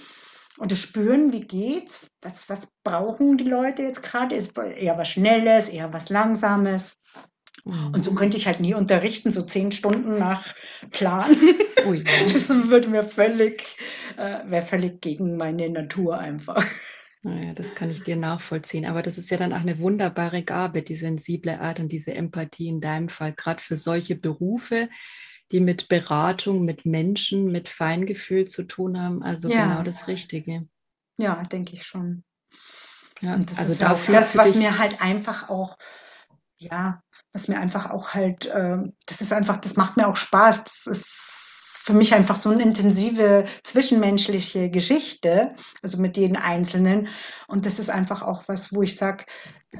und 0.58 0.72
spüren, 0.72 1.32
wie 1.32 1.42
geht's, 1.42 2.06
was, 2.22 2.48
was 2.48 2.68
brauchen 2.82 3.36
die 3.36 3.44
Leute 3.44 3.82
jetzt 3.82 4.02
gerade, 4.02 4.34
ist 4.34 4.56
eher 4.58 4.96
was 4.98 5.08
Schnelles, 5.08 5.68
eher 5.68 5.92
was 5.92 6.08
Langsames. 6.08 6.96
Und 7.64 8.04
so 8.04 8.14
könnte 8.14 8.36
ich 8.36 8.46
halt 8.46 8.60
nie 8.60 8.74
unterrichten, 8.74 9.32
so 9.32 9.42
zehn 9.42 9.72
Stunden 9.72 10.18
nach 10.18 10.54
Plan. 10.92 11.36
Ui. 11.88 12.04
Das 12.32 12.48
würde 12.48 12.88
mir 12.88 13.02
völlig, 13.02 13.76
äh, 14.16 14.38
wäre 14.46 14.64
völlig 14.64 15.00
gegen 15.00 15.36
meine 15.36 15.68
Natur 15.68 16.18
einfach. 16.18 16.64
Naja, 17.26 17.54
das 17.54 17.74
kann 17.74 17.90
ich 17.90 18.04
dir 18.04 18.14
nachvollziehen. 18.14 18.86
Aber 18.86 19.02
das 19.02 19.18
ist 19.18 19.30
ja 19.30 19.36
dann 19.36 19.52
auch 19.52 19.60
eine 19.60 19.80
wunderbare 19.80 20.44
Gabe, 20.44 20.82
die 20.82 20.94
sensible 20.94 21.60
Art 21.60 21.80
und 21.80 21.90
diese 21.90 22.14
Empathie 22.14 22.68
in 22.68 22.80
deinem 22.80 23.08
Fall, 23.08 23.32
gerade 23.32 23.60
für 23.60 23.76
solche 23.76 24.14
Berufe, 24.14 24.88
die 25.50 25.58
mit 25.58 25.88
Beratung, 25.88 26.64
mit 26.64 26.86
Menschen, 26.86 27.50
mit 27.50 27.68
Feingefühl 27.68 28.46
zu 28.46 28.62
tun 28.62 29.00
haben. 29.00 29.24
Also 29.24 29.48
ja. 29.48 29.66
genau 29.66 29.82
das 29.82 30.06
Richtige. 30.06 30.68
Ja, 31.18 31.42
denke 31.42 31.72
ich 31.72 31.84
schon. 31.84 32.22
Ja, 33.20 33.34
und 33.34 33.50
das 33.50 33.58
also 33.58 33.72
ist 33.72 33.82
dafür 33.82 34.14
das, 34.14 34.36
was 34.36 34.54
mir 34.54 34.78
halt 34.78 35.02
einfach 35.02 35.48
auch, 35.48 35.78
ja, 36.58 37.02
was 37.32 37.48
mir 37.48 37.58
einfach 37.58 37.90
auch 37.90 38.14
halt, 38.14 38.46
äh, 38.46 38.78
das 39.06 39.20
ist 39.20 39.32
einfach, 39.32 39.56
das 39.56 39.74
macht 39.74 39.96
mir 39.96 40.06
auch 40.06 40.16
Spaß. 40.16 40.62
Das 40.62 40.86
ist 40.86 41.25
für 41.86 41.94
mich 41.94 42.12
einfach 42.14 42.34
so 42.34 42.50
eine 42.50 42.64
intensive 42.64 43.44
zwischenmenschliche 43.62 44.70
Geschichte, 44.70 45.54
also 45.82 45.98
mit 45.98 46.16
jedem 46.16 46.36
Einzelnen. 46.36 47.06
Und 47.46 47.64
das 47.64 47.78
ist 47.78 47.90
einfach 47.90 48.22
auch 48.22 48.42
was, 48.48 48.74
wo 48.74 48.82
ich 48.82 48.96
sage, 48.96 49.24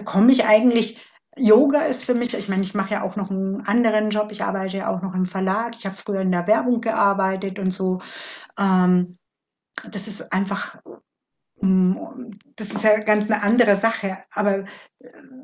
komme 0.04 0.30
ich 0.30 0.44
eigentlich, 0.44 1.04
Yoga 1.36 1.80
ist 1.80 2.04
für 2.04 2.14
mich, 2.14 2.32
ich 2.34 2.48
meine, 2.48 2.62
ich 2.62 2.74
mache 2.74 2.94
ja 2.94 3.02
auch 3.02 3.16
noch 3.16 3.28
einen 3.30 3.66
anderen 3.66 4.10
Job, 4.10 4.30
ich 4.30 4.44
arbeite 4.44 4.76
ja 4.76 4.88
auch 4.88 5.02
noch 5.02 5.16
im 5.16 5.26
Verlag, 5.26 5.74
ich 5.76 5.84
habe 5.84 5.96
früher 5.96 6.20
in 6.20 6.30
der 6.30 6.46
Werbung 6.46 6.80
gearbeitet 6.80 7.58
und 7.58 7.74
so. 7.74 7.98
Ähm, 8.56 9.18
das 9.90 10.06
ist 10.06 10.32
einfach, 10.32 10.76
mm, 11.60 11.96
das 12.54 12.70
ist 12.70 12.84
ja 12.84 13.00
ganz 13.00 13.28
eine 13.28 13.42
andere 13.42 13.74
Sache. 13.74 14.18
Aber 14.30 14.64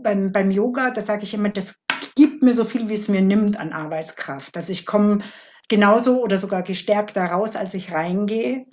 beim, 0.00 0.30
beim 0.30 0.52
Yoga, 0.52 0.92
da 0.92 1.00
sage 1.00 1.24
ich 1.24 1.34
immer, 1.34 1.48
das 1.48 1.74
gibt 2.14 2.44
mir 2.44 2.54
so 2.54 2.64
viel, 2.64 2.88
wie 2.88 2.94
es 2.94 3.08
mir 3.08 3.20
nimmt 3.20 3.58
an 3.58 3.72
Arbeitskraft. 3.72 4.56
Also 4.56 4.70
ich 4.70 4.86
komme 4.86 5.24
genauso 5.68 6.22
oder 6.22 6.38
sogar 6.38 6.62
gestärkt 6.62 7.16
daraus, 7.16 7.56
als 7.56 7.74
ich 7.74 7.92
reingehe. 7.92 8.66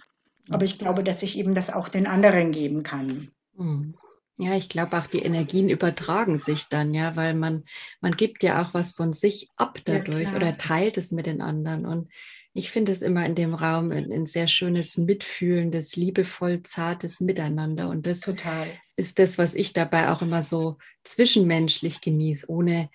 Aber 0.50 0.66
ich 0.66 0.80
glaube, 0.80 1.04
dass 1.04 1.24
ich 1.24 1.38
eben 1.38 1.54
das 1.54 1.72
auch 1.72 1.90
den 1.90 2.08
anderen 2.08 2.52
geben 2.52 2.84
kann. 2.84 3.32
Hm. 3.56 3.96
Ja, 4.42 4.56
ich 4.56 4.70
glaube 4.70 4.98
auch 4.98 5.06
die 5.06 5.22
Energien 5.22 5.68
übertragen 5.68 6.38
sich 6.38 6.70
dann, 6.70 6.94
ja, 6.94 7.18
weil 7.18 7.34
man, 7.34 7.66
man 8.00 8.14
gibt 8.14 8.42
ja 8.42 8.62
auch 8.62 8.74
was 8.74 8.94
von 8.94 9.12
sich 9.12 9.50
ab 9.58 9.80
dadurch 9.84 10.30
ja, 10.30 10.36
oder 10.36 10.58
teilt 10.58 10.98
es 10.98 11.12
mit 11.12 11.26
den 11.26 11.42
anderen. 11.42 11.86
Und 11.86 12.10
ich 12.54 12.72
finde 12.72 12.94
es 12.94 13.02
immer 13.02 13.26
in 13.26 13.36
dem 13.36 13.54
Raum 13.54 13.92
ein, 13.92 14.12
ein, 14.14 14.26
sehr 14.26 14.48
schönes, 14.48 14.98
mitfühlendes, 14.98 15.98
liebevoll, 15.98 16.64
zartes 16.64 17.20
Miteinander. 17.20 17.90
Und 17.90 18.08
das 18.08 18.22
Total. 18.22 18.66
ist 18.96 19.20
das, 19.20 19.38
was 19.38 19.54
ich 19.54 19.74
dabei 19.74 20.10
auch 20.10 20.22
immer 20.22 20.42
so 20.42 20.78
zwischenmenschlich 21.04 22.00
genieße, 22.00 22.50
ohne 22.50 22.90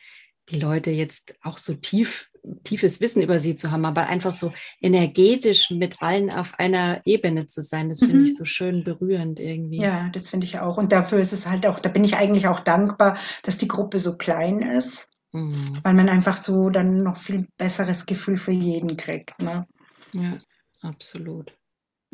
die 0.49 0.59
Leute 0.59 0.91
jetzt 0.91 1.35
auch 1.43 1.59
so 1.59 1.75
tief 1.75 2.31
tiefes 2.63 3.01
Wissen 3.01 3.23
über 3.23 3.39
sie 3.39 3.57
zu 3.57 3.71
haben, 3.71 3.85
aber 3.85 4.07
einfach 4.09 4.33
so 4.33 4.53
energetisch 4.81 5.71
mit 5.71 6.03
allen 6.03 6.31
auf 6.31 6.59
einer 6.59 7.01
Ebene 7.05 7.47
zu 7.47 7.63
sein, 7.63 7.89
das 7.89 8.01
finde 8.01 8.17
mhm. 8.17 8.27
ich 8.27 8.37
so 8.37 8.45
schön 8.45 8.85
berührend 8.85 9.41
irgendwie. 9.41 9.81
Ja, 9.81 10.11
das 10.13 10.29
finde 10.29 10.47
ich 10.47 10.59
auch. 10.59 10.77
Und 10.77 10.93
dafür 10.93 11.19
ist 11.19 11.33
es 11.33 11.47
halt 11.47 11.67
auch, 11.67 11.81
da 11.81 11.89
bin 11.89 12.05
ich 12.05 12.17
eigentlich 12.17 12.49
auch 12.49 12.61
dankbar, 12.61 13.19
dass 13.43 13.59
die 13.59 13.69
Gruppe 13.69 13.99
so 13.99 14.17
klein 14.17 14.61
ist, 14.61 15.09
mhm. 15.33 15.79
weil 15.83 15.95
man 15.95 16.09
einfach 16.09 16.37
so 16.37 16.71
dann 16.71 17.03
noch 17.03 17.19
viel 17.19 17.47
besseres 17.57 18.07
Gefühl 18.07 18.37
für 18.37 18.53
jeden 18.53 18.97
kriegt. 18.97 19.41
Ne? 19.41 19.67
Ja, 20.15 20.37
absolut. 20.83 21.55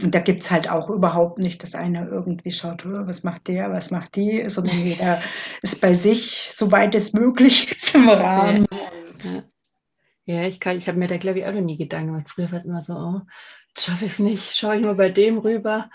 Und 0.03 0.15
da 0.15 0.21
gibt 0.21 0.43
es 0.43 0.51
halt 0.51 0.71
auch 0.71 0.89
überhaupt 0.89 1.39
nicht, 1.39 1.63
dass 1.63 1.75
einer 1.75 2.09
irgendwie 2.09 2.53
schaut, 2.53 2.87
oh, 2.87 3.07
was 3.07 3.23
macht 3.23 3.49
der, 3.49 3.71
was 3.71 3.91
macht 3.91 4.17
die, 4.17 4.49
sondern 4.49 4.79
jeder 4.79 5.21
ist 5.63 5.81
bei 5.81 5.93
sich, 5.93 6.51
soweit 6.53 6.95
es 6.95 7.13
möglich 7.13 7.71
ist, 7.73 7.95
im 7.95 8.09
Rahmen. 8.09 8.67
Ja. 8.71 8.79
Ja. 9.31 9.43
Ja, 10.31 10.43
ich 10.47 10.65
ich 10.65 10.89
habe 10.89 10.99
mir 10.99 11.09
da, 11.09 11.17
glaube 11.17 11.41
ich, 11.41 11.47
auch 11.47 11.53
noch 11.53 11.61
nie 11.61 11.77
Gedanken 11.77 12.13
gemacht. 12.13 12.31
Früher 12.31 12.51
war 12.53 12.59
es 12.61 12.65
immer 12.65 12.81
so, 12.81 12.95
oh, 12.95 13.21
schaffe 13.79 14.05
ich 14.05 14.13
es 14.13 14.19
nicht, 14.21 14.55
schaue 14.57 14.77
ich 14.77 14.83
mal 14.83 14.95
bei 14.95 15.09
dem 15.11 15.39
rüber. 15.39 15.91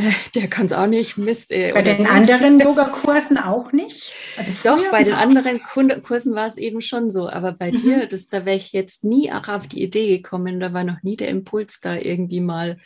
Der 0.34 0.48
kann 0.48 0.66
es 0.66 0.72
auch 0.72 0.86
nicht, 0.86 1.18
Mist. 1.18 1.50
Äh, 1.50 1.72
bei 1.72 1.82
den 1.82 2.06
anderen 2.06 2.60
Yogakursen 2.60 3.38
auch 3.38 3.72
nicht? 3.72 4.12
Also 4.36 4.52
Doch, 4.64 4.90
bei 4.90 5.02
den 5.02 5.14
anderen 5.14 5.62
Kursen 5.62 6.34
war 6.34 6.46
es 6.46 6.56
eben 6.56 6.80
schon 6.80 7.10
so. 7.10 7.28
Aber 7.28 7.52
bei 7.52 7.70
mhm. 7.70 7.76
dir, 7.76 8.06
das, 8.06 8.28
da 8.28 8.44
wäre 8.44 8.56
ich 8.56 8.72
jetzt 8.72 9.04
nie 9.04 9.32
auch 9.32 9.48
auf 9.48 9.66
die 9.66 9.82
Idee 9.82 10.16
gekommen. 10.16 10.60
Da 10.60 10.72
war 10.72 10.84
noch 10.84 11.02
nie 11.02 11.16
der 11.16 11.28
Impuls 11.28 11.80
da 11.80 11.96
irgendwie 11.96 12.40
mal 12.40 12.78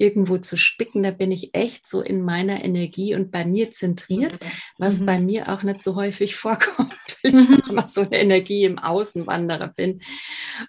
irgendwo 0.00 0.38
zu 0.38 0.56
spicken. 0.56 1.02
Da 1.02 1.10
bin 1.10 1.30
ich 1.30 1.54
echt 1.54 1.86
so 1.86 2.00
in 2.00 2.22
meiner 2.22 2.64
Energie 2.64 3.14
und 3.14 3.30
bei 3.30 3.44
mir 3.44 3.70
zentriert, 3.70 4.38
was 4.78 5.00
mhm. 5.00 5.06
bei 5.06 5.20
mir 5.20 5.48
auch 5.50 5.62
nicht 5.62 5.82
so 5.82 5.94
häufig 5.94 6.36
vorkommt, 6.40 6.96
weil 7.22 7.34
ich 7.34 7.48
mhm. 7.48 7.62
immer 7.68 7.86
so 7.86 8.00
eine 8.00 8.18
Energie 8.18 8.64
im 8.64 8.78
Außenwanderer 8.78 9.68
bin 9.68 10.00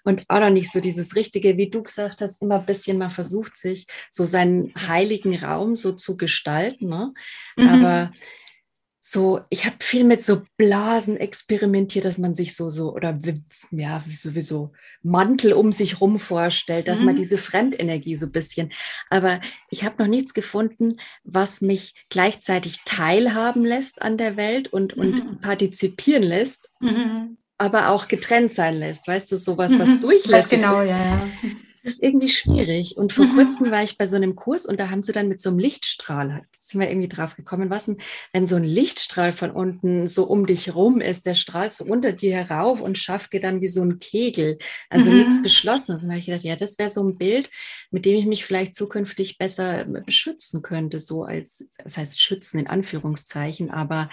und 0.04 0.24
auch 0.28 0.40
noch 0.40 0.50
nicht 0.50 0.70
so 0.70 0.80
dieses 0.80 1.16
Richtige, 1.16 1.56
wie 1.56 1.70
du 1.70 1.82
gesagt 1.82 2.20
hast, 2.20 2.42
immer 2.42 2.60
ein 2.60 2.66
bisschen 2.66 2.98
mal 2.98 3.10
versucht, 3.10 3.56
sich 3.56 3.86
so 4.10 4.24
seinen 4.24 4.72
heiligen 4.86 5.34
Raum 5.36 5.76
so 5.76 5.91
zu 5.96 6.16
gestalten. 6.16 6.88
Ne? 6.88 7.14
Mhm. 7.56 7.68
Aber 7.68 8.12
so, 9.04 9.40
ich 9.50 9.66
habe 9.66 9.76
viel 9.80 10.04
mit 10.04 10.22
so 10.22 10.42
Blasen 10.56 11.16
experimentiert, 11.16 12.04
dass 12.04 12.18
man 12.18 12.36
sich 12.36 12.54
so, 12.54 12.70
so, 12.70 12.94
oder 12.94 13.18
ja, 13.72 14.02
wie 14.06 14.14
sowieso 14.14 14.72
Mantel 15.02 15.54
um 15.54 15.72
sich 15.72 16.00
rum 16.00 16.20
vorstellt, 16.20 16.86
dass 16.86 17.00
mhm. 17.00 17.06
man 17.06 17.16
diese 17.16 17.36
Fremdenergie 17.36 18.14
so 18.14 18.26
ein 18.26 18.32
bisschen. 18.32 18.72
Aber 19.10 19.40
ich 19.70 19.84
habe 19.84 19.96
noch 19.98 20.06
nichts 20.06 20.34
gefunden, 20.34 21.00
was 21.24 21.60
mich 21.60 21.94
gleichzeitig 22.10 22.82
teilhaben 22.84 23.64
lässt 23.64 24.00
an 24.00 24.18
der 24.18 24.36
Welt 24.36 24.72
und, 24.72 24.96
mhm. 24.96 25.02
und 25.02 25.40
partizipieren 25.40 26.22
lässt, 26.22 26.70
mhm. 26.78 27.38
aber 27.58 27.88
auch 27.88 28.06
getrennt 28.06 28.52
sein 28.52 28.78
lässt. 28.78 29.08
Weißt 29.08 29.32
du, 29.32 29.36
sowas, 29.36 29.72
was 29.80 29.88
mhm. 29.88 30.00
durchlässt. 30.00 30.50
Genau, 30.50 30.80
ja, 30.80 30.96
ja 30.96 31.28
Das 31.82 31.94
ist 31.94 32.02
irgendwie 32.02 32.28
schwierig. 32.28 32.96
Und 32.96 33.12
vor 33.12 33.26
mhm. 33.26 33.34
kurzem 33.34 33.70
war 33.72 33.82
ich 33.82 33.98
bei 33.98 34.06
so 34.06 34.16
einem 34.16 34.36
Kurs 34.36 34.66
und 34.66 34.78
da 34.78 34.90
haben 34.90 35.02
sie 35.02 35.12
dann 35.12 35.28
mit 35.28 35.40
so 35.40 35.50
einem 35.50 35.58
Lichtstrahl, 35.58 36.46
sind 36.56 36.80
wir 36.80 36.88
irgendwie 36.88 37.08
drauf 37.08 37.34
gekommen, 37.34 37.70
was 37.70 37.86
denn, 37.86 37.98
wenn 38.32 38.46
so 38.46 38.56
ein 38.56 38.64
Lichtstrahl 38.64 39.32
von 39.32 39.50
unten 39.50 40.06
so 40.06 40.24
um 40.24 40.46
dich 40.46 40.74
rum 40.74 41.00
ist, 41.00 41.26
der 41.26 41.34
strahlt 41.34 41.74
so 41.74 41.84
unter 41.84 42.12
dir 42.12 42.36
herauf 42.36 42.80
und 42.80 42.98
schafft 42.98 43.32
dir 43.32 43.40
dann 43.40 43.60
wie 43.60 43.68
so 43.68 43.82
ein 43.82 43.98
Kegel, 43.98 44.58
also 44.90 45.10
mhm. 45.10 45.18
nichts 45.18 45.42
Geschlossenes. 45.42 46.02
Und 46.02 46.10
da 46.10 46.12
habe 46.12 46.20
ich 46.20 46.26
gedacht, 46.26 46.44
ja, 46.44 46.54
das 46.54 46.78
wäre 46.78 46.90
so 46.90 47.02
ein 47.02 47.18
Bild, 47.18 47.50
mit 47.90 48.04
dem 48.04 48.16
ich 48.16 48.26
mich 48.26 48.44
vielleicht 48.44 48.76
zukünftig 48.76 49.38
besser 49.38 49.84
beschützen 49.84 50.62
könnte, 50.62 51.00
so 51.00 51.24
als, 51.24 51.66
das 51.82 51.96
heißt 51.96 52.20
schützen 52.20 52.58
in 52.58 52.68
Anführungszeichen, 52.68 53.70
aber 53.70 54.08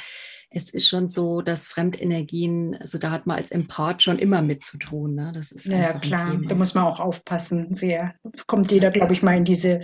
es 0.52 0.72
ist 0.72 0.88
schon 0.88 1.10
so, 1.10 1.42
dass 1.42 1.68
Fremdenergien, 1.68 2.76
also 2.80 2.98
da 2.98 3.12
hat 3.12 3.28
man 3.28 3.38
als 3.38 3.52
Empath 3.52 4.02
schon 4.02 4.18
immer 4.18 4.42
mit 4.42 4.64
zu 4.64 4.78
tun. 4.78 5.14
Ne? 5.14 5.32
Das 5.34 5.52
ist 5.52 5.68
ja, 5.68 5.94
klar, 5.94 6.40
da 6.42 6.56
muss 6.56 6.74
man 6.74 6.86
auch 6.86 7.00
aufpassen. 7.00 7.76
Sehr 7.76 8.16
kommt 8.48 8.72
jeder, 8.72 8.90
glaube 8.90 9.14
ich, 9.14 9.22
mal 9.22 9.38
in 9.38 9.46
diese 9.46 9.82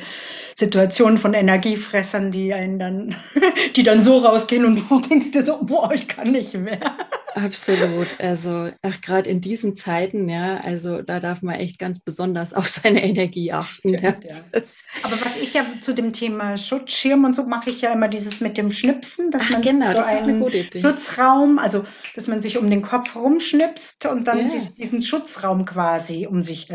Situation 0.55 1.19
von 1.19 1.35
Energiefressern, 1.35 2.31
die 2.31 2.53
einen 2.53 2.79
dann, 2.79 3.15
die 3.75 3.83
dann 3.83 4.01
so 4.01 4.17
rausgehen 4.17 4.65
und 4.65 4.83
du 4.89 5.01
denkst 5.01 5.31
dir 5.31 5.43
so, 5.43 5.63
boah, 5.63 5.91
ich 5.93 6.07
kann 6.07 6.31
nicht 6.31 6.55
mehr. 6.55 6.97
Absolut. 7.35 8.07
Also 8.17 8.71
gerade 9.01 9.29
in 9.29 9.41
diesen 9.41 9.75
Zeiten, 9.75 10.29
ja, 10.29 10.57
also 10.57 11.01
da 11.01 11.19
darf 11.19 11.41
man 11.41 11.55
echt 11.55 11.79
ganz 11.79 11.99
besonders 11.99 12.53
auf 12.53 12.69
seine 12.69 13.03
Energie 13.03 13.51
achten. 13.51 13.89
Ja. 13.89 13.99
Ja. 14.01 14.61
Aber 15.03 15.19
was 15.19 15.37
ich 15.41 15.53
ja 15.53 15.65
zu 15.81 15.93
dem 15.93 16.13
Thema 16.13 16.57
Schutzschirm 16.57 17.25
und 17.25 17.35
so 17.35 17.43
mache 17.43 17.69
ich 17.69 17.81
ja 17.81 17.91
immer 17.91 18.07
dieses 18.07 18.39
mit 18.39 18.57
dem 18.57 18.71
Schnipsen, 18.71 19.31
dass 19.31 19.41
Ach, 19.45 19.51
man 19.51 19.61
genau, 19.61 19.87
so 19.87 19.93
das 19.93 20.13
ist 20.13 20.23
eine 20.23 20.39
gute 20.39 20.59
Idee. 20.59 20.79
Schutzraum, 20.79 21.59
also 21.59 21.83
dass 22.15 22.27
man 22.27 22.39
sich 22.39 22.57
um 22.57 22.69
den 22.69 22.81
Kopf 22.81 23.15
rumschnipst 23.15 24.05
und 24.05 24.25
dann 24.25 24.49
ja. 24.49 24.59
diesen 24.77 25.01
Schutzraum 25.01 25.65
quasi 25.65 26.27
um 26.27 26.41
sich 26.41 26.69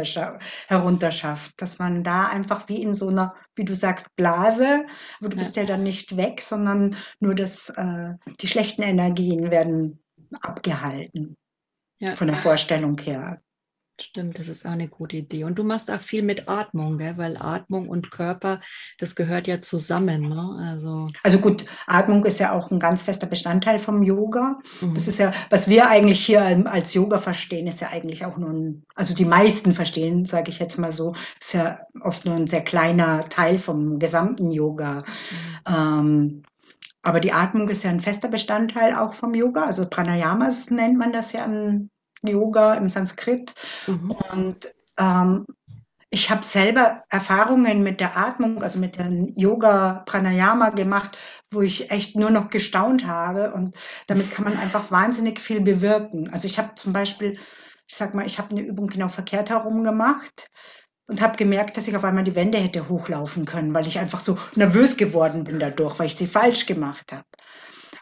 herunter 0.69 1.11
schafft, 1.11 1.53
dass 1.63 1.79
man 1.79 2.05
da 2.05 2.27
einfach 2.27 2.69
wie 2.69 2.83
in 2.83 2.95
so 2.95 3.09
einer, 3.09 3.35
wie 3.55 3.65
du 3.65 3.75
sagst, 3.75 4.15
Blase, 4.15 4.85
aber 5.21 5.31
du 5.31 5.39
bist 5.39 5.57
ja 5.57 5.65
dann 5.65 5.83
nicht 5.83 6.19
weg, 6.19 6.43
sondern 6.43 6.97
nur 7.19 7.35
das, 7.35 7.71
äh, 7.71 8.15
die 8.41 8.49
schlechten 8.49 8.83
Energien 8.83 9.51
werden 9.51 10.01
abgehalten. 10.41 11.37
Ja. 11.99 12.17
Von 12.17 12.29
der 12.29 12.37
Vorstellung 12.37 12.99
her. 12.99 13.41
Stimmt, 14.03 14.39
das 14.39 14.49
ist 14.49 14.65
auch 14.67 14.71
eine 14.71 14.89
gute 14.89 15.17
Idee. 15.17 15.45
Und 15.45 15.59
du 15.59 15.65
machst 15.65 15.91
auch 15.91 16.01
viel 16.01 16.23
mit 16.23 16.49
Atmung, 16.49 16.97
gell? 16.97 17.19
weil 17.19 17.37
Atmung 17.37 17.89
und 17.89 18.11
Körper, 18.11 18.61
das 18.99 19.15
gehört 19.15 19.47
ja 19.47 19.61
zusammen. 19.61 20.29
Ne? 20.29 20.59
Also, 20.67 21.09
also 21.23 21.39
gut, 21.39 21.67
Atmung 21.87 22.25
ist 22.25 22.41
ja 22.41 22.53
auch 22.53 22.71
ein 22.71 22.81
ganz 22.81 23.03
fester 23.03 23.27
Bestandteil 23.27 23.79
vom 23.79 24.03
Yoga. 24.03 24.59
Mhm. 24.81 24.95
Das 24.95 25.07
ist 25.07 25.19
ja, 25.19 25.33
was 25.51 25.69
wir 25.69 25.89
eigentlich 25.89 26.25
hier 26.25 26.43
als 26.67 26.95
Yoga 26.95 27.19
verstehen, 27.19 27.67
ist 27.67 27.81
ja 27.81 27.89
eigentlich 27.89 28.25
auch 28.25 28.39
nur 28.39 28.51
ein, 28.51 28.87
also 28.95 29.15
die 29.15 29.27
meisten 29.27 29.75
verstehen, 29.75 30.25
sage 30.25 30.51
ich 30.51 30.59
jetzt 30.59 30.79
mal 30.79 30.93
so, 30.93 31.15
ist 31.39 31.53
ja 31.53 31.81
oft 32.01 32.25
nur 32.25 32.37
ein 32.37 32.47
sehr 32.47 32.65
kleiner 32.65 33.29
Teil 33.29 33.59
vom 33.59 33.99
gesamten 33.99 34.51
Yoga. 34.51 35.05
Mhm. 35.67 35.67
Ähm, 35.67 36.43
aber 37.03 37.21
die 37.21 37.33
Atmung 37.33 37.69
ist 37.69 37.85
ja 37.85 37.91
ein 37.91 38.01
fester 38.01 38.29
Bestandteil 38.29 38.95
auch 38.95 39.15
vom 39.15 39.35
Yoga. 39.35 39.65
Also 39.65 39.89
Pranayamas 39.89 40.71
nennt 40.71 40.99
man 40.99 41.13
das 41.13 41.33
ja 41.33 41.45
im 41.45 41.91
Yoga, 42.23 42.75
im 42.75 42.89
Sanskrit. 42.89 43.55
Mhm. 43.87 44.11
Und 44.33 44.75
ähm, 44.99 45.47
ich 46.11 46.31
habe 46.31 46.43
selber 46.43 47.05
Erfahrungen 47.09 47.83
mit 47.83 48.01
der 48.01 48.17
Atmung, 48.17 48.63
also 48.63 48.79
mit 48.79 48.99
dem 48.99 49.33
Yoga 49.37 50.03
Pranayama 50.07 50.71
gemacht, 50.71 51.17
wo 51.51 51.63
ich 51.63 51.91
echt 51.91 52.17
nur 52.17 52.31
noch 52.31 52.51
gestaunt 52.51 53.07
habe. 53.07 53.53
Und 53.53 53.77
damit 54.07 54.31
kann 54.31 54.45
man 54.45 54.59
einfach 54.59 54.91
wahnsinnig 54.91 55.41
viel 55.41 55.61
bewirken. 55.61 56.29
Also 56.31 56.47
ich 56.47 56.59
habe 56.59 56.75
zum 56.75 56.93
Beispiel, 56.93 57.39
ich 57.87 57.97
sag 57.97 58.13
mal, 58.13 58.27
ich 58.27 58.39
habe 58.39 58.51
eine 58.51 58.61
Übung 58.61 58.89
genau 58.89 59.09
verkehrt 59.09 59.51
herum 59.51 59.85
gemacht 59.85 60.51
und 61.11 61.21
habe 61.21 61.37
gemerkt, 61.37 61.77
dass 61.77 61.89
ich 61.89 61.97
auf 61.97 62.05
einmal 62.05 62.25
die 62.25 62.37
Wände 62.37 62.59
hätte 62.59 62.89
hochlaufen 62.89 63.45
können, 63.45 63.75
weil 63.75 63.87
ich 63.89 63.99
einfach 63.99 64.21
so 64.21 64.39
nervös 64.55 64.97
geworden 64.97 65.45
bin 65.45 65.59
dadurch, 65.59 65.99
weil 65.99 66.07
ich 66.07 66.15
sie 66.15 66.29
falsch 66.29 66.67
gemacht 66.67 67.13
habe. 67.13 67.25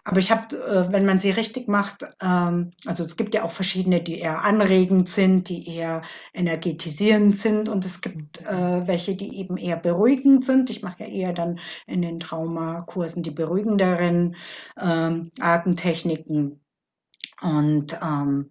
Aber 0.05 0.19
ich 0.21 0.31
habe, 0.31 0.57
äh, 0.57 0.93
wenn 0.93 1.07
man 1.07 1.19
sie 1.19 1.31
richtig 1.31 1.69
macht, 1.69 2.05
ähm, 2.23 2.73
also 2.87 3.03
es 3.03 3.17
gibt 3.17 3.35
ja 3.35 3.45
auch 3.45 3.51
verschiedene, 3.51 4.03
die 4.03 4.19
eher 4.21 4.43
anregend 4.43 5.09
sind, 5.09 5.49
die 5.49 5.69
eher 5.69 6.03
energetisierend 6.33 7.37
sind 7.37 7.69
und 7.69 7.85
es 7.85 8.01
gibt 8.01 8.41
äh, 8.43 8.87
welche, 8.87 9.17
die 9.17 9.39
eben 9.39 9.57
eher 9.57 9.77
beruhigend 9.77 10.45
sind. 10.45 10.71
Ich 10.71 10.83
mache 10.83 11.05
ja 11.05 11.09
eher 11.11 11.33
dann 11.33 11.61
in 11.87 12.03
den 12.03 12.21
Traumakursen 12.21 13.23
die 13.23 13.31
beruhigenderen 13.31 14.37
ähm, 14.81 15.31
Artentechniken. 15.41 16.61
Und 17.41 17.99
ähm, 18.03 18.51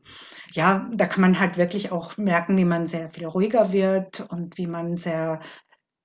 ja, 0.51 0.89
da 0.93 1.05
kann 1.05 1.21
man 1.21 1.39
halt 1.39 1.57
wirklich 1.57 1.91
auch 1.91 2.17
merken, 2.17 2.57
wie 2.57 2.65
man 2.65 2.87
sehr 2.87 3.09
viel 3.09 3.25
ruhiger 3.25 3.73
wird 3.73 4.21
und 4.29 4.57
wie 4.57 4.67
man 4.67 4.95
sehr 4.95 5.41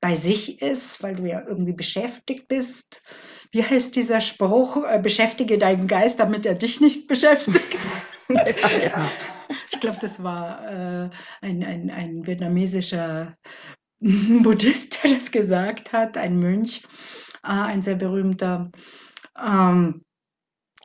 bei 0.01 0.17
sich 0.17 0.61
ist, 0.61 1.03
weil 1.03 1.15
du 1.15 1.25
ja 1.27 1.43
irgendwie 1.47 1.73
beschäftigt 1.73 2.49
bist. 2.49 3.05
Wie 3.53 3.65
heißt 3.65 3.95
dieser 3.95 4.21
Spruch? 4.21 4.85
Äh, 4.85 4.99
beschäftige 4.99 5.59
deinen 5.59 5.87
Geist, 5.87 6.19
damit 6.19 6.45
er 6.45 6.55
dich 6.55 6.81
nicht 6.81 7.07
beschäftigt. 7.07 7.79
ja, 8.29 8.45
ja. 8.83 9.11
Ich 9.71 9.81
glaube, 9.81 9.99
das 10.01 10.23
war 10.23 10.67
äh, 10.67 11.11
ein, 11.41 11.63
ein, 11.63 11.91
ein 11.91 12.27
vietnamesischer 12.27 13.37
Buddhist, 14.01 15.05
der 15.05 15.15
das 15.15 15.31
gesagt 15.31 15.93
hat, 15.93 16.17
ein 16.17 16.39
Mönch, 16.39 16.83
äh, 17.45 17.49
ein 17.49 17.83
sehr 17.83 17.97
berühmter. 17.97 18.73
Ähm, 19.41 20.05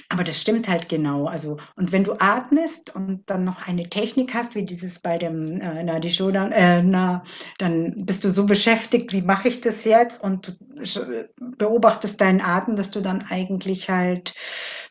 aber 0.09 0.23
das 0.23 0.41
stimmt 0.41 0.67
halt 0.67 0.87
genau. 0.87 1.25
Also, 1.25 1.57
und 1.75 1.91
wenn 1.91 2.03
du 2.03 2.13
atmest 2.19 2.95
und 2.95 3.29
dann 3.29 3.43
noch 3.43 3.67
eine 3.67 3.89
Technik 3.89 4.33
hast, 4.33 4.55
wie 4.55 4.65
dieses 4.65 4.99
bei 4.99 5.17
dem 5.17 5.59
äh, 5.59 5.83
Nadi 5.83 6.11
Shodan, 6.11 6.51
äh, 6.51 6.81
na, 6.81 7.23
dann 7.57 8.05
bist 8.05 8.23
du 8.23 8.29
so 8.29 8.45
beschäftigt, 8.45 9.11
wie 9.11 9.21
mache 9.21 9.49
ich 9.49 9.61
das 9.61 9.83
jetzt? 9.83 10.23
Und 10.23 10.47
du 10.47 11.27
beobachtest 11.39 12.21
deinen 12.21 12.41
Atem, 12.41 12.75
dass 12.75 12.91
du 12.91 13.01
dann 13.01 13.25
eigentlich 13.29 13.89
halt 13.89 14.33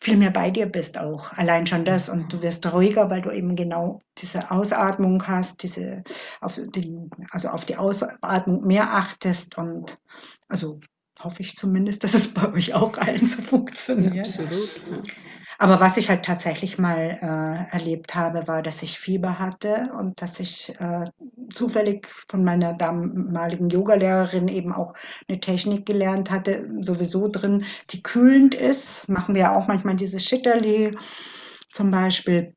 viel 0.01 0.17
mehr 0.17 0.31
bei 0.31 0.51
dir 0.51 0.67
bist 0.67 0.99
auch. 0.99 1.33
Allein 1.33 1.67
schon 1.67 1.85
das. 1.85 2.09
Und 2.09 2.33
du 2.33 2.43
wirst 2.43 2.71
ruhiger, 2.71 3.09
weil 3.09 3.23
du 3.23 3.31
eben 3.31 3.57
genau 3.57 4.01
diese 4.19 4.51
Ausatmung 4.51 5.27
hast, 5.27 5.63
diese 5.63 6.05
auf 6.41 6.61
den, 6.63 7.11
also 7.31 7.49
auf 7.49 7.65
die 7.65 7.77
Ausatmung 7.77 8.67
mehr 8.67 8.93
achtest 8.93 9.57
und 9.57 9.99
also 10.49 10.81
hoffe 11.23 11.43
ich 11.43 11.57
zumindest, 11.57 12.05
dass 12.05 12.14
es 12.14 12.35
bei 12.35 12.53
euch 12.53 12.75
auch 12.75 12.99
allen 12.99 13.27
so 13.27 13.43
funktioniert. 13.43 14.14
Ja, 14.14 14.23
absolut. 14.23 14.81
Ja. 14.91 15.03
Aber 15.59 15.81
was 15.81 15.97
ich 15.97 16.11
halt 16.11 16.25
tatsächlich 16.25 16.79
mal 16.79 17.19
äh, 17.23 17.75
erlebt 17.75 18.14
habe, 18.14 18.47
war, 18.47 18.62
dass 18.62 18.83
ich 18.83 18.99
Fieber 18.99 19.39
hatte 19.39 19.91
und 19.99 20.21
dass 20.21 20.39
ich 20.39 20.75
äh, 20.79 21.05
zufällig 21.51 22.09
von 22.29 22.45
meiner 22.45 22.75
damaligen 22.75 23.71
Yogalehrerin 23.71 24.49
eben 24.49 24.73
auch 24.73 24.95
eine 25.29 25.41
Technik 25.41 25.87
gelernt 25.87 26.31
hatte, 26.31 26.69
sowieso 26.81 27.29
drin, 27.29 27.64
die 27.91 28.03
kühlend 28.03 28.55
ist. 28.55 29.09
Machen 29.09 29.35
wir 29.35 29.43
ja 29.43 29.57
auch 29.57 29.67
manchmal 29.67 29.97
diese 29.97 30.21
Schitterli 30.21 30.97
zum 31.71 31.91
Beispiel. 31.91 32.56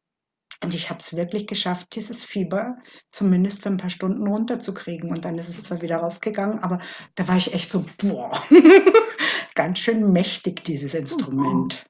Und 0.61 0.73
ich 0.73 0.89
habe 0.89 0.99
es 0.99 1.15
wirklich 1.15 1.47
geschafft, 1.47 1.95
dieses 1.95 2.25
Fieber 2.25 2.77
zumindest 3.11 3.63
für 3.63 3.69
ein 3.69 3.77
paar 3.77 3.89
Stunden 3.89 4.27
runterzukriegen. 4.27 5.09
Und 5.09 5.23
dann 5.23 5.37
ist 5.37 5.47
es 5.47 5.63
zwar 5.63 5.81
wieder 5.81 5.97
raufgegangen, 5.97 6.59
aber 6.59 6.79
da 7.15 7.27
war 7.27 7.37
ich 7.37 7.53
echt 7.53 7.71
so, 7.71 7.85
boah, 7.97 8.31
ganz 9.55 9.79
schön 9.79 10.11
mächtig, 10.11 10.63
dieses 10.63 10.93
Instrument. 10.93 11.85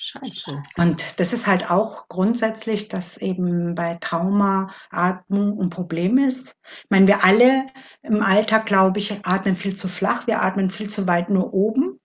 Scheiße. 0.00 0.62
Und 0.76 1.18
das 1.18 1.32
ist 1.32 1.48
halt 1.48 1.70
auch 1.70 2.08
grundsätzlich, 2.08 2.86
dass 2.86 3.16
eben 3.16 3.74
bei 3.74 3.96
Trauma 3.96 4.70
Atmung 4.90 5.60
ein 5.60 5.70
Problem 5.70 6.18
ist. 6.18 6.54
Ich 6.84 6.90
meine, 6.90 7.08
wir 7.08 7.24
alle 7.24 7.66
im 8.02 8.22
Alltag, 8.22 8.64
glaube 8.66 9.00
ich, 9.00 9.26
atmen 9.26 9.56
viel 9.56 9.74
zu 9.74 9.88
flach, 9.88 10.28
wir 10.28 10.40
atmen 10.40 10.70
viel 10.70 10.88
zu 10.88 11.08
weit 11.08 11.30
nur 11.30 11.52
oben. 11.52 11.98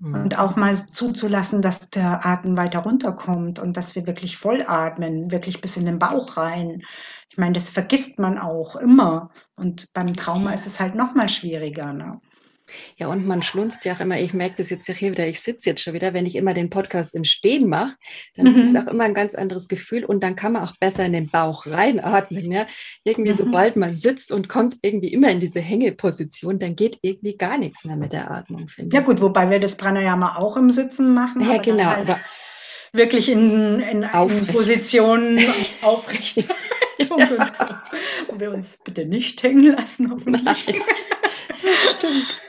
Mhm. 0.00 0.14
Und 0.14 0.38
auch 0.38 0.56
mal 0.56 0.86
zuzulassen, 0.86 1.62
dass 1.62 1.90
der 1.90 2.26
Atem 2.26 2.56
weiter 2.56 2.80
runterkommt 2.80 3.58
und 3.58 3.76
dass 3.76 3.94
wir 3.94 4.06
wirklich 4.06 4.38
voll 4.38 4.64
atmen, 4.66 5.30
wirklich 5.30 5.60
bis 5.60 5.76
in 5.76 5.84
den 5.84 5.98
Bauch 5.98 6.36
rein. 6.36 6.82
Ich 7.28 7.38
meine, 7.38 7.52
das 7.52 7.70
vergisst 7.70 8.18
man 8.18 8.38
auch 8.38 8.76
immer. 8.76 9.30
Und 9.54 9.92
beim 9.92 10.14
Trauma 10.14 10.52
ist 10.52 10.66
es 10.66 10.80
halt 10.80 10.94
noch 10.94 11.14
mal 11.14 11.28
schwieriger. 11.28 11.92
Ne? 11.92 12.20
Ja, 12.96 13.08
und 13.08 13.26
man 13.26 13.42
schlunzt 13.42 13.84
ja 13.84 13.94
auch 13.94 14.00
immer, 14.00 14.18
ich 14.18 14.34
merke 14.34 14.56
das 14.58 14.70
jetzt 14.70 14.86
ja 14.88 14.94
hier 14.94 15.12
wieder, 15.12 15.26
ich 15.26 15.40
sitze 15.40 15.70
jetzt 15.70 15.82
schon 15.82 15.94
wieder, 15.94 16.14
wenn 16.14 16.26
ich 16.26 16.36
immer 16.36 16.54
den 16.54 16.70
Podcast 16.70 17.14
im 17.14 17.24
Stehen 17.24 17.68
mache, 17.68 17.94
dann 18.34 18.52
mhm. 18.52 18.60
ist 18.60 18.74
es 18.74 18.76
auch 18.76 18.90
immer 18.90 19.04
ein 19.04 19.14
ganz 19.14 19.34
anderes 19.34 19.68
Gefühl 19.68 20.04
und 20.04 20.22
dann 20.22 20.36
kann 20.36 20.52
man 20.52 20.62
auch 20.62 20.76
besser 20.78 21.04
in 21.04 21.12
den 21.12 21.30
Bauch 21.30 21.66
reinatmen. 21.66 22.50
Ja? 22.50 22.66
Irgendwie, 23.04 23.32
mhm. 23.32 23.36
sobald 23.36 23.76
man 23.76 23.94
sitzt 23.94 24.32
und 24.32 24.48
kommt 24.48 24.76
irgendwie 24.82 25.12
immer 25.12 25.30
in 25.30 25.40
diese 25.40 25.60
Hängeposition, 25.60 26.58
dann 26.58 26.76
geht 26.76 26.98
irgendwie 27.02 27.36
gar 27.36 27.58
nichts 27.58 27.84
mehr 27.84 27.96
mit 27.96 28.12
der 28.12 28.30
Atmung, 28.30 28.68
finde 28.68 28.88
ich. 28.88 28.94
Ja, 28.94 29.00
gut, 29.00 29.20
wobei 29.20 29.50
wir 29.50 29.60
das 29.60 29.76
Pranayama 29.76 30.36
auch 30.36 30.56
im 30.56 30.70
Sitzen 30.70 31.14
machen. 31.14 31.42
Ja, 31.42 31.58
genau. 31.58 31.84
Halt 31.84 32.08
aber 32.08 32.20
wirklich 32.92 33.28
in, 33.28 33.80
in 33.80 34.06
Positionen 34.52 35.40
aufrecht. 35.82 36.38
ja. 36.38 36.50
Wo 38.28 38.38
wir 38.38 38.50
uns 38.52 38.78
bitte 38.84 39.06
nicht 39.06 39.42
hängen 39.42 39.74
lassen, 39.76 40.10
hoffentlich. 40.10 40.82
Stimmt. 41.96 42.40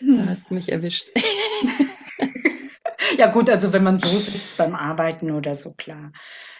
Da 0.00 0.26
hast 0.26 0.50
du 0.50 0.54
mich 0.54 0.72
erwischt. 0.72 1.10
ja 3.18 3.26
gut, 3.26 3.50
also 3.50 3.72
wenn 3.72 3.82
man 3.82 3.98
so 3.98 4.08
sitzt 4.08 4.56
beim 4.56 4.74
Arbeiten 4.74 5.30
oder 5.30 5.54
so, 5.54 5.74
klar, 5.74 6.12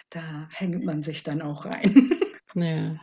da 0.09 0.47
hängt 0.51 0.83
man 0.83 1.01
sich 1.01 1.23
dann 1.23 1.41
auch 1.41 1.65
rein. 1.65 2.11
Ja. 2.53 2.97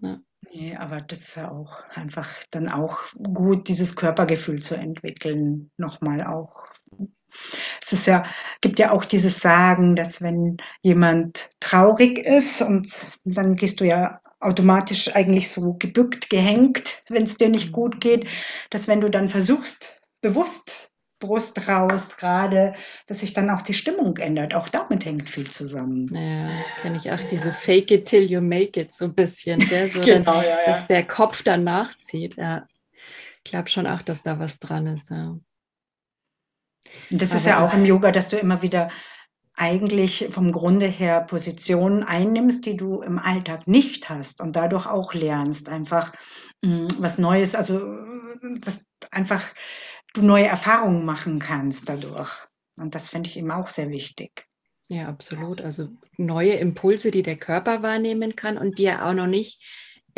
ja. 0.00 0.20
Nee, 0.50 0.74
aber 0.74 1.02
das 1.02 1.18
ist 1.18 1.34
ja 1.34 1.50
auch 1.50 1.82
einfach 1.94 2.30
dann 2.50 2.70
auch 2.70 2.98
gut, 3.12 3.68
dieses 3.68 3.94
Körpergefühl 3.94 4.62
zu 4.62 4.74
entwickeln, 4.74 5.70
nochmal 5.76 6.24
auch. 6.24 6.64
Es 7.82 7.92
ist 7.92 8.06
ja, 8.06 8.24
gibt 8.62 8.78
ja 8.78 8.90
auch 8.90 9.04
dieses 9.04 9.40
Sagen, 9.40 9.96
dass 9.96 10.22
wenn 10.22 10.56
jemand 10.80 11.50
traurig 11.60 12.18
ist 12.18 12.62
und 12.62 13.06
dann 13.24 13.56
gehst 13.56 13.80
du 13.80 13.84
ja 13.84 14.22
automatisch 14.40 15.14
eigentlich 15.14 15.50
so 15.50 15.74
gebückt, 15.74 16.30
gehängt, 16.30 17.02
wenn 17.08 17.24
es 17.24 17.36
dir 17.36 17.48
nicht 17.48 17.72
gut 17.72 18.00
geht, 18.00 18.26
dass 18.70 18.88
wenn 18.88 19.00
du 19.00 19.08
dann 19.08 19.28
versuchst, 19.28 20.00
bewusst 20.20 20.88
Brust 21.20 21.66
raus, 21.66 22.16
gerade, 22.16 22.74
dass 23.08 23.20
sich 23.20 23.32
dann 23.32 23.50
auch 23.50 23.62
die 23.62 23.74
Stimmung 23.74 24.16
ändert. 24.18 24.54
Auch 24.54 24.68
damit 24.68 25.04
hängt 25.04 25.28
viel 25.28 25.50
zusammen. 25.50 26.14
Ja, 26.14 26.62
kenne 26.80 26.96
ich 26.96 27.10
auch 27.10 27.20
diese 27.24 27.52
Fake 27.52 27.90
it 27.90 28.04
till 28.06 28.22
you 28.22 28.40
make 28.40 28.80
it 28.80 28.92
so 28.92 29.06
ein 29.06 29.14
bisschen, 29.14 29.58
gell? 29.68 29.90
So 29.92 30.00
genau, 30.00 30.32
dann, 30.32 30.44
ja, 30.44 30.48
ja. 30.48 30.66
dass 30.66 30.86
der 30.86 31.02
Kopf 31.02 31.42
dann 31.42 31.64
nachzieht. 31.64 32.36
Ja, 32.36 32.68
ich 33.44 33.50
glaube 33.50 33.68
schon 33.68 33.86
auch, 33.86 34.02
dass 34.02 34.22
da 34.22 34.38
was 34.38 34.60
dran 34.60 34.86
ist. 34.86 35.10
Ja. 35.10 35.30
Und 37.10 37.22
das 37.22 37.30
Aber, 37.30 37.38
ist 37.38 37.46
ja 37.46 37.66
auch 37.66 37.74
im 37.74 37.84
Yoga, 37.84 38.12
dass 38.12 38.28
du 38.28 38.36
immer 38.36 38.62
wieder 38.62 38.90
eigentlich 39.58 40.28
vom 40.30 40.52
Grunde 40.52 40.86
her 40.86 41.20
Positionen 41.20 42.02
einnimmst, 42.02 42.64
die 42.64 42.76
du 42.76 43.02
im 43.02 43.18
Alltag 43.18 43.66
nicht 43.66 44.08
hast 44.08 44.40
und 44.40 44.56
dadurch 44.56 44.86
auch 44.86 45.14
lernst, 45.14 45.68
einfach 45.68 46.12
mh, 46.62 46.84
mm, 46.84 46.88
was 46.98 47.18
Neues, 47.18 47.54
also 47.54 47.98
das 48.60 48.86
einfach 49.10 49.44
du 50.14 50.22
neue 50.22 50.46
Erfahrungen 50.46 51.04
machen 51.04 51.38
kannst 51.38 51.88
dadurch. 51.88 52.30
Und 52.76 52.94
das 52.94 53.08
finde 53.08 53.28
ich 53.30 53.36
eben 53.36 53.50
auch 53.50 53.68
sehr 53.68 53.90
wichtig. 53.90 54.46
Ja, 54.88 55.08
absolut. 55.08 55.60
Also 55.60 55.88
neue 56.16 56.52
Impulse, 56.52 57.10
die 57.10 57.22
der 57.22 57.36
Körper 57.36 57.82
wahrnehmen 57.82 58.36
kann 58.36 58.56
und 58.56 58.78
die 58.78 58.86
er 58.86 59.06
auch 59.06 59.14
noch 59.14 59.26
nicht 59.26 59.60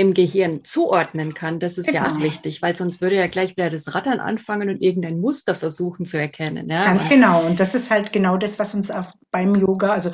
im 0.01 0.14
Gehirn 0.14 0.64
zuordnen 0.64 1.34
kann, 1.34 1.61
das 1.61 1.76
ist 1.76 1.84
genau. 1.84 1.98
ja 1.98 2.05
auch 2.07 2.14
genau. 2.14 2.24
wichtig, 2.24 2.62
weil 2.62 2.74
sonst 2.74 3.03
würde 3.03 3.16
ja 3.16 3.26
gleich 3.26 3.51
wieder 3.51 3.68
das 3.68 3.94
Rattern 3.94 4.18
anfangen 4.18 4.70
und 4.70 4.80
irgendein 4.80 5.20
Muster 5.20 5.55
versuchen 5.55 6.07
zu 6.07 6.18
erkennen. 6.18 6.70
Ja? 6.70 6.86
Ganz 6.86 7.07
genau. 7.07 7.44
Und 7.44 7.61
das 7.61 7.74
ist 7.74 7.90
halt 7.90 8.11
genau 8.11 8.38
das, 8.38 8.59
was 8.59 8.72
uns 8.72 8.90
auch 8.90 9.12
beim 9.30 9.55
Yoga, 9.55 9.90
also 9.90 10.11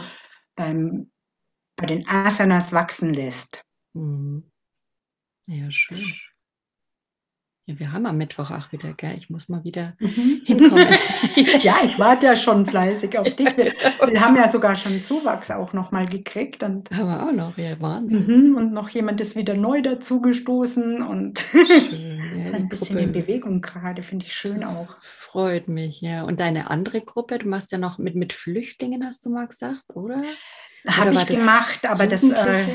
beim, 0.57 1.13
bei 1.77 1.87
den 1.87 2.05
Asanas 2.09 2.73
wachsen 2.73 3.15
lässt. 3.15 3.63
Mhm. 3.95 4.51
Ja, 5.47 5.71
schön. 5.71 6.03
Ja, 7.69 7.81
wir 7.81 7.93
haben 7.93 8.07
am 8.07 8.17
Mittwoch 8.17 8.53
auch 8.53 8.71
wieder, 8.71 8.93
gell? 8.93 9.15
Ich 9.17 9.29
muss 9.29 9.49
mal 9.49 9.65
wieder 9.65 9.95
mhm. 9.99 10.41
hinkommen. 10.45 10.87
ja, 11.63 11.75
ich 11.85 11.99
warte 11.99 12.27
ja 12.27 12.37
schon 12.37 12.65
fleißig 12.65 13.19
auf 13.19 13.29
dich. 13.35 13.57
Wir, 13.57 13.75
wir 14.09 14.21
haben 14.21 14.37
ja 14.37 14.49
sogar 14.49 14.77
schon 14.77 15.03
Zuwachs 15.03 15.51
auch 15.51 15.73
nochmal 15.73 16.07
gekriegt. 16.07 16.63
Und, 16.63 16.89
haben 16.93 17.09
wir 17.09 17.27
auch 17.27 17.33
noch, 17.33 17.59
ja, 17.59 17.81
Wahnsinn. 17.81 18.51
Mhm, 18.51 18.57
und 18.57 18.73
noch 18.73 18.89
jemand 18.91 19.21
ist 19.21 19.35
wieder 19.35 19.55
neu 19.55 19.83
dazugestoßen 19.83 21.03
und 21.03 21.41
schön, 21.41 22.23
ja, 22.47 22.53
ein 22.55 22.69
bisschen 22.69 22.99
in 22.99 23.11
Bewegung 23.11 23.63
gerade, 23.63 24.05
finde 24.05 24.27
ich 24.27 24.35
schön 24.35 24.61
das 24.61 24.77
auch. 24.77 25.03
Freut 25.03 25.67
mich, 25.67 26.01
ja. 26.01 26.23
Und 26.23 26.39
deine 26.39 26.71
andere 26.71 27.01
Gruppe, 27.01 27.39
du 27.39 27.49
machst 27.49 27.73
ja 27.73 27.79
noch 27.79 27.99
mit, 27.99 28.15
mit 28.15 28.33
Flüchtlingen, 28.33 29.05
hast 29.05 29.27
du 29.27 29.31
mal 29.31 29.49
gesagt, 29.49 29.91
oder? 29.93 30.23
Habe 30.87 31.15
ich 31.15 31.27
gemacht, 31.27 31.85
aber 31.85 32.07
das. 32.07 32.23
Äh, 32.23 32.67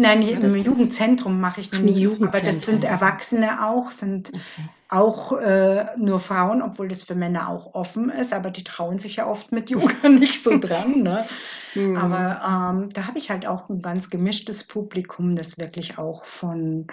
Nein, 0.00 0.22
hier 0.22 0.40
im 0.40 0.56
Jugendzentrum 0.56 1.40
mache 1.40 1.60
ich 1.60 1.72
nicht. 1.72 2.22
Aber 2.22 2.40
das 2.40 2.62
sind 2.62 2.84
Erwachsene 2.84 3.66
auch, 3.66 3.90
sind 3.90 4.28
okay. 4.28 4.68
auch 4.88 5.32
äh, 5.32 5.86
nur 5.96 6.20
Frauen, 6.20 6.62
obwohl 6.62 6.86
das 6.86 7.02
für 7.02 7.16
Männer 7.16 7.48
auch 7.48 7.74
offen 7.74 8.08
ist, 8.08 8.32
aber 8.32 8.52
die 8.52 8.62
trauen 8.62 8.98
sich 8.98 9.16
ja 9.16 9.26
oft 9.26 9.50
mit 9.50 9.70
Yoga 9.70 10.08
nicht 10.08 10.40
so 10.44 10.56
dran. 10.56 11.02
Ne? 11.02 11.26
Mhm. 11.74 11.96
Aber 11.96 12.78
ähm, 12.78 12.90
da 12.90 13.08
habe 13.08 13.18
ich 13.18 13.30
halt 13.30 13.44
auch 13.48 13.68
ein 13.70 13.82
ganz 13.82 14.08
gemischtes 14.08 14.62
Publikum, 14.62 15.34
das 15.34 15.58
wirklich 15.58 15.98
auch 15.98 16.24
von 16.24 16.86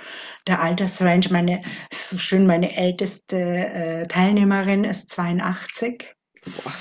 der 0.47 0.64
Altersrange, 0.64 1.28
meine, 1.30 1.62
so 1.93 2.18
schön, 2.18 2.47
meine 2.47 2.76
älteste 2.76 3.38
äh, 3.38 4.08
Teilnehmerin 4.08 4.84
ist 4.84 5.12
82. 5.12 6.16
Boah. 6.43 6.74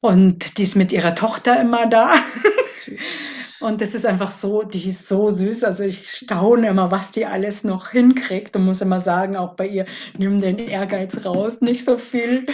Und 0.00 0.58
die 0.58 0.62
ist 0.62 0.76
mit 0.76 0.92
ihrer 0.92 1.16
Tochter 1.16 1.60
immer 1.60 1.88
da. 1.88 2.14
Und 3.64 3.80
das 3.80 3.94
ist 3.94 4.04
einfach 4.04 4.30
so, 4.30 4.62
die 4.62 4.90
ist 4.90 5.08
so 5.08 5.30
süß. 5.30 5.64
Also 5.64 5.84
ich 5.84 6.10
staune 6.10 6.68
immer, 6.68 6.90
was 6.90 7.12
die 7.12 7.24
alles 7.24 7.64
noch 7.64 7.88
hinkriegt 7.88 8.54
und 8.56 8.66
muss 8.66 8.82
immer 8.82 9.00
sagen, 9.00 9.36
auch 9.36 9.54
bei 9.54 9.66
ihr, 9.66 9.86
nimm 10.18 10.38
den 10.42 10.58
Ehrgeiz 10.58 11.24
raus, 11.24 11.62
nicht 11.62 11.82
so 11.82 11.96
viel, 11.96 12.44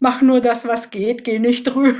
mach 0.00 0.22
nur 0.22 0.40
das, 0.40 0.66
was 0.66 0.90
geht, 0.90 1.22
geh 1.22 1.38
nicht 1.38 1.68
drüber. 1.68 1.94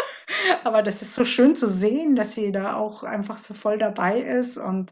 Aber 0.64 0.82
das 0.82 1.02
ist 1.02 1.14
so 1.14 1.26
schön 1.26 1.54
zu 1.54 1.66
sehen, 1.66 2.16
dass 2.16 2.34
sie 2.34 2.50
da 2.50 2.76
auch 2.76 3.02
einfach 3.02 3.36
so 3.36 3.52
voll 3.52 3.76
dabei 3.76 4.20
ist 4.20 4.56
und 4.56 4.90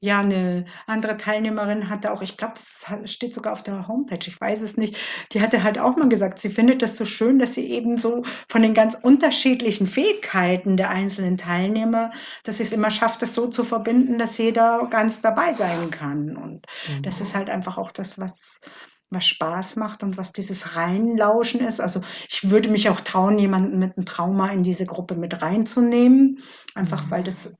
ja, 0.00 0.20
eine 0.20 0.64
andere 0.86 1.16
Teilnehmerin 1.16 1.88
hatte 1.88 2.12
auch, 2.12 2.22
ich 2.22 2.36
glaube, 2.36 2.54
das 2.54 3.10
steht 3.10 3.34
sogar 3.34 3.52
auf 3.52 3.64
der 3.64 3.88
Homepage, 3.88 4.26
ich 4.26 4.40
weiß 4.40 4.62
es 4.62 4.76
nicht, 4.76 4.96
die 5.32 5.40
hatte 5.40 5.64
halt 5.64 5.78
auch 5.78 5.96
mal 5.96 6.08
gesagt, 6.08 6.38
sie 6.38 6.50
findet 6.50 6.82
das 6.82 6.96
so 6.96 7.04
schön, 7.04 7.40
dass 7.40 7.54
sie 7.54 7.68
eben 7.68 7.98
so 7.98 8.22
von 8.48 8.62
den 8.62 8.74
ganz 8.74 8.94
unterschiedlichen 8.94 9.88
Fähigkeiten 9.88 10.76
der 10.76 10.90
einzelnen 10.90 11.36
Teilnehmer, 11.36 12.10
dass 12.44 12.58
sie 12.58 12.62
es 12.62 12.72
immer 12.72 12.92
schafft, 12.92 13.22
das 13.22 13.34
so 13.34 13.48
zu 13.48 13.64
verbinden, 13.64 14.18
dass 14.18 14.38
jeder 14.38 14.86
ganz 14.88 15.20
dabei 15.20 15.52
sein 15.54 15.90
kann. 15.90 16.36
Und 16.36 16.66
mhm. 16.88 17.02
das 17.02 17.20
ist 17.20 17.34
halt 17.34 17.50
einfach 17.50 17.76
auch 17.76 17.90
das, 17.90 18.20
was 18.20 18.60
was 19.10 19.24
Spaß 19.24 19.76
macht 19.76 20.02
und 20.02 20.18
was 20.18 20.32
dieses 20.32 20.76
Reinlauschen 20.76 21.60
ist. 21.60 21.80
Also 21.80 22.02
ich 22.28 22.50
würde 22.50 22.68
mich 22.68 22.90
auch 22.90 23.00
trauen, 23.00 23.38
jemanden 23.38 23.78
mit 23.78 23.96
einem 23.96 24.04
Trauma 24.04 24.50
in 24.50 24.62
diese 24.62 24.84
Gruppe 24.84 25.14
mit 25.14 25.40
reinzunehmen, 25.40 26.40
einfach 26.74 27.06
mhm. 27.06 27.10
weil 27.10 27.22
das 27.24 27.50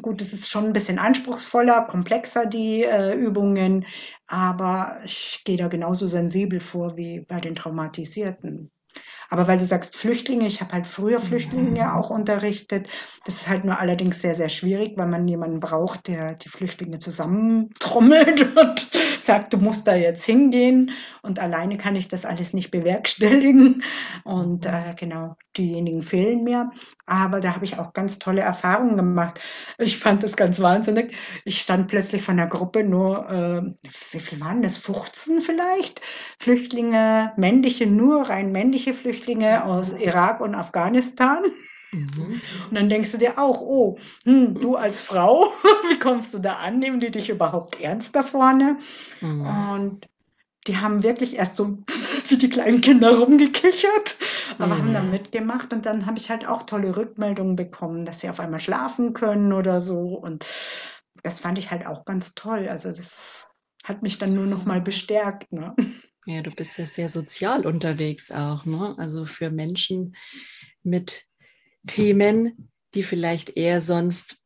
Gut, 0.00 0.22
es 0.22 0.32
ist 0.32 0.48
schon 0.48 0.64
ein 0.66 0.72
bisschen 0.72 0.98
anspruchsvoller, 0.98 1.82
komplexer, 1.82 2.46
die 2.46 2.82
äh, 2.82 3.14
Übungen, 3.14 3.84
aber 4.26 5.00
ich 5.04 5.42
gehe 5.44 5.58
da 5.58 5.68
genauso 5.68 6.06
sensibel 6.06 6.60
vor 6.60 6.96
wie 6.96 7.20
bei 7.20 7.40
den 7.40 7.54
Traumatisierten. 7.54 8.70
Aber 9.28 9.48
weil 9.48 9.58
du 9.58 9.66
sagst 9.66 9.96
Flüchtlinge, 9.96 10.46
ich 10.46 10.60
habe 10.60 10.72
halt 10.72 10.86
früher 10.86 11.20
Flüchtlinge 11.20 11.76
ja 11.76 11.94
auch 11.94 12.10
unterrichtet. 12.10 12.88
Das 13.24 13.36
ist 13.36 13.48
halt 13.48 13.64
nur 13.64 13.78
allerdings 13.78 14.22
sehr, 14.22 14.34
sehr 14.34 14.48
schwierig, 14.48 14.96
weil 14.96 15.08
man 15.08 15.26
jemanden 15.26 15.60
braucht, 15.60 16.08
der 16.08 16.34
die 16.34 16.48
Flüchtlinge 16.48 16.98
zusammentrommelt 16.98 18.56
und 18.56 18.90
sagt, 19.20 19.52
du 19.52 19.58
musst 19.58 19.86
da 19.86 19.94
jetzt 19.94 20.24
hingehen. 20.24 20.92
Und 21.22 21.38
alleine 21.38 21.76
kann 21.76 21.96
ich 21.96 22.08
das 22.08 22.24
alles 22.24 22.52
nicht 22.52 22.70
bewerkstelligen. 22.70 23.82
Und 24.24 24.66
äh, 24.66 24.94
genau, 24.96 25.36
diejenigen 25.56 26.02
fehlen 26.02 26.44
mir. 26.44 26.70
Aber 27.06 27.40
da 27.40 27.54
habe 27.54 27.64
ich 27.64 27.78
auch 27.78 27.92
ganz 27.92 28.18
tolle 28.18 28.42
Erfahrungen 28.42 28.96
gemacht. 28.96 29.40
Ich 29.78 29.98
fand 29.98 30.22
das 30.22 30.36
ganz 30.36 30.60
wahnsinnig. 30.60 31.14
Ich 31.44 31.60
stand 31.60 31.88
plötzlich 31.88 32.22
von 32.22 32.36
der 32.36 32.46
Gruppe 32.46 32.84
nur, 32.84 33.28
äh, 33.30 33.88
wie 34.12 34.20
viel 34.20 34.40
waren 34.40 34.62
das? 34.62 34.76
15 34.76 35.40
vielleicht? 35.40 36.00
Flüchtlinge, 36.38 37.32
männliche, 37.36 37.86
nur 37.86 38.28
rein 38.28 38.52
männliche 38.52 38.94
Flüchtlinge 38.94 39.64
aus 39.64 39.92
Irak 39.92 40.40
und 40.40 40.54
Afghanistan. 40.54 41.44
Mhm. 41.92 42.40
Und 42.68 42.74
dann 42.74 42.88
denkst 42.88 43.12
du 43.12 43.18
dir 43.18 43.38
auch, 43.38 43.60
oh, 43.60 43.98
hm, 44.24 44.60
du 44.60 44.76
als 44.76 45.00
Frau, 45.00 45.52
wie 45.90 45.98
kommst 45.98 46.34
du 46.34 46.38
da 46.38 46.54
an? 46.54 46.78
Nehmen 46.78 47.00
die 47.00 47.10
dich 47.10 47.30
überhaupt 47.30 47.80
ernst 47.80 48.14
da 48.16 48.22
vorne? 48.22 48.78
Mhm. 49.20 49.46
Und 49.46 50.08
die 50.66 50.76
haben 50.76 51.02
wirklich 51.02 51.36
erst 51.36 51.56
so 51.56 51.78
wie 52.28 52.36
die 52.36 52.50
kleinen 52.50 52.80
Kinder 52.80 53.18
rumgekichert, 53.18 54.16
aber 54.58 54.74
mhm. 54.74 54.78
haben 54.78 54.92
dann 54.92 55.10
mitgemacht 55.10 55.72
und 55.72 55.86
dann 55.86 56.06
habe 56.06 56.18
ich 56.18 56.30
halt 56.30 56.46
auch 56.46 56.64
tolle 56.64 56.96
Rückmeldungen 56.96 57.56
bekommen, 57.56 58.04
dass 58.04 58.20
sie 58.20 58.28
auf 58.28 58.40
einmal 58.40 58.60
schlafen 58.60 59.12
können 59.12 59.52
oder 59.52 59.80
so 59.80 60.14
und 60.14 60.46
das 61.22 61.40
fand 61.40 61.58
ich 61.58 61.70
halt 61.70 61.86
auch 61.86 62.04
ganz 62.04 62.34
toll. 62.34 62.68
Also 62.68 62.88
das 62.90 63.48
hat 63.84 64.02
mich 64.02 64.18
dann 64.18 64.34
nur 64.34 64.46
noch 64.46 64.64
mal 64.64 64.80
bestärkt. 64.80 65.52
Ne? 65.52 65.74
Ja, 66.26 66.42
du 66.42 66.50
bist 66.50 66.76
ja 66.78 66.86
sehr 66.86 67.08
sozial 67.08 67.66
unterwegs 67.66 68.30
auch, 68.30 68.64
ne? 68.64 68.94
Also 68.98 69.26
für 69.26 69.50
Menschen 69.50 70.16
mit 70.82 71.24
Themen, 71.86 72.70
die 72.94 73.02
vielleicht 73.02 73.56
eher 73.56 73.80
sonst 73.80 74.38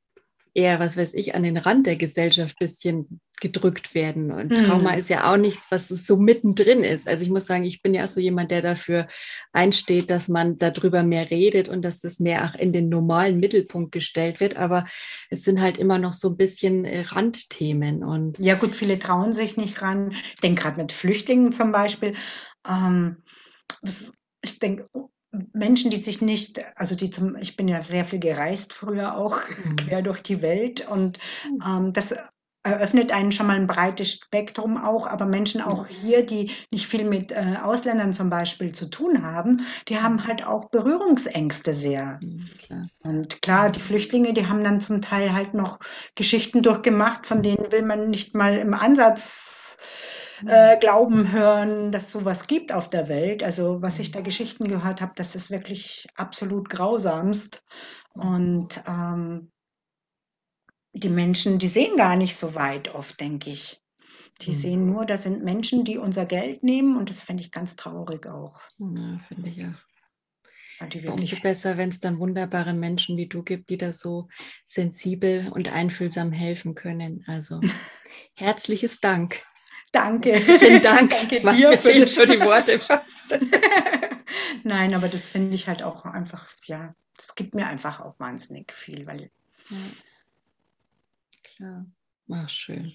eher, 0.55 0.79
was 0.81 0.97
weiß 0.97 1.15
ich, 1.15 1.35
an 1.35 1.43
den 1.43 1.57
Rand 1.57 1.87
der 1.87 1.97
Gesellschaft 1.97 2.57
ein 2.61 2.67
bisschen 2.67 3.21
gedrückt 3.41 3.95
werden. 3.95 4.31
Und 4.31 4.51
mhm. 4.51 4.65
Trauma 4.65 4.95
ist 4.95 5.09
ja 5.09 5.31
auch 5.31 5.37
nichts, 5.37 5.71
was 5.71 5.89
so 5.89 6.17
mittendrin 6.17 6.85
ist. 6.85 7.09
Also 7.09 7.23
ich 7.23 7.31
muss 7.31 7.47
sagen, 7.47 7.65
ich 7.65 7.83
bin 7.83 7.95
ja 7.95 8.07
so 8.07 8.21
jemand, 8.21 8.51
der 8.51 8.63
dafür 8.63 9.09
einsteht, 9.53 10.11
dass 10.11 10.29
man 10.29 10.59
darüber 10.59 11.03
mehr 11.03 11.31
redet 11.31 11.69
und 11.69 11.85
dass 11.85 12.01
das 12.01 12.21
mehr 12.21 12.45
auch 12.45 12.55
in 12.55 12.73
den 12.73 12.89
normalen 12.89 13.41
Mittelpunkt 13.41 13.93
gestellt 13.93 14.41
wird. 14.41 14.57
Aber 14.57 14.87
es 15.31 15.43
sind 15.43 15.61
halt 15.61 15.79
immer 15.79 15.99
noch 15.99 16.13
so 16.13 16.29
ein 16.29 16.37
bisschen 16.37 16.85
äh, 16.85 17.01
Randthemen. 17.01 18.05
Und 18.05 18.39
ja 18.39 18.55
gut, 18.55 18.77
viele 18.77 18.99
trauen 18.99 19.33
sich 19.33 19.57
nicht 19.57 19.83
ran. 19.83 20.13
Ich 20.35 20.41
denke 20.41 20.63
gerade 20.63 20.81
mit 20.81 20.93
Flüchtlingen 20.93 21.53
zum 21.53 21.73
Beispiel. 21.73 22.15
Ähm, 22.69 23.23
das, 23.83 24.13
ich 24.43 24.59
denke, 24.59 24.89
Menschen, 25.53 25.91
die 25.91 25.97
sich 25.97 26.21
nicht, 26.23 26.61
also 26.77 26.95
die 26.95 27.11
zum, 27.11 27.37
ich 27.37 27.57
bin 27.57 27.69
ja 27.69 27.83
sehr 27.83 28.05
viel 28.05 28.19
gereist 28.19 28.73
früher 28.73 29.17
auch, 29.17 29.41
mhm. 29.65 29.77
quer 29.77 30.03
durch 30.03 30.23
die 30.23 30.43
Welt 30.43 30.87
und 30.89 31.19
mhm. 31.49 31.63
ähm, 31.67 31.93
das 31.93 32.15
eröffnet 32.63 33.11
einen 33.11 33.33
schon 33.33 33.47
mal 33.47 33.57
ein 33.57 33.67
breites 33.67 34.13
Spektrum 34.13 34.77
auch, 34.77 35.07
aber 35.07 35.25
Menschen 35.25 35.63
auch 35.63 35.87
hier, 35.87 36.25
die 36.25 36.51
nicht 36.71 36.87
viel 36.87 37.05
mit 37.05 37.33
äh, 37.33 37.57
Ausländern 37.63 38.13
zum 38.13 38.29
Beispiel 38.29 38.73
zu 38.73 38.91
tun 38.91 39.23
haben, 39.23 39.67
die 39.89 39.99
haben 39.99 40.27
halt 40.27 40.47
auch 40.47 40.69
Berührungsängste 40.69 41.73
sehr. 41.73 42.21
Klar. 42.63 42.89
Und 43.03 43.41
klar, 43.41 43.71
die 43.71 43.81
Flüchtlinge, 43.81 44.35
die 44.35 44.47
haben 44.47 44.63
dann 44.63 44.81
zum 44.81 45.01
Teil 45.01 45.33
halt 45.33 45.55
noch 45.55 45.79
Geschichten 46.15 46.63
durchgemacht, 46.63 47.27
von 47.27 47.43
denen 47.43 47.73
will 47.73 47.83
man 47.83 48.11
nicht 48.11 48.35
mal 48.35 48.57
im 48.57 48.75
Ansatz 48.75 49.79
äh, 50.47 50.79
glauben 50.79 51.33
hören, 51.33 51.93
dass 51.93 52.11
sowas 52.11 52.47
gibt 52.47 52.73
auf 52.73 52.91
der 52.91 53.09
Welt. 53.09 53.43
Also 53.43 53.81
was 53.83 53.99
ich 53.99 54.11
da 54.11 54.21
Geschichten 54.21 54.69
gehört 54.69 55.01
habe, 55.01 55.13
das 55.17 55.35
ist 55.35 55.51
wirklich 55.51 56.09
absolut 56.15 56.69
grausamst. 56.69 57.65
Und 58.13 58.83
ähm, 58.87 59.51
die 60.93 61.09
Menschen, 61.09 61.59
die 61.59 61.69
sehen 61.69 61.97
gar 61.97 62.17
nicht 62.17 62.37
so 62.37 62.55
weit 62.55 62.95
oft, 62.95 63.21
denke 63.21 63.51
ich. 63.51 63.81
Die 64.43 64.51
mhm. 64.51 64.55
sehen 64.55 64.87
nur, 64.87 65.07
das 65.07 65.25
sind 65.25 65.45
Menschen, 65.45 65.85
die 65.85 65.99
unser 65.99 66.25
Geld 66.25 66.63
nehmen 66.63 66.97
und 66.97 67.11
das 67.11 67.23
finde 67.23 67.43
ich 67.43 67.53
ganz 67.53 67.77
traurig 67.77 68.27
auch. 68.27 68.61
Ja, 68.79 69.21
finde 69.29 69.51
ich 69.51 69.65
auch. 69.65 71.13
Umso 71.13 71.37
besser, 71.43 71.77
wenn 71.77 71.91
es 71.91 72.01
dann 72.01 72.19
wunderbare 72.19 72.73
Menschen 72.73 73.19
wie 73.19 73.27
du 73.27 73.43
gibt, 73.43 73.69
die 73.69 73.77
da 73.77 73.93
so 73.93 74.29
sensibel 74.67 75.51
und 75.53 75.71
einfühlsam 75.71 76.33
helfen 76.33 76.75
können. 76.75 77.23
Also 77.27 77.61
herzliches 78.35 78.99
Dank. 78.99 79.43
Danke. 79.93 80.41
Vielen 80.41 80.81
Dank. 80.81 81.11
Danke 81.31 81.41
dir. 81.41 81.53
Mir 81.53 81.73
fehlen 81.79 82.09
schon 82.09 82.31
die 82.31 82.41
Worte 82.47 82.79
fast. 82.79 83.39
Nein, 84.65 84.95
aber 84.95 85.09
das 85.09 85.27
finde 85.27 85.55
ich 85.55 85.69
halt 85.69 85.83
auch 85.83 86.07
einfach, 86.07 86.49
ja, 86.65 86.95
das 87.19 87.35
gibt 87.35 87.55
mir 87.55 87.67
einfach 87.67 88.01
auch 88.01 88.19
wahnsinnig 88.19 88.73
viel, 88.73 89.07
weil 89.07 89.31
ja. 89.69 89.77
Klar. 91.61 91.85
Ach, 92.31 92.49
schön. 92.49 92.95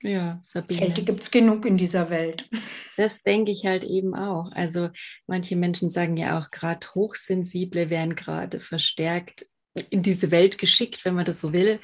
Ja, 0.00 0.40
Sabine. 0.44 0.80
Kälte 0.80 1.02
gibt 1.02 1.22
es 1.22 1.30
genug 1.32 1.66
in 1.66 1.76
dieser 1.76 2.08
Welt. 2.08 2.48
Das 2.96 3.24
denke 3.24 3.50
ich 3.50 3.66
halt 3.66 3.82
eben 3.82 4.14
auch. 4.14 4.52
Also 4.52 4.90
manche 5.26 5.56
Menschen 5.56 5.90
sagen 5.90 6.16
ja 6.16 6.38
auch, 6.38 6.52
gerade 6.52 6.86
Hochsensible 6.94 7.90
werden 7.90 8.14
gerade 8.14 8.60
verstärkt 8.60 9.46
in 9.90 10.04
diese 10.04 10.30
Welt 10.30 10.58
geschickt, 10.58 11.04
wenn 11.04 11.16
man 11.16 11.24
das 11.24 11.40
so 11.40 11.52
will, 11.52 11.80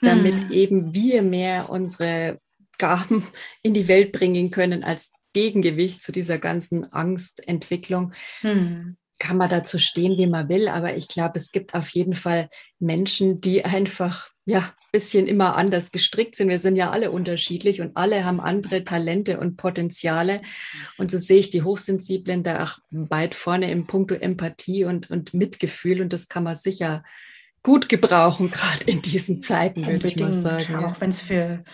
damit 0.00 0.44
hm. 0.44 0.52
eben 0.52 0.94
wir 0.94 1.20
mehr 1.20 1.68
unsere 1.68 2.40
Gaben 2.78 3.26
in 3.62 3.74
die 3.74 3.86
Welt 3.86 4.12
bringen 4.12 4.50
können 4.50 4.82
als 4.82 5.12
Gegengewicht 5.34 6.02
zu 6.02 6.10
dieser 6.10 6.38
ganzen 6.38 6.90
Angstentwicklung. 6.90 8.14
Hm 8.40 8.96
kann 9.20 9.36
man 9.38 9.48
dazu 9.48 9.78
stehen, 9.78 10.18
wie 10.18 10.26
man 10.26 10.48
will, 10.48 10.68
aber 10.68 10.96
ich 10.96 11.08
glaube, 11.08 11.38
es 11.38 11.50
gibt 11.50 11.74
auf 11.74 11.88
jeden 11.90 12.14
Fall 12.14 12.50
Menschen, 12.78 13.40
die 13.40 13.64
einfach 13.64 14.28
ja 14.44 14.74
bisschen 14.94 15.26
immer 15.26 15.56
anders 15.56 15.90
gestrickt 15.90 16.36
sind. 16.36 16.48
Wir 16.50 16.60
sind 16.60 16.76
ja 16.76 16.92
alle 16.92 17.10
unterschiedlich 17.10 17.80
und 17.80 17.96
alle 17.96 18.24
haben 18.24 18.40
andere 18.40 18.84
Talente 18.84 19.40
und 19.40 19.56
Potenziale. 19.56 20.40
Und 20.98 21.10
so 21.10 21.18
sehe 21.18 21.40
ich 21.40 21.50
die 21.50 21.64
Hochsensiblen 21.64 22.44
da 22.44 22.62
auch 22.62 22.78
weit 22.92 23.34
vorne 23.34 23.72
im 23.72 23.88
Punkto 23.88 24.14
Empathie 24.14 24.84
und, 24.84 25.10
und 25.10 25.34
Mitgefühl. 25.34 26.00
Und 26.00 26.12
das 26.12 26.28
kann 26.28 26.44
man 26.44 26.54
sicher 26.54 27.02
gut 27.64 27.88
gebrauchen, 27.88 28.50
gerade 28.52 28.84
in 28.88 29.02
diesen 29.02 29.40
Zeiten, 29.40 29.84
würde 29.84 30.06
ich 30.06 30.14
mal 30.16 30.32
sagen. 30.32 30.76
Auch 30.76 31.00
wenn 31.00 31.10
es 31.10 31.20
für 31.20 31.64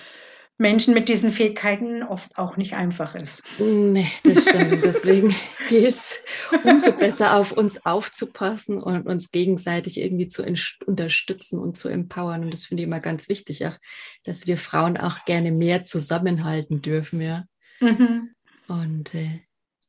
Menschen 0.60 0.92
mit 0.92 1.08
diesen 1.08 1.32
Fähigkeiten 1.32 2.02
oft 2.02 2.36
auch 2.36 2.58
nicht 2.58 2.74
einfach 2.74 3.14
ist. 3.14 3.42
Nee, 3.58 4.06
das 4.24 4.42
stimmt. 4.42 4.78
Deswegen 4.84 5.34
gilt 5.70 5.94
es, 5.94 6.22
umso 6.64 6.92
besser 6.92 7.36
auf 7.36 7.52
uns 7.52 7.86
aufzupassen 7.86 8.78
und 8.78 9.06
uns 9.06 9.30
gegenseitig 9.30 9.98
irgendwie 9.98 10.28
zu 10.28 10.44
unterstützen 10.86 11.58
und 11.58 11.78
zu 11.78 11.88
empowern. 11.88 12.44
Und 12.44 12.52
das 12.52 12.66
finde 12.66 12.82
ich 12.82 12.86
immer 12.86 13.00
ganz 13.00 13.30
wichtig, 13.30 13.66
auch, 13.66 13.78
dass 14.24 14.46
wir 14.46 14.58
Frauen 14.58 14.98
auch 14.98 15.24
gerne 15.24 15.50
mehr 15.50 15.82
zusammenhalten 15.84 16.82
dürfen, 16.82 17.22
ja. 17.22 17.44
Mhm. 17.80 18.34
Und 18.68 19.14
äh, 19.14 19.40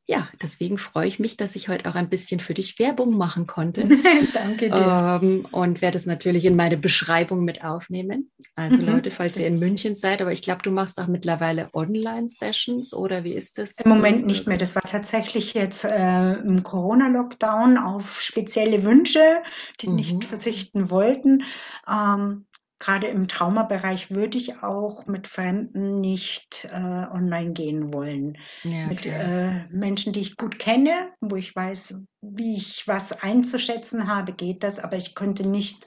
ja, 0.06 0.28
deswegen 0.42 0.78
freue 0.78 1.06
ich 1.06 1.20
mich, 1.20 1.36
dass 1.36 1.54
ich 1.54 1.68
heute 1.68 1.88
auch 1.88 1.94
ein 1.94 2.08
bisschen 2.08 2.40
für 2.40 2.54
dich 2.54 2.78
Werbung 2.80 3.16
machen 3.16 3.46
konnte. 3.46 3.86
Danke 4.34 4.68
dir. 4.68 5.20
Ähm, 5.22 5.46
und 5.52 5.80
werde 5.80 5.96
es 5.96 6.06
natürlich 6.06 6.44
in 6.44 6.56
meine 6.56 6.76
Beschreibung 6.76 7.44
mit 7.44 7.64
aufnehmen. 7.64 8.30
Also 8.56 8.82
mhm. 8.82 8.88
Leute, 8.88 9.10
falls 9.12 9.38
ihr 9.38 9.46
in 9.46 9.60
München 9.60 9.94
seid, 9.94 10.20
aber 10.20 10.32
ich 10.32 10.42
glaube, 10.42 10.62
du 10.62 10.72
machst 10.72 11.00
auch 11.00 11.06
mittlerweile 11.06 11.70
Online-Sessions 11.72 12.94
oder 12.94 13.22
wie 13.22 13.32
ist 13.32 13.58
das? 13.58 13.78
Im 13.78 13.90
Moment 13.90 14.26
nicht 14.26 14.48
mehr. 14.48 14.58
Das 14.58 14.74
war 14.74 14.82
tatsächlich 14.82 15.54
jetzt 15.54 15.84
äh, 15.84 16.32
im 16.34 16.64
Corona-Lockdown 16.64 17.78
auf 17.78 18.20
spezielle 18.20 18.82
Wünsche, 18.82 19.42
die 19.80 19.88
mhm. 19.88 19.94
nicht 19.94 20.24
verzichten 20.24 20.90
wollten. 20.90 21.44
Ähm, 21.88 22.46
gerade 22.82 23.06
im 23.06 23.28
Traumabereich 23.28 24.10
würde 24.10 24.36
ich 24.36 24.60
auch 24.64 25.06
mit 25.06 25.28
Fremden 25.28 26.00
nicht 26.00 26.68
äh, 26.72 26.76
online 26.76 27.52
gehen 27.52 27.94
wollen. 27.94 28.38
Ja, 28.64 28.88
mit 28.88 29.06
äh, 29.06 29.68
Menschen, 29.70 30.12
die 30.12 30.20
ich 30.20 30.36
gut 30.36 30.58
kenne, 30.58 31.12
wo 31.20 31.36
ich 31.36 31.54
weiß, 31.54 32.02
wie 32.22 32.56
ich 32.56 32.88
was 32.88 33.22
einzuschätzen 33.22 34.08
habe, 34.08 34.32
geht 34.32 34.64
das, 34.64 34.80
aber 34.80 34.96
ich 34.96 35.14
könnte 35.14 35.46
nicht, 35.46 35.86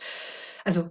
also 0.63 0.89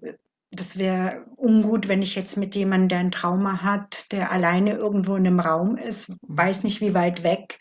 das 0.50 0.76
wäre 0.76 1.24
ungut, 1.36 1.88
wenn 1.88 2.02
ich 2.02 2.14
jetzt 2.14 2.36
mit 2.36 2.54
jemandem, 2.54 2.88
der 2.90 2.98
ein 2.98 3.10
Trauma 3.10 3.62
hat, 3.62 4.12
der 4.12 4.30
alleine 4.30 4.74
irgendwo 4.74 5.16
in 5.16 5.26
einem 5.26 5.40
Raum 5.40 5.78
ist, 5.78 6.10
mhm. 6.10 6.16
weiß 6.20 6.64
nicht, 6.64 6.82
wie 6.82 6.92
weit 6.92 7.22
weg, 7.22 7.58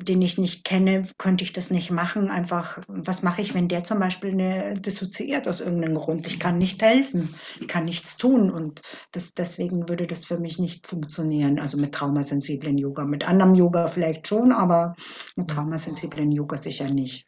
den 0.00 0.22
ich 0.22 0.38
nicht 0.38 0.64
kenne, 0.64 1.08
könnte 1.18 1.44
ich 1.44 1.52
das 1.52 1.70
nicht 1.70 1.90
machen. 1.90 2.30
Einfach, 2.30 2.80
was 2.88 3.22
mache 3.22 3.42
ich, 3.42 3.54
wenn 3.54 3.68
der 3.68 3.84
zum 3.84 3.98
Beispiel 3.98 4.30
eine 4.30 4.74
dissoziiert 4.74 5.48
aus 5.48 5.60
irgendeinem 5.60 5.94
Grund? 5.94 6.26
Ich 6.26 6.38
kann 6.38 6.58
nicht 6.58 6.82
helfen, 6.82 7.34
ich 7.60 7.68
kann 7.68 7.84
nichts 7.84 8.16
tun 8.16 8.50
und 8.50 8.82
das, 9.12 9.34
deswegen 9.34 9.88
würde 9.88 10.06
das 10.06 10.24
für 10.26 10.38
mich 10.38 10.58
nicht 10.58 10.86
funktionieren. 10.86 11.58
Also 11.58 11.76
mit 11.76 11.94
traumasensiblen 11.94 12.78
Yoga, 12.78 13.04
mit 13.04 13.26
anderem 13.26 13.54
Yoga 13.54 13.88
vielleicht 13.88 14.28
schon, 14.28 14.52
aber 14.52 14.94
mit 15.36 15.48
traumasensiblen 15.48 16.32
Yoga 16.32 16.56
sicher 16.56 16.90
nicht. 16.90 17.26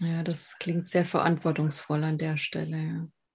Ja, 0.00 0.22
das 0.22 0.56
klingt 0.58 0.86
sehr 0.86 1.04
verantwortungsvoll 1.04 2.02
an 2.04 2.18
der 2.18 2.36
Stelle. 2.36 2.76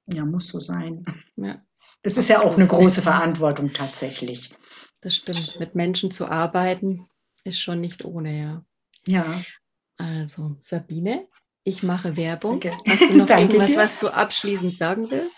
Ja, 0.08 0.16
ja 0.16 0.26
muss 0.26 0.48
so 0.48 0.60
sein. 0.60 1.06
Ja. 1.36 1.62
Das 2.04 2.18
ist 2.18 2.30
ja 2.30 2.42
auch 2.42 2.56
eine 2.56 2.68
große 2.68 3.02
Verantwortung 3.02 3.72
tatsächlich. 3.74 4.54
Das 5.02 5.16
stimmt. 5.16 5.58
Mit 5.60 5.76
Menschen 5.76 6.12
zu 6.12 6.30
arbeiten, 6.30 7.08
ist 7.44 7.60
schon 7.60 7.82
nicht 7.82 8.06
ohne, 8.06 8.40
ja. 8.40 8.64
Ja. 9.06 9.42
Also, 9.98 10.56
Sabine, 10.60 11.28
ich 11.64 11.84
mache 11.84 12.18
Werbung. 12.18 12.60
Danke. 12.60 12.78
Hast 12.88 13.10
du 13.10 13.18
noch 13.18 13.30
irgendwas, 13.38 13.72
dir. 13.72 13.78
was 13.78 14.00
du 14.00 14.10
abschließend 14.10 14.76
sagen 14.76 15.10
willst? 15.10 15.32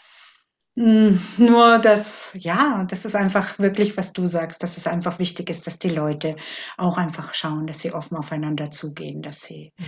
Hm, 0.77 1.21
nur, 1.37 1.79
dass, 1.79 2.31
ja, 2.39 2.85
das 2.85 3.03
ist 3.03 3.15
einfach 3.15 3.59
wirklich, 3.59 3.97
was 3.97 4.13
du 4.13 4.25
sagst, 4.25 4.63
dass 4.63 4.77
es 4.77 4.87
einfach 4.87 5.19
wichtig 5.19 5.49
ist, 5.49 5.67
dass 5.67 5.79
die 5.79 5.89
Leute 5.89 6.37
auch 6.77 6.97
einfach 6.97 7.33
schauen, 7.33 7.67
dass 7.67 7.79
sie 7.79 7.91
offen 7.91 8.15
aufeinander 8.15 8.71
zugehen, 8.71 9.21
dass 9.21 9.41
sie 9.41 9.73
mhm. 9.77 9.85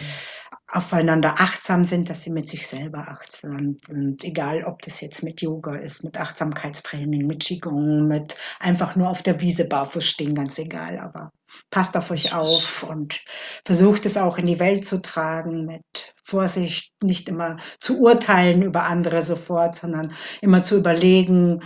aufeinander 0.68 1.36
achtsam 1.40 1.86
sind, 1.86 2.10
dass 2.10 2.24
sie 2.24 2.32
mit 2.32 2.50
sich 2.50 2.68
selber 2.68 3.08
achtsam 3.08 3.78
sind. 3.88 4.26
Egal, 4.26 4.66
ob 4.66 4.82
das 4.82 5.00
jetzt 5.00 5.24
mit 5.24 5.42
Yoga 5.42 5.76
ist, 5.76 6.04
mit 6.04 6.20
Achtsamkeitstraining, 6.20 7.28
mit 7.28 7.46
Qigong, 7.46 8.06
mit 8.06 8.36
einfach 8.60 8.98
nur 8.98 9.10
auf 9.10 9.24
der 9.24 9.40
Wiese 9.40 9.66
barfuß 9.66 10.04
stehen, 10.04 10.36
ganz 10.36 10.60
egal, 10.60 11.00
aber 11.00 11.32
passt 11.70 11.98
auf 11.98 12.12
euch 12.12 12.34
auf 12.34 12.84
und 12.84 13.22
versucht 13.66 14.06
es 14.06 14.18
auch 14.18 14.38
in 14.38 14.46
die 14.46 14.60
Welt 14.60 14.86
zu 14.86 15.02
tragen 15.02 15.66
mit 15.66 16.14
Vorsicht, 16.24 16.94
nicht 17.02 17.30
immer 17.30 17.58
zu 17.80 18.00
urteilen 18.00 18.62
über 18.62 18.84
andere 18.84 19.22
sofort, 19.22 19.76
sondern 19.76 20.14
immer 20.42 20.62
zu 20.62 20.78
überlegen, 20.78 21.62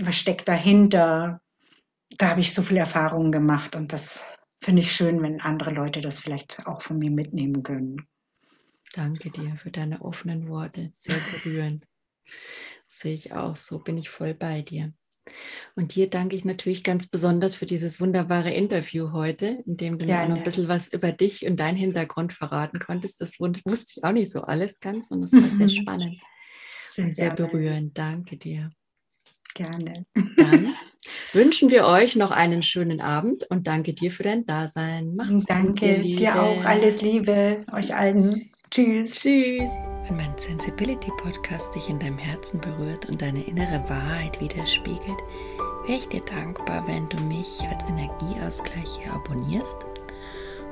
was 0.00 0.16
steckt 0.16 0.48
dahinter. 0.48 1.40
Da 2.16 2.30
habe 2.30 2.40
ich 2.40 2.54
so 2.54 2.62
viel 2.62 2.76
Erfahrungen 2.76 3.32
gemacht 3.32 3.76
und 3.76 3.92
das 3.92 4.22
finde 4.62 4.82
ich 4.82 4.92
schön, 4.92 5.22
wenn 5.22 5.40
andere 5.40 5.72
Leute 5.72 6.00
das 6.00 6.20
vielleicht 6.20 6.66
auch 6.66 6.82
von 6.82 6.98
mir 6.98 7.10
mitnehmen 7.10 7.62
können. 7.62 8.06
Danke 8.94 9.30
dir 9.30 9.56
für 9.56 9.70
deine 9.70 10.00
offenen 10.00 10.48
Worte, 10.48 10.90
sehr 10.92 11.18
berührend. 11.32 11.84
sehe 12.86 13.14
ich 13.14 13.32
auch 13.32 13.56
so, 13.56 13.78
bin 13.78 13.98
ich 13.98 14.08
voll 14.08 14.34
bei 14.34 14.62
dir. 14.62 14.92
Und 15.74 15.94
dir 15.94 16.08
danke 16.10 16.36
ich 16.36 16.44
natürlich 16.44 16.84
ganz 16.84 17.06
besonders 17.06 17.54
für 17.54 17.66
dieses 17.66 18.00
wunderbare 18.00 18.50
Interview 18.50 19.12
heute, 19.12 19.62
in 19.66 19.76
dem 19.76 19.98
du 19.98 20.06
ja, 20.06 20.18
mir 20.18 20.24
auch 20.24 20.28
noch 20.28 20.36
ein 20.38 20.42
bisschen 20.42 20.68
was 20.68 20.92
über 20.92 21.12
dich 21.12 21.46
und 21.46 21.58
deinen 21.60 21.76
Hintergrund 21.76 22.32
verraten 22.32 22.78
konntest. 22.78 23.20
Das 23.20 23.38
wusste 23.38 23.92
ich 23.96 24.04
auch 24.04 24.12
nicht 24.12 24.30
so 24.30 24.42
alles 24.42 24.80
ganz 24.80 25.10
und 25.10 25.22
das 25.22 25.32
war 25.32 25.50
sehr 25.50 25.68
spannend 25.68 26.20
sehr 26.98 27.04
und 27.06 27.14
sehr 27.14 27.30
gerne. 27.30 27.50
berührend. 27.50 27.98
Danke 27.98 28.36
dir. 28.36 28.70
Gerne. 29.54 30.06
Dann 30.36 30.74
wünschen 31.32 31.70
wir 31.70 31.86
euch 31.86 32.16
noch 32.16 32.30
einen 32.30 32.62
schönen 32.62 33.00
Abend 33.00 33.44
und 33.50 33.66
danke 33.66 33.94
dir 33.94 34.10
für 34.10 34.22
dein 34.22 34.46
Dasein. 34.46 35.14
Macht's 35.16 35.46
danke 35.46 35.96
gut, 35.96 36.04
dir 36.04 36.40
auch. 36.40 36.64
Alles 36.64 37.02
Liebe 37.02 37.64
euch 37.72 37.94
allen. 37.94 38.50
Tschüss. 38.70 39.12
Tschüss. 39.12 39.70
Wenn 40.06 40.16
mein 40.16 40.36
Sensibility 40.36 41.10
Podcast 41.16 41.74
dich 41.74 41.88
in 41.88 41.98
deinem 41.98 42.18
Herzen 42.18 42.60
berührt 42.60 43.06
und 43.06 43.22
deine 43.22 43.42
innere 43.42 43.82
Wahrheit 43.88 44.38
widerspiegelt, 44.40 45.18
wäre 45.86 45.98
ich 45.98 46.08
dir 46.08 46.20
dankbar, 46.20 46.86
wenn 46.86 47.08
du 47.08 47.16
mich 47.24 47.60
als 47.70 47.84
Energieausgleich 47.88 48.98
hier 49.00 49.12
abonnierst. 49.14 49.86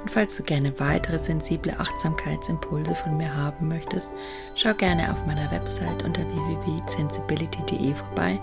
Und 0.03 0.11
falls 0.11 0.37
du 0.37 0.43
gerne 0.43 0.79
weitere 0.79 1.19
sensible 1.19 1.75
Achtsamkeitsimpulse 1.81 2.95
von 2.95 3.17
mir 3.17 3.35
haben 3.35 3.69
möchtest, 3.69 4.13
schau 4.55 4.75
gerne 4.75 5.11
auf 5.11 5.25
meiner 5.27 5.51
Website 5.51 6.05
unter 6.05 6.23
www.sensibility.de 6.23 7.95
vorbei. 7.95 8.39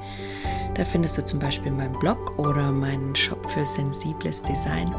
Da 0.73 0.83
findest 0.83 1.19
du 1.19 1.25
zum 1.25 1.37
Beispiel 1.39 1.71
meinen 1.71 1.97
Blog 1.99 2.39
oder 2.39 2.71
meinen 2.71 3.15
Shop 3.15 3.47
für 3.51 3.65
sensibles 3.67 4.41
Design. 4.41 4.93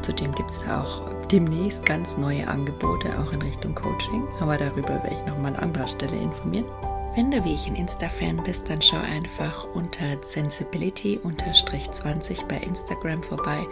Zudem 0.00 0.34
gibt 0.34 0.50
es 0.50 0.62
da 0.64 0.82
auch 0.82 1.11
demnächst 1.32 1.86
ganz 1.86 2.18
neue 2.18 2.46
Angebote, 2.46 3.08
auch 3.18 3.32
in 3.32 3.42
Richtung 3.42 3.74
Coaching. 3.74 4.28
Aber 4.40 4.58
darüber 4.58 5.02
werde 5.02 5.16
ich 5.18 5.26
nochmal 5.26 5.56
an 5.56 5.62
anderer 5.62 5.88
Stelle 5.88 6.16
informieren. 6.16 6.66
Wenn 7.14 7.30
du 7.30 7.44
wie 7.44 7.52
ich 7.52 7.66
ein 7.66 7.76
Insta-Fan 7.76 8.42
bist, 8.42 8.70
dann 8.70 8.80
schau 8.80 8.96
einfach 8.96 9.66
unter 9.74 10.16
Sensibility-20 10.22 12.46
bei 12.46 12.56
Instagram 12.56 13.22
vorbei 13.22 13.66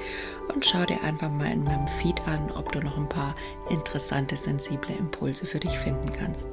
und 0.53 0.67
schau 0.67 0.85
dir 0.85 1.03
einfach 1.03 1.31
mal 1.31 1.51
in 1.51 1.65
meinem 1.65 1.89
Feed 1.89 2.21
an, 2.29 2.51
ob 2.51 2.71
du 2.73 2.81
noch 2.81 2.99
ein 2.99 3.09
paar 3.09 3.35
interessante, 3.71 4.37
sensible 4.37 4.95
Impulse 4.95 5.47
für 5.47 5.61
dich 5.61 5.79
finden 5.79 6.13
kannst. 6.13 6.49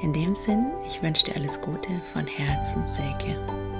In 0.00 0.12
dem 0.12 0.36
Sinn, 0.36 0.70
ich 0.86 1.02
wünsche 1.02 1.24
dir 1.24 1.34
alles 1.34 1.60
Gute 1.60 1.90
von 2.12 2.28
Herzen, 2.28 2.84
Säge. 2.94 3.71